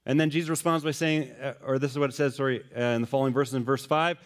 And 0.05 0.19
then 0.19 0.29
Jesus 0.29 0.49
responds 0.49 0.83
by 0.83 0.91
saying, 0.91 1.31
uh, 1.41 1.53
or 1.65 1.79
this 1.79 1.91
is 1.91 1.97
what 1.97 2.09
it 2.09 2.13
says, 2.13 2.35
sorry, 2.35 2.63
uh, 2.75 2.79
in 2.79 3.01
the 3.01 3.07
following 3.07 3.33
verses 3.33 3.55
in 3.55 3.63
verse 3.63 3.85
5. 3.85 4.17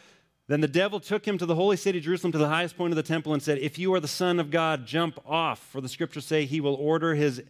Then 0.48 0.62
the 0.62 0.68
devil 0.68 1.00
took 1.00 1.26
him 1.26 1.38
to 1.38 1.46
the 1.46 1.56
holy 1.56 1.78
city, 1.78 2.00
Jerusalem, 2.00 2.32
to 2.32 2.38
the 2.38 2.50
highest 2.50 2.76
point 2.76 2.92
of 2.92 2.98
the 2.98 3.04
temple, 3.04 3.34
and 3.34 3.42
said, 3.42 3.60
If 3.60 3.78
you 3.78 3.94
are 3.94 4.00
the 4.00 4.08
Son 4.08 4.40
of 4.40 4.50
God, 4.50 4.86
jump 4.86 5.20
off. 5.26 5.60
For 5.60 5.80
the 5.80 5.88
scriptures 5.88 6.26
say, 6.26 6.46
He 6.46 6.60
will 6.60 6.74
order 6.74 7.14
His 7.14 7.42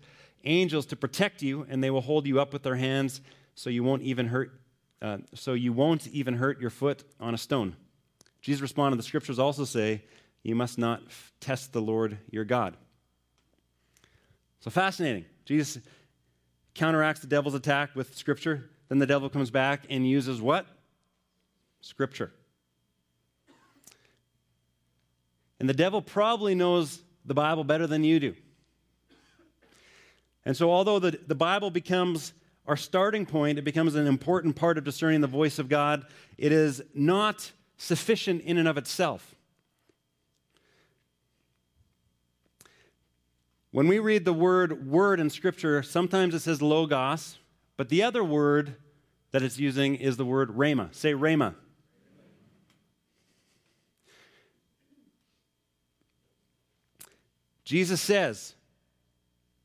angels 0.43 0.85
to 0.87 0.95
protect 0.95 1.41
you, 1.41 1.65
and 1.69 1.83
they 1.83 1.89
will 1.89 2.01
hold 2.01 2.27
you 2.27 2.41
up 2.41 2.51
with 2.51 2.61
their 2.61 2.75
hands, 2.75 3.21
so 3.55 3.69
you 3.69 3.83
won't 3.83 4.01
even 4.01 4.27
hurt, 4.27 4.51
uh, 5.01 5.19
so 5.33 5.53
you 5.53 5.71
won't 5.71 6.07
even 6.07 6.35
hurt 6.35 6.59
your 6.59 6.69
foot 6.69 7.05
on 7.21 7.33
a 7.33 7.37
stone. 7.37 7.75
Jesus 8.41 8.61
responded, 8.61 8.99
The 8.99 9.03
scriptures 9.03 9.39
also 9.39 9.63
say, 9.63 10.03
You 10.43 10.55
must 10.55 10.77
not 10.77 11.01
f- 11.07 11.31
test 11.39 11.71
the 11.71 11.81
Lord 11.81 12.17
your 12.29 12.43
God. 12.43 12.75
So 14.59 14.69
fascinating. 14.69 15.23
Jesus 15.45 15.79
counteracts 16.73 17.21
the 17.21 17.27
devil's 17.27 17.55
attack 17.55 17.95
with 17.95 18.15
Scripture. 18.15 18.69
Then 18.89 18.99
the 18.99 19.05
devil 19.05 19.29
comes 19.29 19.51
back 19.51 19.83
and 19.89 20.07
uses 20.07 20.41
what? 20.41 20.65
Scripture. 21.81 22.31
And 25.59 25.67
the 25.69 25.73
devil 25.73 26.01
probably 26.01 26.55
knows 26.55 27.01
the 27.25 27.33
Bible 27.33 27.63
better 27.63 27.85
than 27.85 28.03
you 28.03 28.19
do. 28.19 28.35
And 30.45 30.55
so, 30.55 30.71
although 30.71 30.99
the, 30.99 31.19
the 31.27 31.35
Bible 31.35 31.69
becomes 31.69 32.33
our 32.65 32.77
starting 32.77 33.25
point, 33.25 33.57
it 33.57 33.63
becomes 33.63 33.95
an 33.95 34.07
important 34.07 34.55
part 34.55 34.77
of 34.77 34.83
discerning 34.83 35.21
the 35.21 35.27
voice 35.27 35.59
of 35.59 35.69
God, 35.69 36.05
it 36.37 36.51
is 36.51 36.81
not 36.93 37.51
sufficient 37.77 38.41
in 38.43 38.57
and 38.57 38.67
of 38.67 38.77
itself. 38.77 39.35
When 43.71 43.87
we 43.87 43.99
read 43.99 44.25
the 44.25 44.33
word 44.33 44.87
word 44.87 45.19
in 45.19 45.29
Scripture, 45.29 45.83
sometimes 45.83 46.33
it 46.33 46.39
says 46.39 46.61
logos, 46.61 47.37
but 47.77 47.89
the 47.89 48.01
other 48.01 48.23
word 48.23 48.75
that 49.31 49.43
it's 49.43 49.59
using 49.59 49.95
is 49.95 50.17
the 50.17 50.25
word 50.25 50.49
rhema. 50.49 50.93
Say 50.93 51.13
rhema. 51.13 51.55
Jesus 57.63 58.01
says, 58.01 58.55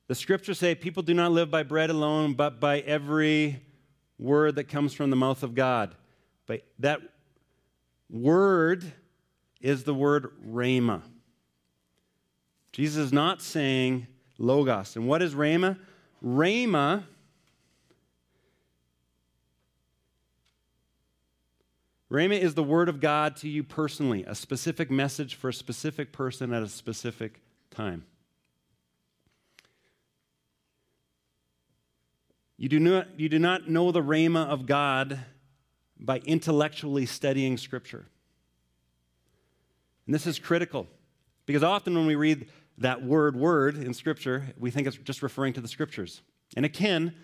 the 0.08 0.14
scriptures 0.14 0.58
say 0.58 0.74
people 0.74 1.02
do 1.02 1.14
not 1.14 1.32
live 1.32 1.50
by 1.50 1.62
bread 1.62 1.88
alone, 1.88 2.34
but 2.34 2.60
by 2.60 2.80
every 2.80 3.62
word 4.18 4.56
that 4.56 4.64
comes 4.64 4.92
from 4.92 5.08
the 5.08 5.16
mouth 5.16 5.42
of 5.42 5.54
God. 5.54 5.94
But 6.46 6.66
that 6.80 7.00
word 8.10 8.92
is 9.62 9.84
the 9.84 9.94
word 9.94 10.30
rhema. 10.46 11.00
Jesus 12.74 12.96
is 13.06 13.12
not 13.12 13.40
saying 13.40 14.08
logos. 14.36 14.96
And 14.96 15.06
what 15.06 15.22
is 15.22 15.32
rhema? 15.32 15.78
Rhema 16.24 17.04
Rhema 22.10 22.38
is 22.38 22.54
the 22.54 22.62
word 22.62 22.88
of 22.88 23.00
God 23.00 23.36
to 23.36 23.48
you 23.48 23.62
personally, 23.62 24.24
a 24.24 24.34
specific 24.34 24.90
message 24.90 25.36
for 25.36 25.48
a 25.48 25.52
specific 25.52 26.12
person 26.12 26.52
at 26.52 26.62
a 26.62 26.68
specific 26.68 27.40
time. 27.70 28.04
You 32.56 32.68
do 32.68 32.80
not, 32.80 33.18
you 33.18 33.28
do 33.28 33.38
not 33.38 33.68
know 33.68 33.90
the 33.90 34.02
Rhema 34.02 34.46
of 34.46 34.66
God 34.66 35.18
by 35.98 36.18
intellectually 36.18 37.06
studying 37.06 37.56
Scripture. 37.56 38.06
And 40.06 40.14
this 40.14 40.26
is 40.26 40.38
critical 40.38 40.86
because 41.46 41.62
often 41.62 41.94
when 41.94 42.06
we 42.06 42.14
read 42.14 42.48
that 42.78 43.04
word, 43.04 43.36
word 43.36 43.76
in 43.76 43.94
Scripture, 43.94 44.54
we 44.58 44.70
think 44.70 44.86
it's 44.86 44.96
just 44.96 45.22
referring 45.22 45.52
to 45.54 45.60
the 45.60 45.68
Scriptures. 45.68 46.22
And 46.56 46.66
it 46.66 46.72
can. 46.72 47.14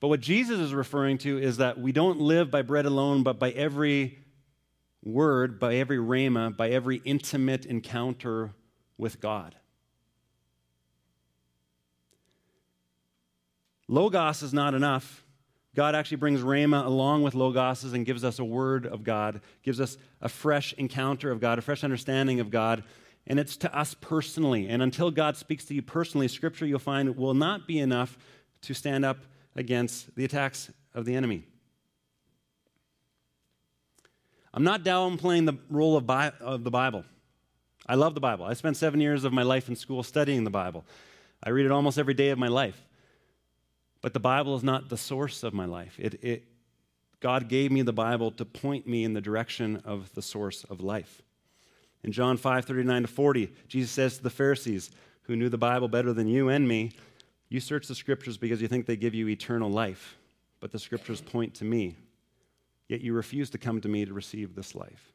But 0.00 0.08
what 0.08 0.20
Jesus 0.20 0.58
is 0.58 0.74
referring 0.74 1.18
to 1.18 1.38
is 1.38 1.56
that 1.56 1.78
we 1.78 1.92
don't 1.92 2.20
live 2.20 2.50
by 2.50 2.62
bread 2.62 2.86
alone, 2.86 3.22
but 3.22 3.38
by 3.38 3.50
every 3.50 4.18
word, 5.02 5.58
by 5.58 5.76
every 5.76 5.98
rhema, 5.98 6.56
by 6.56 6.70
every 6.70 6.96
intimate 7.04 7.66
encounter 7.66 8.52
with 8.96 9.20
God. 9.20 9.56
Logos 13.88 14.42
is 14.42 14.52
not 14.52 14.74
enough. 14.74 15.24
God 15.74 15.94
actually 15.94 16.18
brings 16.18 16.40
Rhema 16.40 16.84
along 16.84 17.22
with 17.22 17.34
Logos 17.34 17.84
and 17.84 18.04
gives 18.04 18.24
us 18.24 18.38
a 18.38 18.44
word 18.44 18.84
of 18.84 19.02
God, 19.04 19.40
gives 19.62 19.80
us 19.80 19.96
a 20.20 20.28
fresh 20.28 20.74
encounter 20.74 21.30
of 21.30 21.40
God, 21.40 21.58
a 21.58 21.62
fresh 21.62 21.84
understanding 21.84 22.40
of 22.40 22.50
God 22.50 22.82
and 23.28 23.38
it's 23.38 23.56
to 23.58 23.78
us 23.78 23.94
personally. 23.94 24.68
And 24.68 24.82
until 24.82 25.10
God 25.10 25.36
speaks 25.36 25.66
to 25.66 25.74
you 25.74 25.82
personally, 25.82 26.26
Scripture 26.26 26.66
you'll 26.66 26.78
find 26.78 27.16
will 27.16 27.34
not 27.34 27.68
be 27.68 27.78
enough 27.78 28.18
to 28.62 28.74
stand 28.74 29.04
up 29.04 29.18
against 29.54 30.14
the 30.16 30.24
attacks 30.24 30.72
of 30.94 31.04
the 31.04 31.14
enemy. 31.14 31.44
I'm 34.52 34.64
not 34.64 34.82
downplaying 34.82 35.46
the 35.46 35.58
role 35.70 35.96
of, 35.96 36.06
Bi- 36.06 36.32
of 36.40 36.64
the 36.64 36.70
Bible. 36.70 37.04
I 37.86 37.94
love 37.94 38.14
the 38.14 38.20
Bible. 38.20 38.46
I 38.46 38.54
spent 38.54 38.76
seven 38.76 39.00
years 39.00 39.24
of 39.24 39.32
my 39.32 39.42
life 39.42 39.68
in 39.68 39.76
school 39.76 40.02
studying 40.02 40.44
the 40.44 40.50
Bible. 40.50 40.84
I 41.42 41.50
read 41.50 41.66
it 41.66 41.70
almost 41.70 41.98
every 41.98 42.14
day 42.14 42.30
of 42.30 42.38
my 42.38 42.48
life. 42.48 42.82
But 44.00 44.14
the 44.14 44.20
Bible 44.20 44.56
is 44.56 44.64
not 44.64 44.88
the 44.88 44.96
source 44.96 45.42
of 45.42 45.52
my 45.52 45.66
life. 45.66 45.96
It, 45.98 46.22
it, 46.24 46.44
God 47.20 47.48
gave 47.48 47.70
me 47.70 47.82
the 47.82 47.92
Bible 47.92 48.30
to 48.32 48.44
point 48.44 48.86
me 48.86 49.04
in 49.04 49.12
the 49.12 49.20
direction 49.20 49.82
of 49.84 50.12
the 50.14 50.22
source 50.22 50.64
of 50.64 50.80
life. 50.80 51.22
In 52.04 52.12
John 52.12 52.36
5 52.36 52.64
39 52.64 53.02
to 53.02 53.08
40, 53.08 53.52
Jesus 53.68 53.90
says 53.90 54.16
to 54.16 54.22
the 54.22 54.30
Pharisees, 54.30 54.90
who 55.22 55.36
knew 55.36 55.48
the 55.48 55.58
Bible 55.58 55.88
better 55.88 56.12
than 56.12 56.26
you 56.26 56.48
and 56.48 56.66
me, 56.66 56.92
You 57.48 57.60
search 57.60 57.86
the 57.86 57.94
scriptures 57.94 58.36
because 58.36 58.60
you 58.60 58.68
think 58.68 58.86
they 58.86 58.96
give 58.96 59.14
you 59.14 59.28
eternal 59.28 59.70
life, 59.70 60.16
but 60.60 60.72
the 60.72 60.78
scriptures 60.78 61.20
point 61.20 61.54
to 61.54 61.64
me. 61.64 61.96
Yet 62.88 63.02
you 63.02 63.12
refuse 63.12 63.50
to 63.50 63.58
come 63.58 63.80
to 63.82 63.88
me 63.88 64.06
to 64.06 64.14
receive 64.14 64.54
this 64.54 64.74
life. 64.74 65.12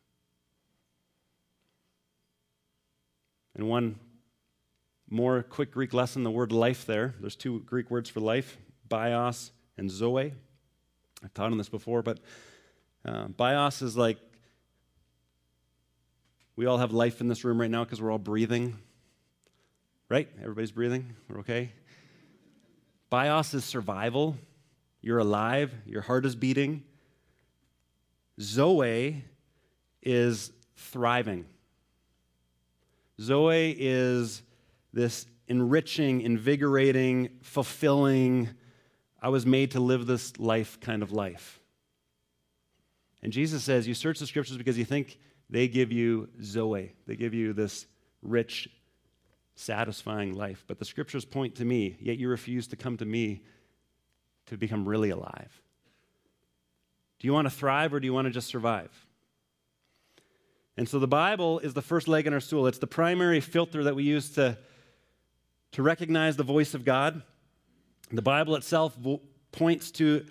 And 3.56 3.68
one 3.68 4.00
more 5.10 5.44
quick 5.44 5.72
Greek 5.72 5.94
lesson 5.94 6.24
the 6.24 6.32
word 6.32 6.52
life 6.52 6.86
there. 6.86 7.14
There's 7.20 7.36
two 7.36 7.62
Greek 7.62 7.92
words 7.92 8.10
for 8.10 8.20
life 8.20 8.58
bios 8.90 9.52
and 9.78 9.90
zoe. 9.90 10.34
I've 11.24 11.34
taught 11.34 11.52
on 11.52 11.58
this 11.58 11.70
before, 11.70 12.04
but 12.04 12.20
uh, 13.06 13.28
bios 13.30 13.82
is 13.82 13.98
like 13.98 14.18
we 16.56 16.66
all 16.66 16.78
have 16.78 16.92
life 16.92 17.22
in 17.22 17.28
this 17.28 17.44
room 17.44 17.60
right 17.60 17.70
now 17.70 17.84
because 17.84 18.02
we're 18.02 18.12
all 18.12 18.18
breathing. 18.18 18.78
Right? 20.10 20.30
Everybody's 20.42 20.72
breathing? 20.72 21.16
We're 21.30 21.40
okay? 21.40 21.72
Bios 23.10 23.54
is 23.54 23.64
survival. 23.66 24.38
You're 25.02 25.20
alive, 25.20 25.74
your 25.86 26.02
heart 26.02 26.26
is 26.26 26.36
beating. 26.36 26.84
Zoe 28.40 29.24
is 30.02 30.52
thriving. 30.78 31.46
Zoe 33.20 33.76
is 33.78 34.42
this 34.94 35.26
enriching, 35.48 36.22
invigorating, 36.22 37.30
fulfilling, 37.42 38.50
I 39.22 39.30
was 39.30 39.46
made 39.46 39.72
to 39.72 39.80
live 39.80 40.06
this 40.06 40.38
life 40.38 40.80
kind 40.82 41.02
of 41.02 41.14
life. 41.14 41.62
And 43.22 43.32
Jesus 43.32 43.64
says, 43.64 43.88
You 43.88 43.94
search 43.94 44.20
the 44.20 44.28
scriptures 44.28 44.58
because 44.58 44.78
you 44.78 44.84
think 44.84 45.18
they 45.54 45.68
give 45.68 45.92
you 45.92 46.30
Zoe. 46.42 46.94
They 47.06 47.16
give 47.16 47.36
you 47.36 47.54
this 47.54 47.86
rich, 48.24 48.68
satisfying 49.54 50.34
life. 50.34 50.64
But 50.68 50.80
the 50.80 50.86
scriptures 50.86 51.26
point 51.26 51.58
to 51.58 51.66
me, 51.66 51.96
yet 52.00 52.18
you 52.18 52.28
refuse 52.28 52.66
to 52.70 52.76
come 52.76 52.98
to 52.98 53.06
me 53.06 53.44
to 54.48 54.58
become 54.58 54.90
really 54.90 55.12
alive. 55.12 55.62
Do 57.20 57.28
you 57.28 57.34
want 57.34 57.46
to 57.46 57.52
thrive 57.52 57.94
or 57.94 58.00
do 58.00 58.08
you 58.08 58.14
want 58.14 58.26
to 58.26 58.32
just 58.32 58.48
survive? 58.48 58.90
And 60.76 60.90
so 60.90 60.98
the 60.98 61.08
Bible 61.08 61.60
is 61.60 61.76
the 61.76 61.84
first 61.84 62.08
leg 62.08 62.26
in 62.26 62.34
our 62.34 62.40
stool. 62.40 62.66
It's 62.66 62.80
the 62.80 62.88
primary 62.88 63.40
filter 63.40 63.84
that 63.84 63.94
we 63.96 64.06
use 64.06 64.32
to, 64.32 64.58
to 65.74 65.84
recognize 65.84 66.36
the 66.36 66.44
voice 66.44 66.74
of 66.74 66.84
God. 66.84 67.22
The 68.12 68.24
Bible 68.24 68.56
itself 68.56 68.98
points 69.52 69.92
to 69.92 70.26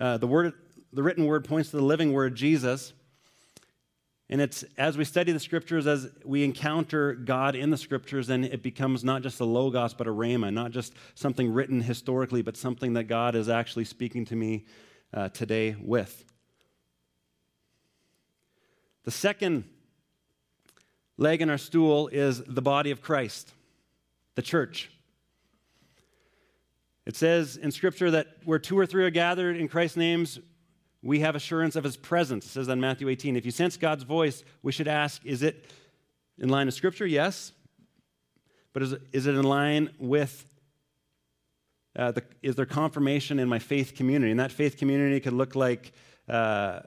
uh, 0.00 0.16
the 0.18 0.26
word, 0.26 0.52
the 0.92 1.04
written 1.04 1.26
word 1.26 1.44
points 1.44 1.70
to 1.70 1.76
the 1.76 1.84
living 1.84 2.12
word, 2.12 2.34
Jesus. 2.34 2.92
And 4.34 4.42
it's 4.42 4.64
as 4.76 4.98
we 4.98 5.04
study 5.04 5.30
the 5.30 5.38
scriptures, 5.38 5.86
as 5.86 6.10
we 6.24 6.42
encounter 6.42 7.14
God 7.14 7.54
in 7.54 7.70
the 7.70 7.76
scriptures, 7.76 8.26
then 8.26 8.42
it 8.42 8.64
becomes 8.64 9.04
not 9.04 9.22
just 9.22 9.38
a 9.38 9.44
logos, 9.44 9.94
but 9.94 10.08
a 10.08 10.10
rhema, 10.10 10.52
not 10.52 10.72
just 10.72 10.92
something 11.14 11.52
written 11.52 11.80
historically, 11.80 12.42
but 12.42 12.56
something 12.56 12.94
that 12.94 13.04
God 13.04 13.36
is 13.36 13.48
actually 13.48 13.84
speaking 13.84 14.24
to 14.24 14.34
me 14.34 14.64
uh, 15.12 15.28
today 15.28 15.76
with. 15.80 16.24
The 19.04 19.12
second 19.12 19.66
leg 21.16 21.40
in 21.40 21.48
our 21.48 21.56
stool 21.56 22.08
is 22.08 22.42
the 22.42 22.60
body 22.60 22.90
of 22.90 23.00
Christ, 23.00 23.52
the 24.34 24.42
church. 24.42 24.90
It 27.06 27.14
says 27.14 27.56
in 27.56 27.70
Scripture 27.70 28.10
that 28.10 28.38
where 28.44 28.58
two 28.58 28.76
or 28.76 28.84
three 28.84 29.04
are 29.04 29.10
gathered 29.10 29.56
in 29.56 29.68
Christ's 29.68 29.96
names, 29.96 30.40
we 31.04 31.20
have 31.20 31.36
assurance 31.36 31.76
of 31.76 31.84
his 31.84 31.98
presence. 31.98 32.46
It 32.46 32.48
says 32.48 32.68
in 32.68 32.80
Matthew 32.80 33.10
18. 33.10 33.36
If 33.36 33.44
you 33.44 33.50
sense 33.50 33.76
God's 33.76 34.04
voice, 34.04 34.42
we 34.62 34.72
should 34.72 34.88
ask, 34.88 35.24
is 35.26 35.42
it 35.42 35.66
in 36.38 36.48
line 36.48 36.64
with 36.64 36.74
Scripture? 36.74 37.06
Yes. 37.06 37.52
But 38.72 38.82
is 38.82 38.92
it, 38.92 39.02
is 39.12 39.26
it 39.26 39.34
in 39.34 39.42
line 39.42 39.90
with, 39.98 40.46
uh, 41.94 42.12
the, 42.12 42.24
is 42.42 42.56
there 42.56 42.64
confirmation 42.64 43.38
in 43.38 43.50
my 43.50 43.58
faith 43.58 43.94
community? 43.94 44.30
And 44.30 44.40
that 44.40 44.50
faith 44.50 44.78
community 44.78 45.20
could 45.20 45.34
look 45.34 45.54
like, 45.54 45.92
uh, 46.26 46.80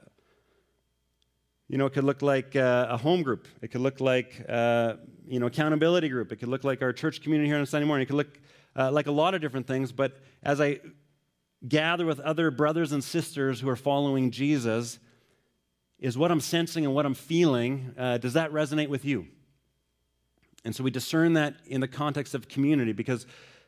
you 1.68 1.78
know, 1.78 1.86
it 1.86 1.92
could 1.92 2.04
look 2.04 2.20
like 2.20 2.56
uh, 2.56 2.88
a 2.90 2.96
home 2.96 3.22
group. 3.22 3.46
It 3.62 3.68
could 3.68 3.82
look 3.82 4.00
like, 4.00 4.44
uh, 4.48 4.94
you 5.28 5.38
know, 5.38 5.46
accountability 5.46 6.08
group. 6.08 6.32
It 6.32 6.36
could 6.36 6.48
look 6.48 6.64
like 6.64 6.82
our 6.82 6.92
church 6.92 7.22
community 7.22 7.48
here 7.48 7.58
on 7.58 7.66
Sunday 7.66 7.86
morning. 7.86 8.02
It 8.02 8.06
could 8.06 8.16
look 8.16 8.40
uh, 8.74 8.90
like 8.90 9.06
a 9.06 9.12
lot 9.12 9.34
of 9.34 9.40
different 9.40 9.68
things. 9.68 9.92
But 9.92 10.16
as 10.42 10.60
I 10.60 10.80
gather 11.66 12.06
with 12.06 12.20
other 12.20 12.50
brothers 12.50 12.92
and 12.92 13.02
sisters 13.02 13.60
who 13.60 13.68
are 13.68 13.76
following 13.76 14.30
Jesus, 14.30 14.98
is 15.98 16.16
what 16.16 16.30
I'm 16.30 16.40
sensing 16.40 16.84
and 16.84 16.94
what 16.94 17.06
I'm 17.06 17.14
feeling, 17.14 17.94
uh, 17.98 18.18
does 18.18 18.34
that 18.34 18.52
resonate 18.52 18.88
with 18.88 19.04
you? 19.04 19.26
And 20.64 20.74
so 20.74 20.84
we 20.84 20.90
discern 20.90 21.32
that 21.34 21.56
in 21.66 21.80
the 21.80 21.88
context 21.88 22.34
of 22.34 22.48
community 22.48 22.92
because 22.92 23.26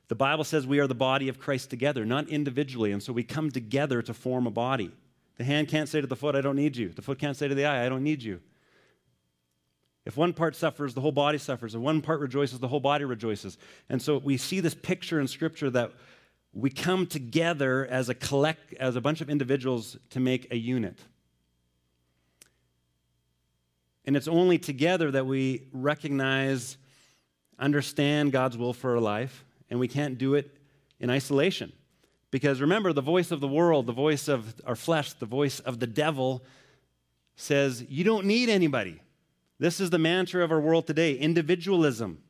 the 0.08 0.14
Bible 0.14 0.44
says 0.44 0.66
we 0.66 0.80
are 0.80 0.86
the 0.86 0.94
body 0.94 1.28
of 1.28 1.38
Christ 1.38 1.70
together, 1.70 2.04
not 2.04 2.28
individually. 2.28 2.92
And 2.92 3.02
so 3.02 3.12
we 3.12 3.22
come 3.22 3.50
together 3.50 4.02
to 4.02 4.14
form 4.14 4.46
a 4.46 4.50
body. 4.50 4.90
The 5.38 5.44
hand 5.44 5.68
can't 5.68 5.88
say 5.88 6.00
to 6.00 6.06
the 6.06 6.16
foot, 6.16 6.34
I 6.34 6.40
don't 6.40 6.56
need 6.56 6.76
you. 6.76 6.90
The 6.90 7.02
foot 7.02 7.18
can't 7.18 7.36
say 7.36 7.48
to 7.48 7.54
the 7.54 7.64
eye, 7.64 7.86
I 7.86 7.88
don't 7.88 8.02
need 8.02 8.22
you. 8.22 8.40
If 10.04 10.16
one 10.16 10.32
part 10.32 10.56
suffers, 10.56 10.94
the 10.94 11.00
whole 11.00 11.12
body 11.12 11.38
suffers. 11.38 11.74
If 11.74 11.80
one 11.80 12.00
part 12.00 12.20
rejoices, 12.20 12.58
the 12.58 12.68
whole 12.68 12.80
body 12.80 13.04
rejoices. 13.04 13.58
And 13.88 14.00
so 14.00 14.18
we 14.18 14.36
see 14.36 14.60
this 14.60 14.74
picture 14.74 15.20
in 15.20 15.28
Scripture 15.28 15.70
that 15.70 15.92
we 16.52 16.70
come 16.70 17.06
together 17.06 17.86
as 17.86 18.08
a 18.08 18.14
collect 18.14 18.74
as 18.74 18.96
a 18.96 19.00
bunch 19.00 19.20
of 19.20 19.30
individuals 19.30 19.96
to 20.10 20.20
make 20.20 20.52
a 20.52 20.56
unit. 20.56 20.98
And 24.04 24.16
it's 24.16 24.26
only 24.26 24.58
together 24.58 25.10
that 25.12 25.26
we 25.26 25.68
recognize 25.72 26.76
understand 27.58 28.32
god's 28.32 28.56
will 28.56 28.72
for 28.72 28.94
our 28.94 29.00
life 29.00 29.44
and 29.68 29.78
we 29.78 29.86
can't 29.86 30.18
do 30.18 30.34
it 30.34 30.56
in 30.98 31.10
isolation. 31.10 31.72
Because 32.30 32.60
remember 32.60 32.92
the 32.92 33.02
voice 33.02 33.30
of 33.30 33.40
the 33.40 33.48
world 33.48 33.86
the 33.86 33.92
voice 33.92 34.26
of 34.26 34.54
our 34.66 34.76
flesh 34.76 35.12
the 35.12 35.26
voice 35.26 35.60
of 35.60 35.78
the 35.78 35.86
devil 35.86 36.42
says 37.36 37.84
you 37.88 38.02
don't 38.02 38.24
need 38.24 38.48
anybody. 38.48 39.00
This 39.60 39.78
is 39.78 39.90
the 39.90 39.98
mantra 39.98 40.42
of 40.42 40.50
our 40.50 40.60
world 40.60 40.86
today 40.88 41.14
individualism. 41.14 42.22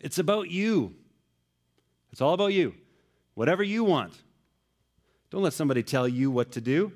It's 0.00 0.18
about 0.18 0.50
you. 0.50 0.96
It's 2.10 2.20
all 2.20 2.34
about 2.34 2.52
you 2.52 2.74
whatever 3.38 3.62
you 3.62 3.84
want. 3.84 4.12
Don't 5.30 5.44
let 5.44 5.52
somebody 5.52 5.84
tell 5.84 6.08
you 6.08 6.28
what 6.28 6.50
to 6.52 6.60
do. 6.60 6.90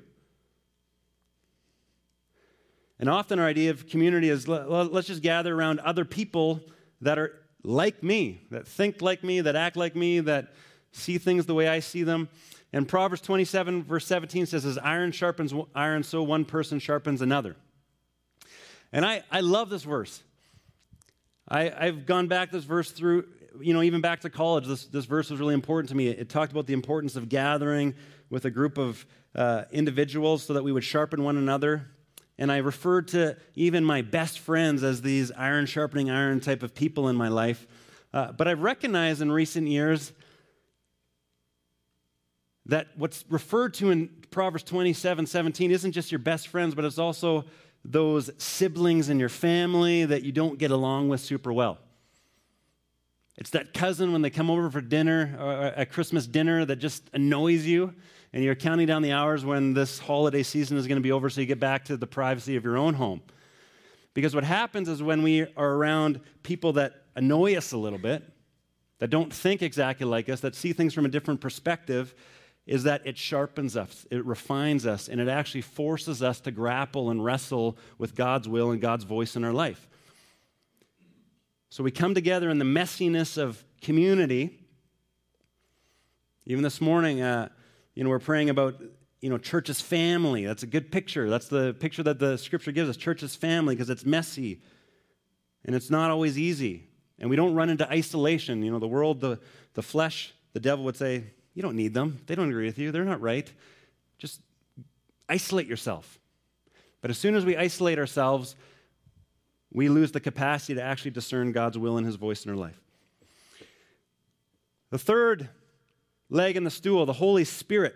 And 2.99 3.09
often 3.09 3.39
our 3.39 3.45
idea 3.45 3.71
of 3.71 3.87
community 3.87 4.27
is 4.27 4.45
let's 4.45 5.07
just 5.07 5.21
gather 5.21 5.55
around 5.55 5.79
other 5.79 6.03
people 6.03 6.59
that 6.99 7.17
are 7.17 7.31
like 7.63 8.03
me, 8.03 8.41
that 8.51 8.67
think 8.67 9.01
like 9.01 9.23
me, 9.23 9.39
that 9.39 9.55
act 9.55 9.77
like 9.77 9.95
me, 9.95 10.19
that 10.19 10.53
see 10.91 11.17
things 11.17 11.45
the 11.45 11.53
way 11.53 11.69
I 11.69 11.79
see 11.79 12.03
them. 12.03 12.27
And 12.73 12.89
Proverbs 12.89 13.21
27, 13.21 13.81
verse 13.83 14.05
17 14.05 14.47
says, 14.47 14.65
As 14.65 14.77
iron 14.79 15.13
sharpens 15.13 15.53
iron, 15.73 16.03
so 16.03 16.23
one 16.23 16.43
person 16.43 16.77
sharpens 16.79 17.21
another. 17.21 17.55
And 18.91 19.05
I, 19.05 19.23
I 19.31 19.39
love 19.39 19.69
this 19.69 19.83
verse. 19.83 20.21
I, 21.47 21.71
I've 21.71 22.05
gone 22.05 22.27
back 22.27 22.51
this 22.51 22.65
verse 22.65 22.91
through 22.91 23.27
you 23.59 23.73
know, 23.73 23.81
even 23.81 24.01
back 24.01 24.21
to 24.21 24.29
college, 24.29 24.65
this, 24.65 24.85
this 24.85 25.05
verse 25.05 25.29
was 25.29 25.39
really 25.39 25.53
important 25.53 25.89
to 25.89 25.95
me. 25.95 26.07
It, 26.07 26.29
talked 26.29 26.51
about 26.51 26.65
the 26.65 26.73
importance 26.73 27.15
of 27.15 27.29
gathering 27.29 27.93
with 28.29 28.45
a 28.45 28.51
group 28.51 28.77
of 28.77 29.05
uh, 29.35 29.63
individuals 29.71 30.43
so 30.43 30.53
that 30.53 30.63
we 30.63 30.71
would 30.71 30.83
sharpen 30.83 31.23
one 31.23 31.37
another. 31.37 31.87
And 32.37 32.51
I 32.51 32.57
referred 32.57 33.09
to 33.09 33.37
even 33.55 33.85
my 33.85 34.01
best 34.01 34.39
friends 34.39 34.83
as 34.83 35.01
these 35.01 35.31
iron 35.31 35.65
sharpening 35.65 36.09
iron 36.09 36.39
type 36.39 36.63
of 36.63 36.73
people 36.73 37.09
in 37.09 37.15
my 37.15 37.27
life. 37.27 37.67
Uh, 38.13 38.31
but 38.31 38.47
I've 38.47 38.61
recognized 38.61 39.21
in 39.21 39.31
recent 39.31 39.67
years 39.67 40.11
that 42.65 42.87
what's 42.95 43.25
referred 43.29 43.73
to 43.75 43.91
in 43.91 44.09
Proverbs 44.31 44.63
27 44.63 45.27
17 45.27 45.71
isn't 45.71 45.91
just 45.91 46.11
your 46.11 46.19
best 46.19 46.47
friends, 46.47 46.73
but 46.73 46.85
it's 46.85 46.97
also 46.97 47.45
those 47.85 48.31
siblings 48.37 49.09
in 49.09 49.19
your 49.19 49.29
family 49.29 50.05
that 50.05 50.23
you 50.23 50.31
don't 50.31 50.57
get 50.57 50.71
along 50.71 51.09
with 51.09 51.19
super 51.19 51.51
well. 51.51 51.77
It's 53.37 53.49
that 53.51 53.73
cousin 53.73 54.11
when 54.11 54.21
they 54.21 54.29
come 54.29 54.49
over 54.49 54.69
for 54.69 54.81
dinner, 54.81 55.35
uh, 55.39 55.43
uh, 55.43 55.73
or 55.77 55.81
a 55.81 55.85
Christmas 55.85 56.27
dinner, 56.27 56.65
that 56.65 56.75
just 56.75 57.09
annoys 57.13 57.65
you, 57.65 57.93
and 58.31 58.43
you're 58.43 58.55
counting 58.55 58.87
down 58.87 59.01
the 59.01 59.11
hours 59.11 59.43
when 59.43 59.73
this 59.73 59.99
holiday 59.99 60.43
season 60.43 60.77
is 60.77 60.87
going 60.87 60.97
to 60.97 61.03
be 61.03 61.11
over 61.11 61.29
so 61.29 61.41
you 61.41 61.47
get 61.47 61.59
back 61.59 61.85
to 61.85 61.97
the 61.97 62.07
privacy 62.07 62.55
of 62.55 62.63
your 62.63 62.77
own 62.77 62.93
home. 62.93 63.21
Because 64.13 64.35
what 64.35 64.43
happens 64.43 64.87
is 64.87 65.01
when 65.01 65.23
we 65.23 65.41
are 65.57 65.71
around 65.71 66.19
people 66.43 66.73
that 66.73 67.03
annoy 67.15 67.55
us 67.55 67.71
a 67.71 67.77
little 67.77 67.99
bit, 67.99 68.23
that 68.99 69.09
don't 69.09 69.33
think 69.33 69.61
exactly 69.61 70.05
like 70.05 70.29
us, 70.29 70.41
that 70.41 70.55
see 70.55 70.71
things 70.71 70.93
from 70.93 71.05
a 71.05 71.09
different 71.09 71.41
perspective, 71.41 72.13
is 72.65 72.83
that 72.83 73.05
it 73.05 73.17
sharpens 73.17 73.75
us, 73.75 74.05
it 74.09 74.23
refines 74.25 74.85
us, 74.85 75.09
and 75.09 75.19
it 75.19 75.27
actually 75.27 75.61
forces 75.61 76.23
us 76.23 76.39
to 76.39 76.51
grapple 76.51 77.09
and 77.09 77.25
wrestle 77.25 77.77
with 77.97 78.15
God's 78.15 78.47
will 78.47 78.71
and 78.71 78.79
God's 78.79 79.03
voice 79.03 79.35
in 79.35 79.43
our 79.43 79.51
life. 79.51 79.89
So 81.73 81.83
we 81.83 81.89
come 81.89 82.13
together 82.13 82.51
in 82.51 82.59
the 82.59 82.65
messiness 82.65 83.35
of 83.35 83.65
community. 83.81 84.59
Even 86.45 86.63
this 86.63 86.79
morning, 86.79 87.23
uh, 87.23 87.49
you 87.95 88.03
know, 88.03 88.11
we're 88.11 88.19
praying 88.19 88.51
about, 88.51 88.75
you 89.21 89.29
know, 89.31 89.39
church 89.39 89.71
as 89.71 89.81
family. 89.81 90.45
That's 90.45 90.61
a 90.61 90.67
good 90.67 90.91
picture. 90.91 91.31
That's 91.31 91.47
the 91.47 91.73
picture 91.73 92.03
that 92.03 92.19
the 92.19 92.37
scripture 92.37 92.71
gives 92.71 92.91
us. 92.91 92.95
Church 92.95 93.23
as 93.23 93.35
family 93.35 93.73
because 93.73 93.89
it's 93.89 94.05
messy 94.05 94.61
and 95.65 95.75
it's 95.75 95.89
not 95.89 96.11
always 96.11 96.37
easy. 96.37 96.89
And 97.17 97.27
we 97.27 97.35
don't 97.35 97.55
run 97.55 97.71
into 97.71 97.89
isolation. 97.91 98.61
You 98.61 98.69
know, 98.69 98.77
the 98.77 98.87
world, 98.87 99.19
the, 99.19 99.39
the 99.73 99.81
flesh, 99.81 100.31
the 100.53 100.59
devil 100.59 100.85
would 100.85 100.95
say, 100.95 101.23
you 101.55 101.63
don't 101.63 101.75
need 101.75 101.95
them. 101.95 102.19
They 102.27 102.35
don't 102.35 102.49
agree 102.49 102.67
with 102.67 102.77
you. 102.77 102.91
They're 102.91 103.03
not 103.03 103.19
right. 103.19 103.51
Just 104.19 104.41
isolate 105.27 105.65
yourself. 105.65 106.19
But 107.01 107.09
as 107.09 107.17
soon 107.17 107.33
as 107.33 107.43
we 107.43 107.57
isolate 107.57 107.97
ourselves, 107.97 108.55
we 109.73 109.89
lose 109.89 110.11
the 110.11 110.19
capacity 110.19 110.75
to 110.75 110.81
actually 110.81 111.11
discern 111.11 111.51
God's 111.51 111.77
will 111.77 111.97
and 111.97 112.05
his 112.05 112.15
voice 112.15 112.45
in 112.45 112.51
our 112.51 112.57
life. 112.57 112.79
The 114.91 114.99
third 114.99 115.49
leg 116.29 116.55
in 116.55 116.63
the 116.63 116.69
stool, 116.69 117.05
the 117.07 117.13
Holy 117.13 117.43
Spirit. 117.43 117.95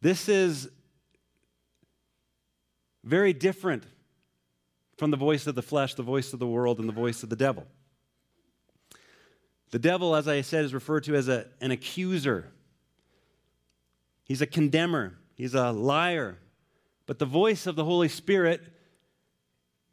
This 0.00 0.28
is 0.28 0.70
very 3.04 3.34
different 3.34 3.84
from 4.96 5.10
the 5.10 5.16
voice 5.16 5.46
of 5.46 5.54
the 5.54 5.62
flesh, 5.62 5.94
the 5.94 6.02
voice 6.02 6.32
of 6.32 6.38
the 6.38 6.46
world, 6.46 6.78
and 6.78 6.88
the 6.88 6.92
voice 6.92 7.22
of 7.22 7.28
the 7.28 7.36
devil. 7.36 7.66
The 9.70 9.78
devil, 9.78 10.16
as 10.16 10.26
I 10.26 10.40
said, 10.40 10.64
is 10.64 10.72
referred 10.72 11.04
to 11.04 11.14
as 11.14 11.28
a, 11.28 11.46
an 11.60 11.70
accuser. 11.70 12.52
He's 14.24 14.40
a 14.40 14.46
condemner. 14.46 15.18
He's 15.34 15.54
a 15.54 15.72
liar. 15.72 16.38
But 17.06 17.18
the 17.18 17.26
voice 17.26 17.66
of 17.66 17.76
the 17.76 17.84
Holy 17.84 18.08
Spirit 18.08 18.62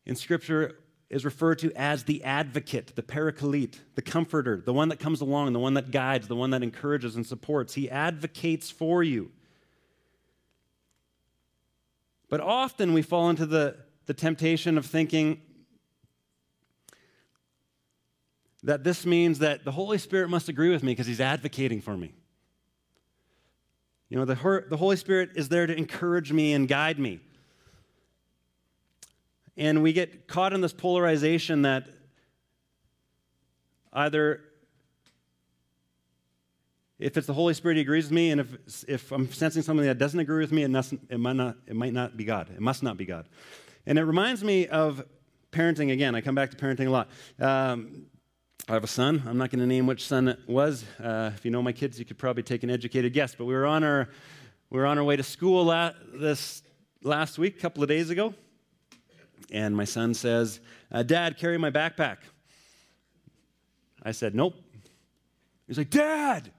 in 0.06 0.15
Scripture 0.15 0.80
is 1.10 1.23
referred 1.23 1.60
to 1.60 1.71
as 1.76 2.06
the 2.06 2.23
advocate, 2.23 2.95
the 2.95 3.04
paraclete, 3.04 3.80
the 3.93 4.02
comforter, 4.02 4.62
the 4.65 4.73
one 4.73 4.89
that 4.89 4.99
comes 4.99 5.21
along, 5.21 5.54
the 5.54 5.60
one 5.60 5.76
that 5.76 5.91
guides, 5.91 6.28
the 6.28 6.36
one 6.36 6.49
that 6.49 6.63
encourages 6.63 7.15
and 7.15 7.26
supports. 7.26 7.76
He 7.76 7.89
advocates 7.89 8.71
for 8.71 9.04
you. 9.04 9.32
But 12.30 12.41
often 12.41 12.93
we 12.93 13.04
fall 13.04 13.30
into 13.30 13.45
the, 13.45 13.78
the 14.08 14.15
temptation 14.15 14.76
of 14.76 14.88
thinking 14.88 15.39
that 18.63 18.84
this 18.84 19.06
means 19.06 19.38
that 19.39 19.65
the 19.65 19.71
Holy 19.71 19.99
Spirit 19.99 20.30
must 20.30 20.49
agree 20.49 20.69
with 20.69 20.82
me 20.82 20.93
because 20.93 21.06
he's 21.06 21.21
advocating 21.21 21.80
for 21.80 21.95
me. 21.95 22.15
You 24.10 24.18
know, 24.18 24.26
the, 24.26 24.66
the 24.70 24.78
Holy 24.78 24.96
Spirit 24.96 25.32
is 25.36 25.50
there 25.50 25.66
to 25.66 25.76
encourage 25.76 26.32
me 26.32 26.54
and 26.54 26.68
guide 26.68 27.00
me. 27.00 27.20
And 29.58 29.84
we 29.84 29.94
get 29.94 30.28
caught 30.28 30.54
in 30.54 30.62
this 30.62 30.74
polarization 30.74 31.63
that 31.63 31.88
either 33.92 34.42
if 37.00 37.18
it's 37.18 37.28
the 37.28 37.34
Holy 37.34 37.54
Spirit, 37.54 37.76
He 37.76 37.82
agrees 37.82 38.06
with 38.06 38.13
me, 38.13 38.32
and 38.32 38.42
if, 38.42 38.86
if 38.88 39.12
I'm 39.12 39.32
sensing 39.32 39.62
something 39.62 39.86
that 39.86 39.98
doesn't 39.98 40.20
agree 40.20 40.42
with 40.42 40.52
me, 40.52 40.63
it, 40.63 40.70
must, 40.70 40.94
it, 41.10 41.20
might 41.20 41.36
not, 41.36 41.58
it 41.68 41.76
might 41.76 41.94
not 41.94 42.16
be 42.16 42.24
God. 42.24 42.50
It 42.50 42.62
must 42.62 42.82
not 42.82 42.98
be 42.98 43.06
God. 43.06 43.28
And 43.86 44.00
it 44.00 44.04
reminds 44.04 44.44
me 44.44 44.68
of 44.68 45.04
parenting 45.52 45.92
again. 45.92 46.16
I 46.16 46.22
come 46.22 46.36
back 46.36 46.52
to 46.52 46.58
parenting 46.58 46.88
a 46.88 46.89
lot. 46.89 47.10
Um, 47.39 48.06
I 48.69 48.73
have 48.73 48.84
a 48.86 48.88
son. 48.88 49.23
I'm 49.28 49.38
not 49.38 49.49
going 49.49 49.60
to 49.60 49.67
name 49.67 49.88
which 49.88 50.08
son 50.08 50.30
it 50.30 50.39
was. 50.47 50.86
Uh, 50.97 51.32
if 51.36 51.43
you 51.43 51.52
know 51.52 51.62
my 51.62 51.73
kids, 51.73 51.99
you 51.99 52.06
could 52.06 52.17
probably 52.17 52.43
take 52.43 52.63
an 52.63 52.69
educated 52.69 53.12
guess. 53.12 53.36
But 53.36 53.43
we 53.43 53.54
were 53.54 53.65
on 53.65 53.84
our, 53.84 54.08
we 54.69 54.80
were 54.80 54.86
on 54.86 54.97
our 54.97 55.04
way 55.04 55.17
to 55.17 55.23
school 55.23 55.65
la- 55.65 55.91
this 56.13 56.63
last 57.04 57.38
week, 57.38 57.58
a 57.58 57.60
couple 57.60 57.84
of 57.84 57.89
days 57.89 58.10
ago. 58.10 58.34
And 59.52 59.76
my 59.76 59.84
son 59.84 60.13
says, 60.13 60.62
uh, 60.93 61.04
Dad, 61.04 61.38
carry 61.38 61.58
my 61.58 61.71
backpack. 61.71 62.19
I 64.02 64.13
said, 64.13 64.34
Nope. 64.34 64.56
He's 65.67 65.78
like, 65.78 65.89
Dad, 65.89 66.49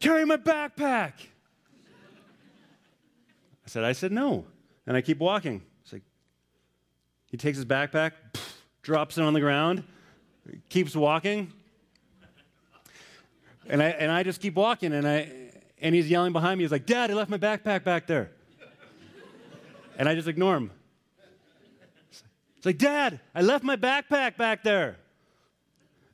carry 0.00 0.24
my 0.24 0.38
backpack. 0.38 1.12
I 3.62 3.66
said, 3.66 3.84
I 3.84 3.92
said, 3.92 4.10
No. 4.10 4.46
And 4.86 4.96
I 4.96 5.02
keep 5.02 5.18
walking. 5.18 5.60
He's 5.82 5.92
like, 5.92 6.02
he 7.30 7.36
takes 7.36 7.58
his 7.58 7.66
backpack, 7.66 8.12
drops 8.80 9.18
it 9.18 9.22
on 9.22 9.34
the 9.34 9.40
ground 9.40 9.84
keeps 10.68 10.94
walking. 10.94 11.52
And 13.68 13.82
I, 13.82 13.88
and 13.88 14.10
I 14.10 14.22
just 14.22 14.40
keep 14.40 14.54
walking, 14.54 14.92
and, 14.94 15.06
I, 15.06 15.30
and 15.80 15.94
he's 15.94 16.08
yelling 16.08 16.32
behind 16.32 16.58
me. 16.58 16.64
He's 16.64 16.72
like, 16.72 16.86
Dad, 16.86 17.10
I 17.10 17.14
left 17.14 17.30
my 17.30 17.36
backpack 17.36 17.84
back 17.84 18.06
there. 18.06 18.30
And 19.98 20.08
I 20.08 20.14
just 20.14 20.28
ignore 20.28 20.56
him. 20.56 20.70
It's 22.56 22.66
like, 22.66 22.78
Dad, 22.78 23.20
I 23.34 23.42
left 23.42 23.64
my 23.64 23.76
backpack 23.76 24.36
back 24.36 24.62
there. 24.62 24.96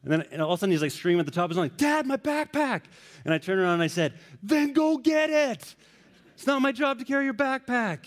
And 0.03 0.13
then 0.13 0.25
and 0.33 0.43
all 0.43 0.53
of 0.53 0.59
a 0.59 0.61
sudden 0.61 0.73
he's 0.73 0.83
like 0.83 0.91
screaming 0.91 1.21
at 1.21 1.27
the 1.27 1.33
top 1.33 1.45
of 1.45 1.51
his 1.51 1.59
lungs, 1.59 1.73
Dad, 1.77 2.07
my 2.07 2.19
backpack. 2.19 2.83
And 3.25 3.33
I 3.33 3.39
turned 3.39 3.61
around 3.61 3.75
and 3.75 3.83
I 3.83 3.87
said, 3.87 4.15
Then 4.43 4.73
go 4.73 4.99
get 4.99 5.31
it. 5.31 5.75
It's 6.35 6.47
not 6.47 6.61
my 6.61 6.73
job 6.73 6.99
to 6.99 7.05
carry 7.05 7.25
your 7.25 7.35
backpack. 7.35 8.01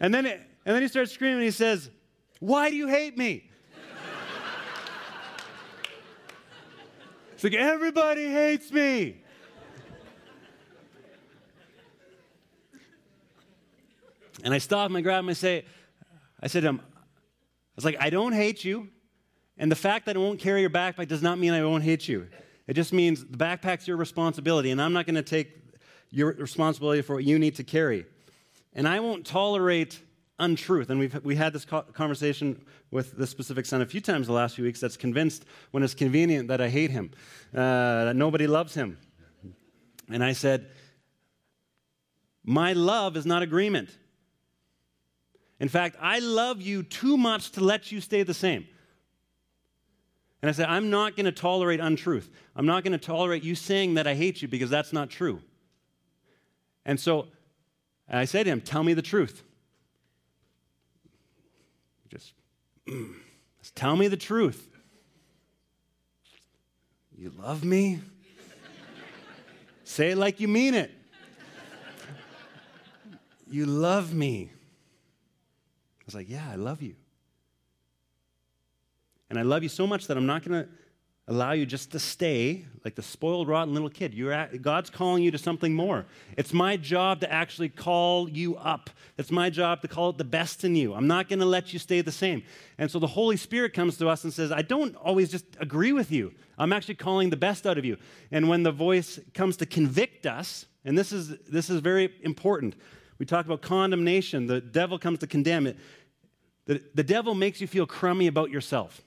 And 0.00 0.14
then, 0.14 0.26
it, 0.26 0.40
and 0.64 0.74
then 0.74 0.80
he 0.80 0.88
starts 0.88 1.12
screaming 1.12 1.38
and 1.38 1.44
he 1.44 1.50
says, 1.50 1.90
why 2.40 2.70
do 2.70 2.76
you 2.76 2.88
hate 2.88 3.16
me? 3.16 3.44
It's 7.34 7.44
like, 7.44 7.54
everybody 7.54 8.26
hates 8.26 8.72
me. 8.72 9.22
And 14.42 14.52
I 14.52 14.58
stop 14.58 14.90
I 14.90 15.00
grab 15.00 15.20
and 15.20 15.30
I 15.30 15.34
say, 15.34 15.64
I 16.42 16.48
said 16.48 16.62
to 16.62 16.68
him, 16.68 16.80
I 16.82 17.00
was 17.76 17.84
like, 17.84 17.96
I 18.00 18.10
don't 18.10 18.32
hate 18.32 18.64
you. 18.64 18.88
And 19.56 19.70
the 19.70 19.76
fact 19.76 20.06
that 20.06 20.16
I 20.16 20.18
won't 20.18 20.40
carry 20.40 20.60
your 20.60 20.70
backpack 20.70 21.08
does 21.08 21.22
not 21.22 21.38
mean 21.38 21.52
I 21.52 21.64
won't 21.64 21.82
hate 21.84 22.08
you. 22.08 22.28
It 22.66 22.74
just 22.74 22.92
means 22.92 23.24
the 23.24 23.36
backpack's 23.36 23.88
your 23.88 23.96
responsibility, 23.96 24.70
and 24.70 24.80
I'm 24.80 24.92
not 24.92 25.06
going 25.06 25.14
to 25.16 25.22
take 25.22 25.56
your 26.10 26.32
responsibility 26.34 27.02
for 27.02 27.14
what 27.14 27.24
you 27.24 27.38
need 27.38 27.56
to 27.56 27.64
carry. 27.64 28.06
And 28.74 28.86
I 28.86 29.00
won't 29.00 29.26
tolerate 29.26 30.00
untruth. 30.38 30.90
And 30.90 30.98
we've 31.00 31.18
we 31.24 31.36
had 31.36 31.52
this 31.52 31.64
conversation 31.64 32.64
with 32.90 33.16
this 33.16 33.30
specific 33.30 33.66
son 33.66 33.82
a 33.82 33.86
few 33.86 34.00
times 34.00 34.26
the 34.26 34.32
last 34.32 34.56
few 34.56 34.64
weeks 34.64 34.80
that's 34.80 34.96
convinced 34.96 35.44
when 35.70 35.82
it's 35.82 35.94
convenient 35.94 36.48
that 36.48 36.60
I 36.60 36.68
hate 36.68 36.90
him, 36.90 37.10
uh, 37.54 38.04
that 38.04 38.16
nobody 38.16 38.46
loves 38.46 38.74
him. 38.74 38.98
And 40.10 40.24
I 40.24 40.32
said, 40.32 40.68
My 42.44 42.72
love 42.72 43.16
is 43.16 43.26
not 43.26 43.42
agreement. 43.42 43.90
In 45.60 45.68
fact, 45.68 45.96
I 46.00 46.20
love 46.20 46.62
you 46.62 46.82
too 46.82 47.16
much 47.16 47.50
to 47.52 47.60
let 47.60 47.90
you 47.90 48.00
stay 48.00 48.22
the 48.22 48.34
same. 48.34 48.66
And 50.40 50.48
I 50.48 50.52
said, 50.52 50.68
I'm 50.68 50.88
not 50.88 51.16
going 51.16 51.26
to 51.26 51.32
tolerate 51.32 51.80
untruth. 51.80 52.30
I'm 52.54 52.66
not 52.66 52.84
going 52.84 52.92
to 52.92 52.98
tolerate 52.98 53.42
you 53.42 53.56
saying 53.56 53.94
that 53.94 54.06
I 54.06 54.14
hate 54.14 54.40
you 54.40 54.46
because 54.46 54.70
that's 54.70 54.92
not 54.92 55.10
true. 55.10 55.42
And 56.84 56.98
so 56.98 57.26
I 58.08 58.24
said 58.24 58.44
to 58.44 58.50
him, 58.50 58.60
Tell 58.60 58.84
me 58.84 58.94
the 58.94 59.02
truth. 59.02 59.42
Just, 62.08 62.32
just 62.86 63.74
tell 63.74 63.96
me 63.96 64.08
the 64.08 64.16
truth. 64.16 64.68
You 67.16 67.32
love 67.36 67.64
me? 67.64 68.00
Say 69.84 70.10
it 70.10 70.18
like 70.18 70.38
you 70.40 70.48
mean 70.48 70.74
it. 70.74 70.90
You 73.50 73.66
love 73.66 74.12
me. 74.14 74.50
I 74.52 76.02
was 76.06 76.14
like, 76.14 76.28
Yeah, 76.28 76.46
I 76.50 76.56
love 76.56 76.82
you. 76.82 76.94
And 79.30 79.38
I 79.38 79.42
love 79.42 79.62
you 79.62 79.68
so 79.68 79.86
much 79.86 80.06
that 80.06 80.16
I'm 80.16 80.26
not 80.26 80.44
going 80.44 80.62
to 80.64 80.68
allow 81.28 81.52
you 81.52 81.66
just 81.66 81.92
to 81.92 81.98
stay 81.98 82.64
like 82.84 82.94
the 82.94 83.02
spoiled, 83.02 83.48
rotten 83.48 83.74
little 83.74 83.90
kid. 83.90 84.14
You're 84.14 84.32
at, 84.32 84.62
God's 84.62 84.88
calling 84.88 85.22
you 85.22 85.30
to 85.30 85.36
something 85.36 85.74
more. 85.74 86.06
It's 86.38 86.54
my 86.54 86.78
job 86.78 87.20
to 87.20 87.30
actually 87.30 87.68
call 87.68 88.30
you 88.30 88.56
up. 88.56 88.88
It's 89.18 89.30
my 89.30 89.50
job 89.50 89.82
to 89.82 89.88
call 89.88 90.08
it 90.08 90.16
the 90.16 90.24
best 90.24 90.64
in 90.64 90.74
you. 90.74 90.94
I'm 90.94 91.06
not 91.06 91.28
going 91.28 91.40
to 91.40 91.44
let 91.44 91.74
you 91.74 91.78
stay 91.78 92.00
the 92.00 92.10
same. 92.10 92.42
And 92.78 92.90
so 92.90 92.98
the 92.98 93.06
Holy 93.06 93.36
Spirit 93.36 93.74
comes 93.74 93.98
to 93.98 94.08
us 94.08 94.24
and 94.24 94.32
says, 94.32 94.50
I 94.50 94.62
don't 94.62 94.96
always 94.96 95.30
just 95.30 95.44
agree 95.60 95.92
with 95.92 96.10
you. 96.10 96.32
I'm 96.56 96.72
actually 96.72 96.94
calling 96.94 97.28
the 97.28 97.36
best 97.36 97.66
out 97.66 97.76
of 97.76 97.84
you. 97.84 97.98
And 98.32 98.48
when 98.48 98.62
the 98.62 98.72
voice 98.72 99.20
comes 99.34 99.58
to 99.58 99.66
convict 99.66 100.24
us, 100.24 100.64
and 100.86 100.96
this 100.96 101.12
is, 101.12 101.36
this 101.50 101.68
is 101.68 101.80
very 101.80 102.14
important, 102.22 102.74
we 103.18 103.26
talk 103.26 103.44
about 103.44 103.60
condemnation. 103.60 104.46
The 104.46 104.62
devil 104.62 104.98
comes 104.98 105.18
to 105.18 105.26
condemn 105.26 105.66
it. 105.66 105.76
The, 106.64 106.82
the 106.94 107.04
devil 107.04 107.34
makes 107.34 107.60
you 107.60 107.66
feel 107.66 107.86
crummy 107.86 108.28
about 108.28 108.50
yourself. 108.50 109.02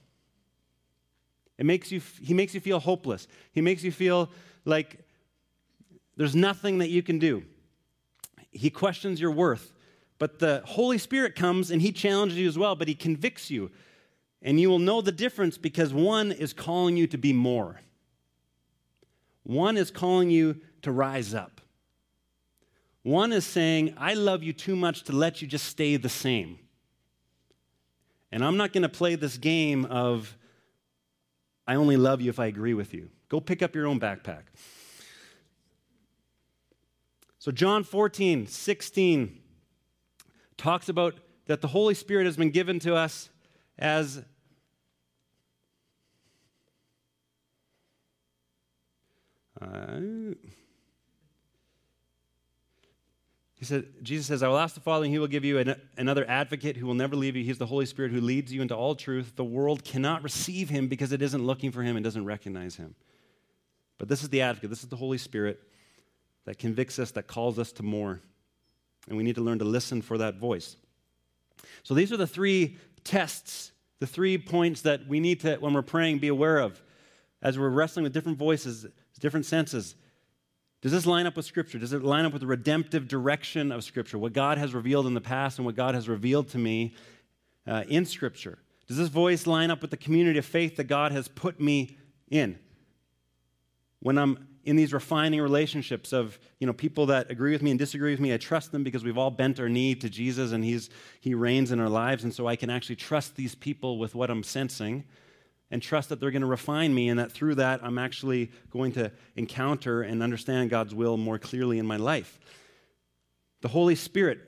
It 1.58 1.66
makes 1.66 1.92
you, 1.92 2.00
he 2.20 2.34
makes 2.34 2.54
you 2.54 2.60
feel 2.60 2.80
hopeless. 2.80 3.28
He 3.52 3.60
makes 3.60 3.84
you 3.84 3.92
feel 3.92 4.30
like 4.64 4.98
there's 6.16 6.34
nothing 6.34 6.78
that 6.78 6.90
you 6.90 7.02
can 7.02 7.18
do. 7.18 7.44
He 8.50 8.70
questions 8.70 9.20
your 9.20 9.30
worth. 9.30 9.72
But 10.18 10.38
the 10.38 10.62
Holy 10.64 10.98
Spirit 10.98 11.34
comes 11.34 11.70
and 11.70 11.82
he 11.82 11.90
challenges 11.90 12.38
you 12.38 12.46
as 12.46 12.58
well, 12.58 12.76
but 12.76 12.88
he 12.88 12.94
convicts 12.94 13.50
you. 13.50 13.70
And 14.40 14.60
you 14.60 14.68
will 14.68 14.78
know 14.78 15.00
the 15.00 15.12
difference 15.12 15.58
because 15.58 15.92
one 15.94 16.32
is 16.32 16.52
calling 16.52 16.96
you 16.96 17.06
to 17.08 17.18
be 17.18 17.32
more. 17.32 17.80
One 19.44 19.76
is 19.76 19.90
calling 19.90 20.30
you 20.30 20.60
to 20.82 20.92
rise 20.92 21.34
up. 21.34 21.60
One 23.02 23.32
is 23.32 23.44
saying, 23.44 23.94
I 23.96 24.14
love 24.14 24.42
you 24.42 24.52
too 24.52 24.76
much 24.76 25.02
to 25.04 25.12
let 25.12 25.42
you 25.42 25.48
just 25.48 25.66
stay 25.66 25.96
the 25.96 26.08
same. 26.08 26.58
And 28.30 28.44
I'm 28.44 28.56
not 28.56 28.72
going 28.72 28.82
to 28.82 28.88
play 28.88 29.16
this 29.16 29.38
game 29.38 29.84
of 29.86 30.36
I 31.66 31.76
only 31.76 31.96
love 31.96 32.20
you 32.20 32.30
if 32.30 32.38
I 32.38 32.46
agree 32.46 32.74
with 32.74 32.92
you. 32.92 33.10
Go 33.28 33.40
pick 33.40 33.62
up 33.62 33.74
your 33.74 33.86
own 33.86 34.00
backpack. 34.00 34.42
So, 37.38 37.50
John 37.50 37.82
14, 37.82 38.46
16 38.46 39.40
talks 40.56 40.88
about 40.88 41.14
that 41.46 41.60
the 41.60 41.68
Holy 41.68 41.94
Spirit 41.94 42.26
has 42.26 42.36
been 42.36 42.50
given 42.50 42.78
to 42.80 42.94
us 42.94 43.30
as 43.78 44.22
uh, 49.60 50.00
He 53.62 53.66
said, 53.66 53.86
Jesus 54.02 54.26
says, 54.26 54.42
I 54.42 54.48
will 54.48 54.58
ask 54.58 54.74
the 54.74 54.80
Father, 54.80 55.04
and 55.04 55.14
he 55.14 55.20
will 55.20 55.28
give 55.28 55.44
you 55.44 55.58
an, 55.58 55.80
another 55.96 56.28
advocate 56.28 56.76
who 56.76 56.84
will 56.84 56.94
never 56.94 57.14
leave 57.14 57.36
you. 57.36 57.44
He's 57.44 57.58
the 57.58 57.66
Holy 57.66 57.86
Spirit 57.86 58.10
who 58.10 58.20
leads 58.20 58.52
you 58.52 58.60
into 58.60 58.74
all 58.74 58.96
truth. 58.96 59.36
The 59.36 59.44
world 59.44 59.84
cannot 59.84 60.24
receive 60.24 60.68
him 60.68 60.88
because 60.88 61.12
it 61.12 61.22
isn't 61.22 61.46
looking 61.46 61.70
for 61.70 61.80
him 61.80 61.94
and 61.94 62.02
doesn't 62.02 62.24
recognize 62.24 62.74
him. 62.74 62.96
But 63.98 64.08
this 64.08 64.24
is 64.24 64.30
the 64.30 64.40
advocate. 64.40 64.68
This 64.68 64.82
is 64.82 64.88
the 64.88 64.96
Holy 64.96 65.16
Spirit 65.16 65.60
that 66.44 66.58
convicts 66.58 66.98
us, 66.98 67.12
that 67.12 67.28
calls 67.28 67.56
us 67.56 67.70
to 67.74 67.84
more. 67.84 68.20
And 69.06 69.16
we 69.16 69.22
need 69.22 69.36
to 69.36 69.42
learn 69.42 69.60
to 69.60 69.64
listen 69.64 70.02
for 70.02 70.18
that 70.18 70.38
voice. 70.38 70.74
So 71.84 71.94
these 71.94 72.10
are 72.10 72.16
the 72.16 72.26
three 72.26 72.78
tests, 73.04 73.70
the 74.00 74.08
three 74.08 74.38
points 74.38 74.82
that 74.82 75.06
we 75.06 75.20
need 75.20 75.38
to, 75.42 75.54
when 75.58 75.72
we're 75.72 75.82
praying, 75.82 76.18
be 76.18 76.26
aware 76.26 76.58
of 76.58 76.82
as 77.40 77.60
we're 77.60 77.68
wrestling 77.68 78.02
with 78.02 78.12
different 78.12 78.38
voices, 78.38 78.86
different 79.20 79.46
senses. 79.46 79.94
Does 80.82 80.90
this 80.90 81.06
line 81.06 81.26
up 81.26 81.36
with 81.36 81.46
Scripture? 81.46 81.78
Does 81.78 81.92
it 81.92 82.02
line 82.02 82.24
up 82.24 82.32
with 82.32 82.42
the 82.42 82.46
redemptive 82.46 83.06
direction 83.06 83.70
of 83.70 83.84
Scripture, 83.84 84.18
what 84.18 84.32
God 84.32 84.58
has 84.58 84.74
revealed 84.74 85.06
in 85.06 85.14
the 85.14 85.20
past 85.20 85.58
and 85.58 85.64
what 85.64 85.76
God 85.76 85.94
has 85.94 86.08
revealed 86.08 86.48
to 86.50 86.58
me 86.58 86.94
uh, 87.66 87.84
in 87.88 88.04
Scripture? 88.04 88.58
Does 88.88 88.96
this 88.96 89.08
voice 89.08 89.46
line 89.46 89.70
up 89.70 89.80
with 89.80 89.92
the 89.92 89.96
community 89.96 90.38
of 90.40 90.44
faith 90.44 90.76
that 90.76 90.84
God 90.84 91.12
has 91.12 91.28
put 91.28 91.60
me 91.60 91.96
in? 92.28 92.58
When 94.00 94.18
I'm 94.18 94.48
in 94.64 94.76
these 94.76 94.92
refining 94.92 95.40
relationships 95.40 96.12
of 96.12 96.38
you 96.58 96.66
know 96.66 96.72
people 96.72 97.06
that 97.06 97.30
agree 97.30 97.52
with 97.52 97.62
me 97.62 97.70
and 97.70 97.78
disagree 97.78 98.12
with 98.12 98.20
me 98.20 98.32
i 98.32 98.36
trust 98.36 98.70
them 98.70 98.84
because 98.84 99.02
we've 99.02 99.18
all 99.18 99.30
bent 99.30 99.58
our 99.58 99.68
knee 99.68 99.94
to 99.94 100.08
jesus 100.08 100.52
and 100.52 100.64
he's 100.64 100.88
he 101.20 101.34
reigns 101.34 101.72
in 101.72 101.80
our 101.80 101.88
lives 101.88 102.22
and 102.22 102.32
so 102.32 102.46
i 102.46 102.54
can 102.54 102.70
actually 102.70 102.94
trust 102.94 103.34
these 103.34 103.54
people 103.54 103.98
with 103.98 104.14
what 104.14 104.30
i'm 104.30 104.44
sensing 104.44 105.02
and 105.72 105.82
trust 105.82 106.08
that 106.10 106.20
they're 106.20 106.30
going 106.30 106.42
to 106.42 106.46
refine 106.46 106.94
me 106.94 107.08
and 107.08 107.18
that 107.18 107.32
through 107.32 107.56
that 107.56 107.82
i'm 107.82 107.98
actually 107.98 108.52
going 108.70 108.92
to 108.92 109.10
encounter 109.34 110.02
and 110.02 110.22
understand 110.22 110.70
god's 110.70 110.94
will 110.94 111.16
more 111.16 111.38
clearly 111.38 111.80
in 111.80 111.86
my 111.86 111.96
life 111.96 112.38
the 113.62 113.68
holy 113.68 113.96
spirit 113.96 114.38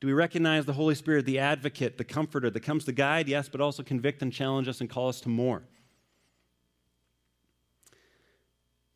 do 0.00 0.06
we 0.06 0.12
recognize 0.12 0.66
the 0.66 0.74
holy 0.74 0.94
spirit 0.94 1.24
the 1.24 1.38
advocate 1.38 1.96
the 1.96 2.04
comforter 2.04 2.50
that 2.50 2.60
comes 2.60 2.84
to 2.84 2.92
guide 2.92 3.26
yes 3.26 3.48
but 3.48 3.62
also 3.62 3.82
convict 3.82 4.20
and 4.20 4.34
challenge 4.34 4.68
us 4.68 4.82
and 4.82 4.90
call 4.90 5.08
us 5.08 5.20
to 5.22 5.30
more 5.30 5.62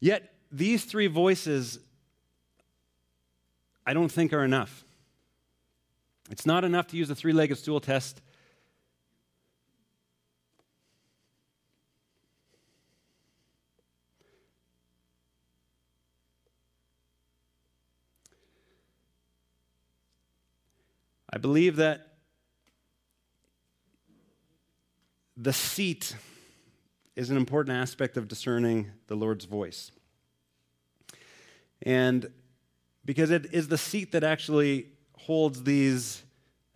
yet 0.00 0.32
these 0.52 0.84
three 0.84 1.06
voices, 1.06 1.78
I 3.86 3.94
don't 3.94 4.12
think 4.12 4.32
are 4.32 4.44
enough. 4.44 4.84
It's 6.30 6.46
not 6.46 6.62
enough 6.62 6.86
to 6.88 6.96
use 6.96 7.08
the 7.08 7.14
three 7.14 7.32
legged 7.32 7.56
stool 7.58 7.80
test. 7.80 8.20
I 21.32 21.38
believe 21.38 21.76
that 21.76 22.08
the 25.36 25.52
seat 25.52 26.14
is 27.16 27.30
an 27.30 27.36
important 27.36 27.76
aspect 27.76 28.16
of 28.16 28.28
discerning 28.28 28.90
the 29.06 29.14
Lord's 29.14 29.44
voice. 29.44 29.90
And 31.82 32.30
because 33.04 33.30
it 33.30 33.52
is 33.52 33.68
the 33.68 33.78
seat 33.78 34.12
that 34.12 34.24
actually 34.24 34.88
holds 35.16 35.62
these 35.62 36.22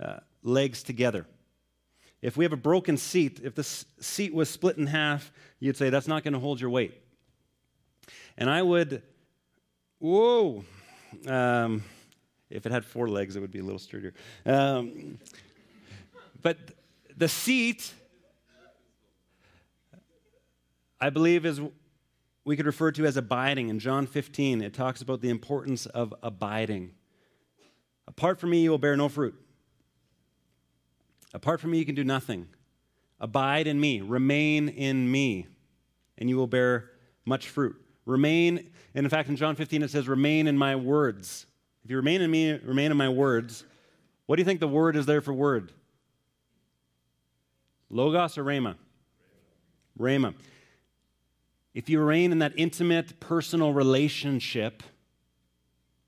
uh, 0.00 0.18
legs 0.42 0.82
together. 0.82 1.26
If 2.22 2.36
we 2.36 2.44
have 2.44 2.52
a 2.52 2.56
broken 2.56 2.96
seat, 2.96 3.40
if 3.42 3.54
the 3.54 3.64
seat 3.64 4.34
was 4.34 4.48
split 4.48 4.78
in 4.78 4.86
half, 4.86 5.30
you'd 5.60 5.76
say 5.76 5.90
that's 5.90 6.08
not 6.08 6.24
going 6.24 6.34
to 6.34 6.40
hold 6.40 6.60
your 6.60 6.70
weight. 6.70 6.94
And 8.38 8.48
I 8.48 8.62
would, 8.62 9.02
whoa, 9.98 10.64
um, 11.26 11.82
if 12.50 12.66
it 12.66 12.72
had 12.72 12.84
four 12.84 13.08
legs, 13.08 13.36
it 13.36 13.40
would 13.40 13.50
be 13.50 13.58
a 13.58 13.64
little 13.64 13.78
sturdier. 13.78 14.14
Um, 14.44 15.18
but 16.42 16.56
the 17.16 17.28
seat, 17.28 17.92
I 21.00 21.10
believe, 21.10 21.44
is 21.44 21.60
we 22.44 22.56
could 22.56 22.66
refer 22.66 22.92
to 22.92 23.04
as 23.06 23.16
abiding. 23.16 23.68
In 23.68 23.78
John 23.78 24.06
15, 24.06 24.62
it 24.62 24.72
talks 24.72 25.02
about 25.02 25.20
the 25.20 25.30
importance 25.30 25.86
of 25.86 26.14
abiding. 26.22 26.92
Apart 28.06 28.38
from 28.38 28.50
me, 28.50 28.62
you 28.62 28.70
will 28.70 28.78
bear 28.78 28.96
no 28.96 29.08
fruit. 29.08 29.34
Apart 31.34 31.60
from 31.60 31.72
me, 31.72 31.78
you 31.78 31.84
can 31.84 31.96
do 31.96 32.04
nothing. 32.04 32.48
Abide 33.18 33.66
in 33.66 33.80
me, 33.80 34.00
remain 34.00 34.68
in 34.68 35.10
me, 35.10 35.46
and 36.18 36.28
you 36.28 36.36
will 36.36 36.46
bear 36.46 36.90
much 37.24 37.48
fruit. 37.48 37.76
Remain, 38.04 38.70
and 38.94 39.04
in 39.04 39.10
fact, 39.10 39.28
in 39.28 39.36
John 39.36 39.56
15, 39.56 39.82
it 39.82 39.90
says, 39.90 40.06
remain 40.06 40.46
in 40.46 40.56
my 40.56 40.76
words. 40.76 41.46
If 41.86 41.90
you 41.90 41.98
remain 41.98 42.20
in 42.20 42.28
me, 42.28 42.50
remain 42.50 42.90
in 42.90 42.96
my 42.96 43.08
words. 43.08 43.62
What 44.26 44.34
do 44.34 44.40
you 44.40 44.44
think 44.44 44.58
the 44.58 44.66
word 44.66 44.96
is 44.96 45.06
there 45.06 45.20
for 45.20 45.32
word? 45.32 45.70
Logos 47.90 48.36
or 48.36 48.42
Rhema? 48.42 48.74
Rhema. 49.96 50.34
If 51.74 51.88
you 51.88 52.00
remain 52.00 52.32
in 52.32 52.40
that 52.40 52.54
intimate, 52.56 53.20
personal 53.20 53.72
relationship, 53.72 54.82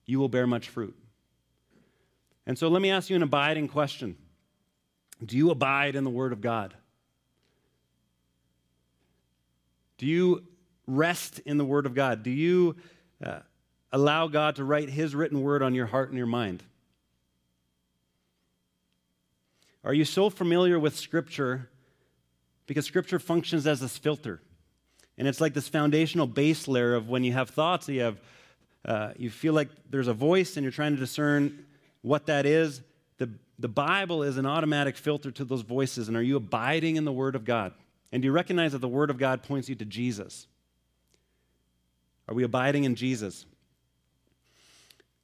you 0.04 0.18
will 0.18 0.28
bear 0.28 0.48
much 0.48 0.68
fruit. 0.68 0.96
And 2.44 2.58
so 2.58 2.66
let 2.66 2.82
me 2.82 2.90
ask 2.90 3.08
you 3.08 3.14
an 3.14 3.22
abiding 3.22 3.68
question 3.68 4.16
Do 5.24 5.36
you 5.36 5.52
abide 5.52 5.94
in 5.94 6.02
the 6.02 6.10
Word 6.10 6.32
of 6.32 6.40
God? 6.40 6.74
Do 9.96 10.06
you 10.06 10.42
rest 10.88 11.38
in 11.46 11.56
the 11.56 11.64
Word 11.64 11.86
of 11.86 11.94
God? 11.94 12.24
Do 12.24 12.30
you 12.30 12.74
uh, 13.24 13.38
allow 13.92 14.28
God 14.28 14.56
to 14.56 14.64
write 14.64 14.90
His 14.90 15.14
written 15.14 15.42
Word 15.42 15.62
on 15.62 15.74
your 15.74 15.86
heart 15.86 16.08
and 16.08 16.18
your 16.18 16.26
mind? 16.26 16.62
Are 19.84 19.94
you 19.94 20.04
so 20.04 20.28
familiar 20.28 20.78
with 20.78 20.96
Scripture 20.96 21.68
because 22.66 22.84
Scripture 22.84 23.18
functions 23.18 23.66
as 23.66 23.80
this 23.80 23.96
filter? 23.96 24.40
And 25.16 25.26
it's 25.26 25.40
like 25.40 25.54
this 25.54 25.68
foundational 25.68 26.26
base 26.26 26.68
layer 26.68 26.94
of 26.94 27.08
when 27.08 27.24
you 27.24 27.32
have 27.32 27.50
thoughts, 27.50 27.88
you 27.88 28.02
have 28.02 28.18
uh, 28.84 29.12
you 29.16 29.30
feel 29.30 29.52
like 29.52 29.68
there's 29.90 30.08
a 30.08 30.14
voice 30.14 30.56
and 30.56 30.64
you're 30.64 30.72
trying 30.72 30.94
to 30.94 30.98
discern 30.98 31.66
what 32.02 32.26
that 32.26 32.46
is. 32.46 32.80
The, 33.18 33.30
the 33.58 33.68
Bible 33.68 34.22
is 34.22 34.38
an 34.38 34.46
automatic 34.46 34.96
filter 34.96 35.30
to 35.32 35.44
those 35.44 35.62
voices. 35.62 36.08
And 36.08 36.16
are 36.16 36.22
you 36.22 36.36
abiding 36.36 36.96
in 36.96 37.04
the 37.04 37.12
Word 37.12 37.34
of 37.34 37.44
God? 37.44 37.72
And 38.12 38.22
do 38.22 38.26
you 38.26 38.32
recognize 38.32 38.72
that 38.72 38.78
the 38.78 38.88
Word 38.88 39.10
of 39.10 39.18
God 39.18 39.42
points 39.42 39.68
you 39.68 39.74
to 39.74 39.84
Jesus? 39.84 40.46
Are 42.28 42.34
we 42.34 42.44
abiding 42.44 42.84
in 42.84 42.94
Jesus? 42.94 43.46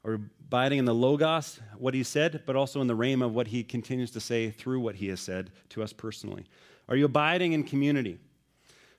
Are 0.04 0.12
we 0.12 0.24
abiding 0.40 0.78
in 0.78 0.84
the 0.84 0.94
Logos, 0.94 1.60
what 1.78 1.94
He 1.94 2.02
said, 2.02 2.42
but 2.46 2.56
also 2.56 2.80
in 2.80 2.86
the 2.86 2.96
Rhema 2.96 3.26
of 3.26 3.34
what 3.34 3.48
He 3.48 3.64
continues 3.64 4.10
to 4.12 4.20
say 4.20 4.50
through 4.50 4.80
what 4.80 4.96
He 4.96 5.08
has 5.08 5.20
said 5.20 5.50
to 5.70 5.82
us 5.82 5.92
personally? 5.92 6.44
Are 6.88 6.96
you 6.96 7.06
abiding 7.06 7.52
in 7.52 7.64
community? 7.64 8.18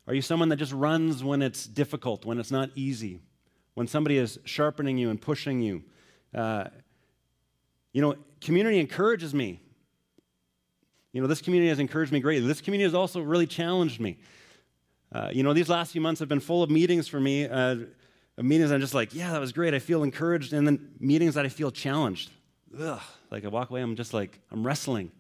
Are 0.08 0.14
you 0.14 0.22
someone 0.22 0.50
that 0.50 0.58
just 0.58 0.74
runs 0.74 1.24
when 1.24 1.42
it's 1.42 1.66
difficult, 1.66 2.26
when 2.26 2.40
it's 2.40 2.52
not 2.52 2.70
easy, 2.76 3.22
when 3.74 3.88
somebody 3.88 4.18
is 4.18 4.40
sharpening 4.46 4.98
you 4.98 5.10
and 5.10 5.22
pushing 5.22 5.62
you? 5.62 5.84
Uh, 6.34 6.66
you 7.94 8.02
know, 8.02 8.16
community 8.42 8.80
encourages 8.80 9.34
me. 9.34 9.62
You 11.14 11.22
know, 11.22 11.28
this 11.28 11.42
community 11.42 11.70
has 11.70 11.80
encouraged 11.80 12.12
me 12.12 12.20
greatly. 12.20 12.48
This 12.48 12.62
community 12.62 12.84
has 12.84 12.94
also 12.94 13.22
really 13.22 13.48
challenged 13.48 14.02
me. 14.02 14.18
Uh, 15.14 15.30
you 15.32 15.44
know, 15.44 15.54
these 15.54 15.70
last 15.70 15.92
few 15.94 16.02
months 16.02 16.20
have 16.20 16.28
been 16.28 16.42
full 16.42 16.62
of 16.62 16.70
meetings 16.70 17.08
for 17.08 17.20
me. 17.20 17.48
Uh, 17.48 17.78
meetings 18.44 18.72
I'm 18.72 18.82
just 18.82 18.94
like, 18.94 19.14
yeah, 19.14 19.32
that 19.32 19.40
was 19.40 19.54
great. 19.54 19.74
I 19.74 19.80
feel 19.80 20.04
encouraged. 20.04 20.54
And 20.54 20.68
then 20.68 20.90
meetings 21.00 21.36
that 21.36 21.46
I 21.46 21.50
feel 21.50 21.72
challenged. 21.72 22.32
Ugh, 22.78 23.02
like 23.32 23.46
I 23.46 23.48
walk 23.48 23.70
away, 23.70 23.82
I'm 23.82 23.96
just 23.96 24.14
like, 24.14 24.40
I'm 24.52 24.66
wrestling. 24.66 25.12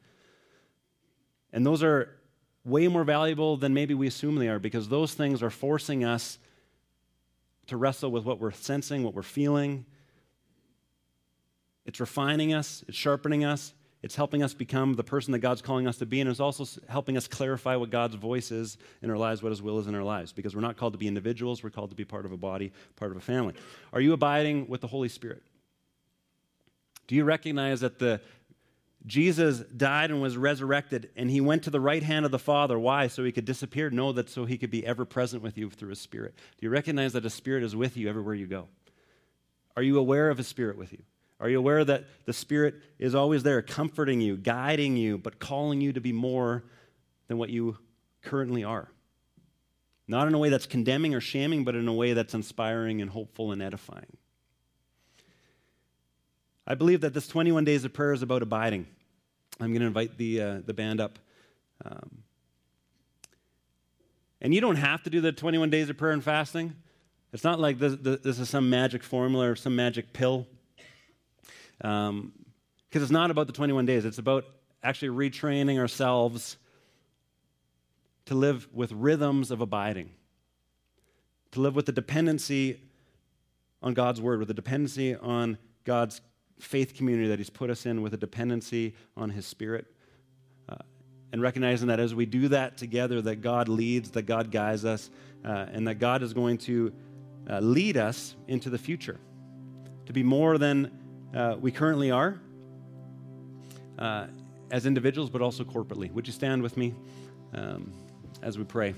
And 1.53 1.65
those 1.65 1.83
are 1.83 2.15
way 2.65 2.87
more 2.87 3.03
valuable 3.03 3.55
than 3.55 3.73
maybe 3.73 3.93
we 3.93 4.07
assume 4.07 4.35
they 4.35 4.49
are 4.49 4.59
because 4.59 4.89
those 4.89 5.13
things 5.13 5.41
are 5.41 5.49
forcing 5.49 6.03
us 6.03 6.39
to 7.67 7.77
wrestle 7.77 8.11
with 8.11 8.25
what 8.25 8.39
we're 8.39 8.51
sensing, 8.51 9.03
what 9.03 9.13
we're 9.13 9.21
feeling. 9.21 9.85
It's 11.85 11.99
refining 11.99 12.53
us, 12.53 12.83
it's 12.87 12.97
sharpening 12.97 13.45
us, 13.45 13.73
it's 14.05 14.15
helping 14.15 14.43
us 14.43 14.53
become 14.53 14.93
the 14.93 15.03
person 15.03 15.31
that 15.31 15.39
God's 15.39 15.63
calling 15.63 15.87
us 15.87 15.97
to 15.97 16.05
be, 16.05 16.21
and 16.21 16.29
it's 16.29 16.39
also 16.39 16.79
helping 16.87 17.17
us 17.17 17.27
clarify 17.27 17.75
what 17.75 17.89
God's 17.89 18.13
voice 18.13 18.51
is 18.51 18.77
in 19.01 19.09
our 19.09 19.17
lives, 19.17 19.41
what 19.41 19.49
His 19.49 19.63
will 19.63 19.79
is 19.79 19.87
in 19.87 19.95
our 19.95 20.03
lives, 20.03 20.31
because 20.31 20.53
we're 20.53 20.61
not 20.61 20.77
called 20.77 20.93
to 20.93 20.99
be 20.99 21.07
individuals, 21.07 21.63
we're 21.63 21.71
called 21.71 21.89
to 21.89 21.95
be 21.95 22.05
part 22.05 22.23
of 22.23 22.31
a 22.31 22.37
body, 22.37 22.71
part 22.97 23.09
of 23.09 23.17
a 23.17 23.19
family. 23.19 23.55
Are 23.93 23.99
you 23.99 24.13
abiding 24.13 24.67
with 24.69 24.81
the 24.81 24.87
Holy 24.87 25.09
Spirit? 25.09 25.41
Do 27.07 27.15
you 27.15 27.23
recognize 27.23 27.79
that 27.79 27.97
the 27.97 28.21
Jesus 29.07 29.61
died 29.61 30.11
and 30.11 30.21
was 30.21 30.37
resurrected, 30.37 31.09
and 31.15 31.31
he 31.31 31.41
went 31.41 31.63
to 31.63 31.71
the 31.71 31.81
right 31.81 32.03
hand 32.03 32.25
of 32.25 32.31
the 32.31 32.37
Father. 32.37 32.77
Why? 32.77 33.07
So 33.07 33.23
he 33.23 33.31
could 33.31 33.45
disappear? 33.45 33.89
No, 33.89 34.11
that 34.11 34.29
so 34.29 34.45
he 34.45 34.59
could 34.59 34.71
be 34.71 34.85
ever 34.85 35.03
present 35.03 35.41
with 35.41 35.57
you 35.57 35.71
through 35.71 35.89
his 35.89 35.99
Spirit. 35.99 36.35
Do 36.59 36.65
you 36.67 36.69
recognize 36.69 37.13
that 37.13 37.23
his 37.23 37.33
Spirit 37.33 37.63
is 37.63 37.75
with 37.75 37.97
you 37.97 38.07
everywhere 38.07 38.35
you 38.35 38.45
go? 38.45 38.67
Are 39.75 39.83
you 39.83 39.97
aware 39.97 40.29
of 40.29 40.37
his 40.37 40.47
Spirit 40.47 40.77
with 40.77 40.91
you? 40.93 41.01
Are 41.39 41.49
you 41.49 41.59
aware 41.59 41.83
that 41.83 42.05
the 42.25 42.33
Spirit 42.33 42.75
is 42.97 43.13
always 43.13 43.43
there, 43.43 43.61
comforting 43.61 44.21
you, 44.21 44.37
guiding 44.37 44.95
you, 44.95 45.17
but 45.17 45.39
calling 45.39 45.81
you 45.81 45.91
to 45.93 45.99
be 45.99 46.13
more 46.13 46.63
than 47.27 47.37
what 47.37 47.49
you 47.49 47.77
currently 48.23 48.63
are? 48.63 48.89
Not 50.07 50.27
in 50.27 50.33
a 50.33 50.37
way 50.37 50.49
that's 50.49 50.65
condemning 50.65 51.13
or 51.13 51.19
shaming, 51.19 51.63
but 51.63 51.75
in 51.75 51.87
a 51.87 51.93
way 51.93 52.13
that's 52.13 52.33
inspiring 52.33 53.01
and 53.01 53.09
hopeful 53.09 53.51
and 53.51 53.61
edifying. 53.61 54.17
I 56.67 56.75
believe 56.75 57.01
that 57.01 57.13
this 57.13 57.27
21 57.27 57.65
days 57.65 57.85
of 57.85 57.93
prayer 57.93 58.13
is 58.13 58.21
about 58.21 58.41
abiding. 58.41 58.87
I'm 59.59 59.69
going 59.69 59.81
to 59.81 59.87
invite 59.87 60.17
the, 60.17 60.41
uh, 60.41 60.59
the 60.65 60.73
band 60.73 60.99
up. 60.99 61.19
Um, 61.83 62.23
and 64.41 64.53
you 64.53 64.61
don't 64.61 64.75
have 64.75 65.03
to 65.03 65.09
do 65.09 65.21
the 65.21 65.31
21 65.31 65.69
days 65.69 65.89
of 65.89 65.97
prayer 65.97 66.11
and 66.11 66.23
fasting. 66.23 66.75
It's 67.33 67.43
not 67.43 67.59
like 67.59 67.79
this, 67.79 67.95
this 67.99 68.39
is 68.39 68.49
some 68.49 68.69
magic 68.69 69.03
formula 69.03 69.51
or 69.51 69.55
some 69.55 69.75
magic 69.75 70.13
pill. 70.13 70.47
Because 71.77 72.09
um, 72.09 72.33
it's 72.91 73.11
not 73.11 73.31
about 73.31 73.47
the 73.47 73.53
21 73.53 73.85
days, 73.85 74.05
it's 74.05 74.17
about 74.17 74.45
actually 74.83 75.09
retraining 75.09 75.79
ourselves 75.79 76.57
to 78.25 78.35
live 78.35 78.67
with 78.73 78.91
rhythms 78.91 79.51
of 79.51 79.61
abiding, 79.61 80.09
to 81.51 81.59
live 81.59 81.75
with 81.75 81.85
the 81.85 81.91
dependency 81.91 82.81
on 83.81 83.93
God's 83.93 84.19
word, 84.21 84.39
with 84.39 84.47
the 84.47 84.53
dependency 84.53 85.15
on 85.15 85.57
God's 85.83 86.21
faith 86.59 86.95
community 86.95 87.27
that 87.27 87.39
He's 87.39 87.49
put 87.49 87.69
us 87.69 87.85
in 87.85 88.01
with 88.01 88.13
a 88.13 88.17
dependency 88.17 88.95
on 89.15 89.29
His 89.29 89.45
Spirit. 89.45 89.85
Uh, 90.67 90.77
and 91.31 91.41
recognizing 91.41 91.89
that 91.89 91.99
as 91.99 92.15
we 92.15 92.25
do 92.25 92.47
that 92.47 92.77
together, 92.77 93.21
that 93.21 93.41
God 93.41 93.67
leads, 93.67 94.11
that 94.11 94.23
God 94.23 94.51
guides 94.51 94.85
us, 94.85 95.09
uh, 95.43 95.67
and 95.71 95.87
that 95.87 95.95
God 95.95 96.23
is 96.23 96.33
going 96.33 96.57
to 96.59 96.93
uh, 97.49 97.59
lead 97.59 97.97
us 97.97 98.35
into 98.47 98.69
the 98.69 98.77
future, 98.77 99.19
to 100.05 100.13
be 100.13 100.23
more 100.23 100.57
than 100.57 100.91
uh, 101.35 101.57
we 101.59 101.71
currently 101.71 102.11
are 102.11 102.39
uh, 103.99 104.27
as 104.71 104.85
individuals, 104.85 105.29
but 105.29 105.41
also 105.41 105.63
corporately. 105.63 106.11
Would 106.11 106.27
you 106.27 106.33
stand 106.33 106.63
with 106.63 106.77
me 106.77 106.93
um, 107.53 107.91
as 108.41 108.57
we 108.57 108.63
pray? 108.63 108.95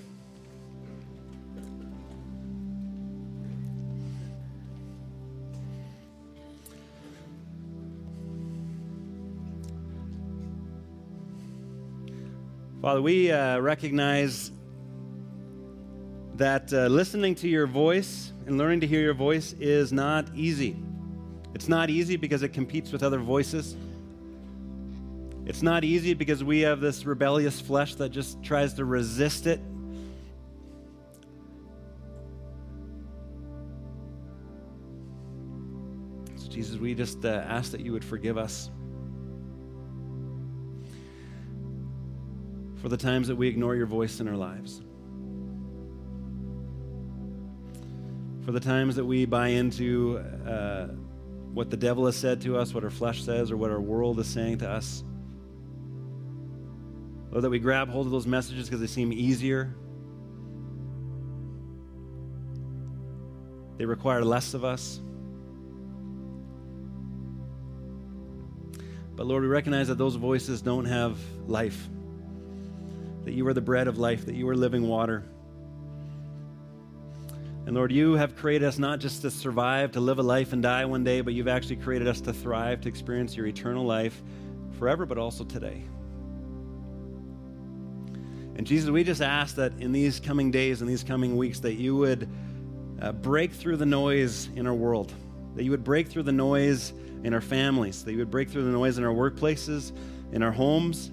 Father, 12.81 13.01
we 13.01 13.31
uh, 13.31 13.59
recognize 13.59 14.51
that 16.35 16.71
uh, 16.71 16.85
listening 16.85 17.35
to 17.35 17.49
your 17.49 17.67
voice 17.67 18.31
and 18.45 18.57
learning 18.57 18.79
to 18.81 18.87
hear 18.87 19.01
your 19.01 19.15
voice 19.15 19.53
is 19.53 19.91
not 19.91 20.27
easy. 20.35 20.77
It's 21.57 21.67
not 21.67 21.89
easy 21.89 22.17
because 22.17 22.43
it 22.43 22.49
competes 22.49 22.91
with 22.91 23.01
other 23.01 23.17
voices. 23.17 23.75
It's 25.47 25.63
not 25.63 25.83
easy 25.83 26.13
because 26.13 26.43
we 26.43 26.59
have 26.59 26.81
this 26.81 27.03
rebellious 27.03 27.59
flesh 27.59 27.95
that 27.95 28.09
just 28.09 28.43
tries 28.43 28.75
to 28.75 28.85
resist 28.85 29.47
it. 29.47 29.59
So, 36.35 36.47
Jesus, 36.47 36.77
we 36.77 36.93
just 36.93 37.25
uh, 37.25 37.43
ask 37.47 37.71
that 37.71 37.81
you 37.81 37.91
would 37.91 38.05
forgive 38.05 38.37
us 38.37 38.69
for 42.75 42.89
the 42.89 42.97
times 42.97 43.27
that 43.29 43.35
we 43.35 43.47
ignore 43.47 43.75
your 43.75 43.87
voice 43.87 44.19
in 44.19 44.27
our 44.27 44.37
lives. 44.37 44.83
For 48.45 48.51
the 48.51 48.59
times 48.59 48.95
that 48.95 49.05
we 49.05 49.25
buy 49.25 49.47
into 49.47 50.19
uh, 50.47 50.89
what 51.57 51.71
the 51.71 51.77
devil 51.77 52.05
has 52.05 52.15
said 52.15 52.39
to 52.41 52.55
us, 52.55 52.71
what 52.71 52.83
our 52.83 52.91
flesh 52.91 53.23
says, 53.23 53.49
or 53.49 53.57
what 53.57 53.71
our 53.71 53.81
world 53.81 54.19
is 54.19 54.27
saying 54.27 54.59
to 54.59 54.69
us. 54.69 55.03
Or 57.31 57.41
that 57.41 57.49
we 57.49 57.57
grab 57.57 57.89
hold 57.89 58.05
of 58.05 58.11
those 58.11 58.27
messages 58.27 58.67
because 58.67 58.79
they 58.79 58.85
seem 58.85 59.11
easier. 59.11 59.75
They 63.79 63.85
require 63.85 64.23
less 64.23 64.53
of 64.53 64.63
us. 64.63 65.01
But 69.15 69.25
Lord, 69.25 69.41
we 69.41 69.49
recognize 69.49 69.87
that 69.87 69.97
those 69.97 70.13
voices 70.13 70.61
don't 70.61 70.85
have 70.85 71.17
life 71.47 71.89
that 73.27 73.33
you 73.33 73.45
are 73.45 73.53
the 73.53 73.59
bread 73.59 73.89
of 73.89 73.97
life, 73.97 74.25
that 74.25 74.35
you 74.35 74.47
are 74.47 74.55
living 74.55 74.87
water. 74.87 75.25
And 77.67 77.75
Lord, 77.75 77.91
you 77.91 78.13
have 78.13 78.37
created 78.37 78.65
us 78.65 78.79
not 78.79 78.99
just 78.99 79.23
to 79.23 79.29
survive, 79.29 79.91
to 79.91 79.99
live 79.99 80.19
a 80.19 80.23
life 80.23 80.53
and 80.53 80.63
die 80.63 80.85
one 80.85 81.03
day, 81.03 81.19
but 81.19 81.33
you've 81.33 81.49
actually 81.49 81.75
created 81.75 82.07
us 82.07 82.21
to 82.21 82.31
thrive, 82.31 82.79
to 82.79 82.87
experience 82.87 83.35
your 83.35 83.45
eternal 83.45 83.83
life 83.83 84.23
forever, 84.79 85.05
but 85.05 85.17
also 85.17 85.43
today. 85.43 85.83
And 88.55 88.65
Jesus, 88.65 88.89
we 88.89 89.03
just 89.03 89.21
ask 89.21 89.55
that 89.55 89.73
in 89.79 89.91
these 89.91 90.21
coming 90.21 90.49
days 90.49 90.81
in 90.81 90.87
these 90.87 91.03
coming 91.03 91.35
weeks, 91.35 91.59
that 91.59 91.73
you 91.73 91.97
would 91.97 92.29
uh, 93.01 93.11
break 93.11 93.51
through 93.51 93.75
the 93.75 93.85
noise 93.85 94.47
in 94.55 94.65
our 94.65 94.73
world, 94.73 95.11
that 95.55 95.65
you 95.65 95.71
would 95.71 95.83
break 95.83 96.07
through 96.07 96.23
the 96.23 96.31
noise 96.31 96.93
in 97.25 97.33
our 97.33 97.41
families, 97.41 98.05
that 98.05 98.13
you 98.13 98.19
would 98.19 98.31
break 98.31 98.49
through 98.49 98.63
the 98.63 98.71
noise 98.71 98.97
in 98.97 99.03
our 99.03 99.13
workplaces, 99.13 99.91
in 100.31 100.41
our 100.41 100.53
homes, 100.53 101.11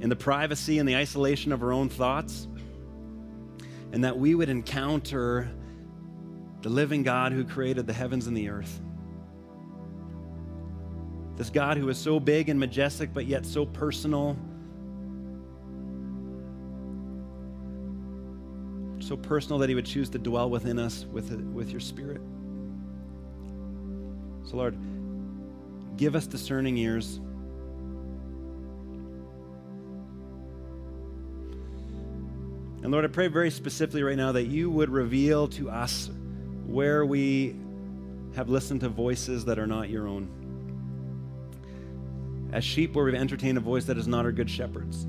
in 0.00 0.10
the 0.10 0.16
privacy 0.16 0.78
and 0.78 0.86
the 0.86 0.96
isolation 0.96 1.52
of 1.52 1.62
our 1.62 1.72
own 1.72 1.88
thoughts, 1.88 2.48
and 3.94 4.02
that 4.02 4.18
we 4.18 4.34
would 4.34 4.48
encounter 4.48 5.48
the 6.62 6.68
living 6.68 7.04
God 7.04 7.30
who 7.30 7.44
created 7.44 7.86
the 7.86 7.92
heavens 7.92 8.26
and 8.26 8.36
the 8.36 8.48
earth. 8.48 8.80
This 11.36 11.48
God 11.48 11.76
who 11.76 11.88
is 11.88 11.96
so 11.96 12.18
big 12.18 12.48
and 12.48 12.58
majestic, 12.58 13.14
but 13.14 13.26
yet 13.26 13.46
so 13.46 13.64
personal. 13.64 14.36
So 18.98 19.16
personal 19.16 19.60
that 19.60 19.68
he 19.68 19.76
would 19.76 19.86
choose 19.86 20.10
to 20.10 20.18
dwell 20.18 20.50
within 20.50 20.80
us 20.80 21.06
with, 21.12 21.30
with 21.30 21.70
your 21.70 21.78
spirit. 21.78 22.20
So, 24.42 24.56
Lord, 24.56 24.76
give 25.96 26.16
us 26.16 26.26
discerning 26.26 26.76
ears. 26.78 27.20
And 32.84 32.92
Lord, 32.92 33.06
I 33.06 33.08
pray 33.08 33.28
very 33.28 33.50
specifically 33.50 34.02
right 34.02 34.16
now 34.16 34.32
that 34.32 34.44
you 34.44 34.68
would 34.68 34.90
reveal 34.90 35.48
to 35.48 35.70
us 35.70 36.10
where 36.66 37.06
we 37.06 37.56
have 38.36 38.50
listened 38.50 38.82
to 38.82 38.90
voices 38.90 39.46
that 39.46 39.58
are 39.58 39.66
not 39.66 39.88
your 39.88 40.06
own. 40.06 40.28
As 42.52 42.62
sheep, 42.62 42.94
where 42.94 43.06
we've 43.06 43.14
entertained 43.14 43.56
a 43.56 43.62
voice 43.62 43.86
that 43.86 43.96
is 43.96 44.06
not 44.06 44.26
our 44.26 44.32
good 44.32 44.50
shepherds. 44.50 45.06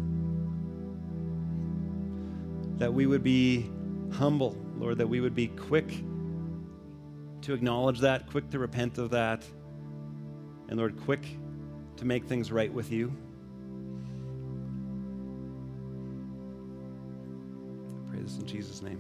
That 2.80 2.94
we 2.94 3.08
would 3.08 3.24
be 3.24 3.70
humble, 4.14 4.56
Lord, 4.78 4.98
that 5.00 5.08
we 5.08 5.20
would 5.20 5.36
be 5.36 5.48
quick 5.50 5.90
to 7.42 7.54
acknowledge 7.54 8.00
that, 8.00 8.28
quick 8.28 8.50
to 8.52 8.60
repent 8.60 8.98
of 9.00 9.10
that, 9.10 9.44
and 10.70 10.78
Lord, 10.78 10.98
quick 11.02 11.28
to 11.98 12.06
make 12.06 12.26
things 12.26 12.54
right 12.54 12.72
with 12.72 12.90
you. 12.90 13.12
This 18.26 18.38
in 18.38 18.48
Jesus' 18.48 18.82
name. 18.82 19.00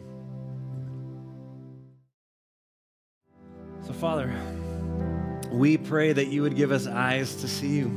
So, 3.81 3.93
Father, 3.93 4.31
we 5.51 5.77
pray 5.77 6.13
that 6.13 6.27
you 6.27 6.43
would 6.43 6.55
give 6.55 6.71
us 6.71 6.85
eyes 6.87 7.35
to 7.37 7.47
see 7.47 7.77
you. 7.77 7.87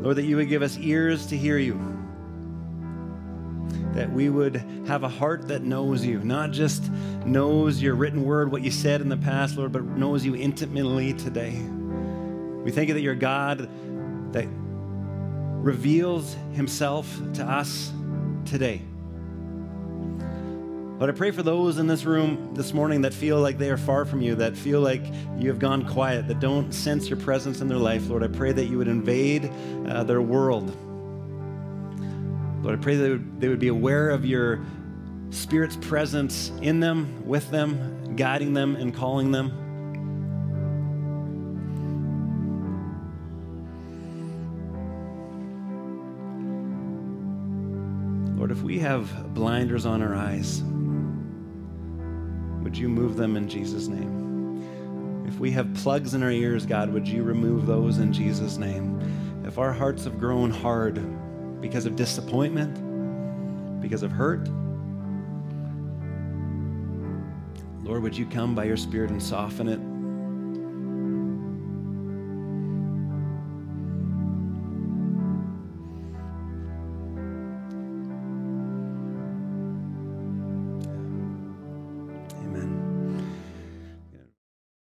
Lord, 0.00 0.16
that 0.16 0.24
you 0.24 0.36
would 0.36 0.48
give 0.48 0.62
us 0.62 0.78
ears 0.78 1.26
to 1.26 1.36
hear 1.36 1.58
you. 1.58 1.80
That 3.92 4.10
we 4.10 4.30
would 4.30 4.56
have 4.86 5.04
a 5.04 5.08
heart 5.08 5.48
that 5.48 5.62
knows 5.62 6.04
you, 6.04 6.18
not 6.20 6.52
just 6.52 6.90
knows 7.26 7.82
your 7.82 7.94
written 7.94 8.24
word, 8.24 8.50
what 8.50 8.62
you 8.62 8.70
said 8.70 9.02
in 9.02 9.10
the 9.10 9.16
past, 9.18 9.56
Lord, 9.56 9.72
but 9.72 9.84
knows 9.84 10.24
you 10.24 10.34
intimately 10.34 11.12
today. 11.12 11.60
We 12.64 12.70
thank 12.70 12.88
you 12.88 12.94
that 12.94 13.02
you're 13.02 13.14
God 13.14 13.68
that 14.32 14.48
reveals 14.48 16.34
himself 16.54 17.14
to 17.34 17.44
us 17.44 17.92
today. 18.46 18.82
But 21.02 21.08
I 21.08 21.14
pray 21.14 21.32
for 21.32 21.42
those 21.42 21.78
in 21.78 21.88
this 21.88 22.04
room 22.04 22.54
this 22.54 22.72
morning 22.72 23.00
that 23.00 23.12
feel 23.12 23.40
like 23.40 23.58
they 23.58 23.70
are 23.70 23.76
far 23.76 24.04
from 24.04 24.22
you, 24.22 24.36
that 24.36 24.56
feel 24.56 24.80
like 24.80 25.02
you 25.36 25.48
have 25.48 25.58
gone 25.58 25.84
quiet, 25.84 26.28
that 26.28 26.38
don't 26.38 26.72
sense 26.72 27.10
your 27.10 27.18
presence 27.18 27.60
in 27.60 27.66
their 27.66 27.76
life. 27.76 28.08
Lord, 28.08 28.22
I 28.22 28.28
pray 28.28 28.52
that 28.52 28.66
you 28.66 28.78
would 28.78 28.86
invade 28.86 29.50
uh, 29.88 30.04
their 30.04 30.22
world. 30.22 30.68
Lord, 32.62 32.78
I 32.78 32.80
pray 32.80 32.94
that 32.94 33.02
they 33.02 33.10
would, 33.10 33.40
they 33.40 33.48
would 33.48 33.58
be 33.58 33.66
aware 33.66 34.10
of 34.10 34.24
your 34.24 34.64
Spirit's 35.30 35.74
presence 35.74 36.52
in 36.62 36.78
them, 36.78 37.26
with 37.26 37.50
them, 37.50 38.14
guiding 38.14 38.54
them, 38.54 38.76
and 38.76 38.94
calling 38.94 39.32
them. 39.32 39.58
Lord, 48.38 48.52
if 48.52 48.62
we 48.62 48.78
have 48.78 49.34
blinders 49.34 49.84
on 49.84 50.00
our 50.00 50.14
eyes, 50.14 50.62
would 52.72 52.78
you 52.78 52.88
move 52.88 53.18
them 53.18 53.36
in 53.36 53.50
Jesus' 53.50 53.86
name? 53.86 55.26
If 55.28 55.38
we 55.38 55.50
have 55.50 55.74
plugs 55.74 56.14
in 56.14 56.22
our 56.22 56.30
ears, 56.30 56.64
God, 56.64 56.90
would 56.90 57.06
you 57.06 57.22
remove 57.22 57.66
those 57.66 57.98
in 57.98 58.14
Jesus' 58.14 58.56
name? 58.56 58.98
If 59.44 59.58
our 59.58 59.74
hearts 59.74 60.04
have 60.04 60.18
grown 60.18 60.50
hard 60.50 61.60
because 61.60 61.84
of 61.84 61.96
disappointment, 61.96 63.82
because 63.82 64.02
of 64.02 64.10
hurt, 64.10 64.48
Lord, 67.82 68.02
would 68.04 68.16
you 68.16 68.24
come 68.24 68.54
by 68.54 68.64
your 68.64 68.78
Spirit 68.78 69.10
and 69.10 69.22
soften 69.22 69.68
it? 69.68 69.91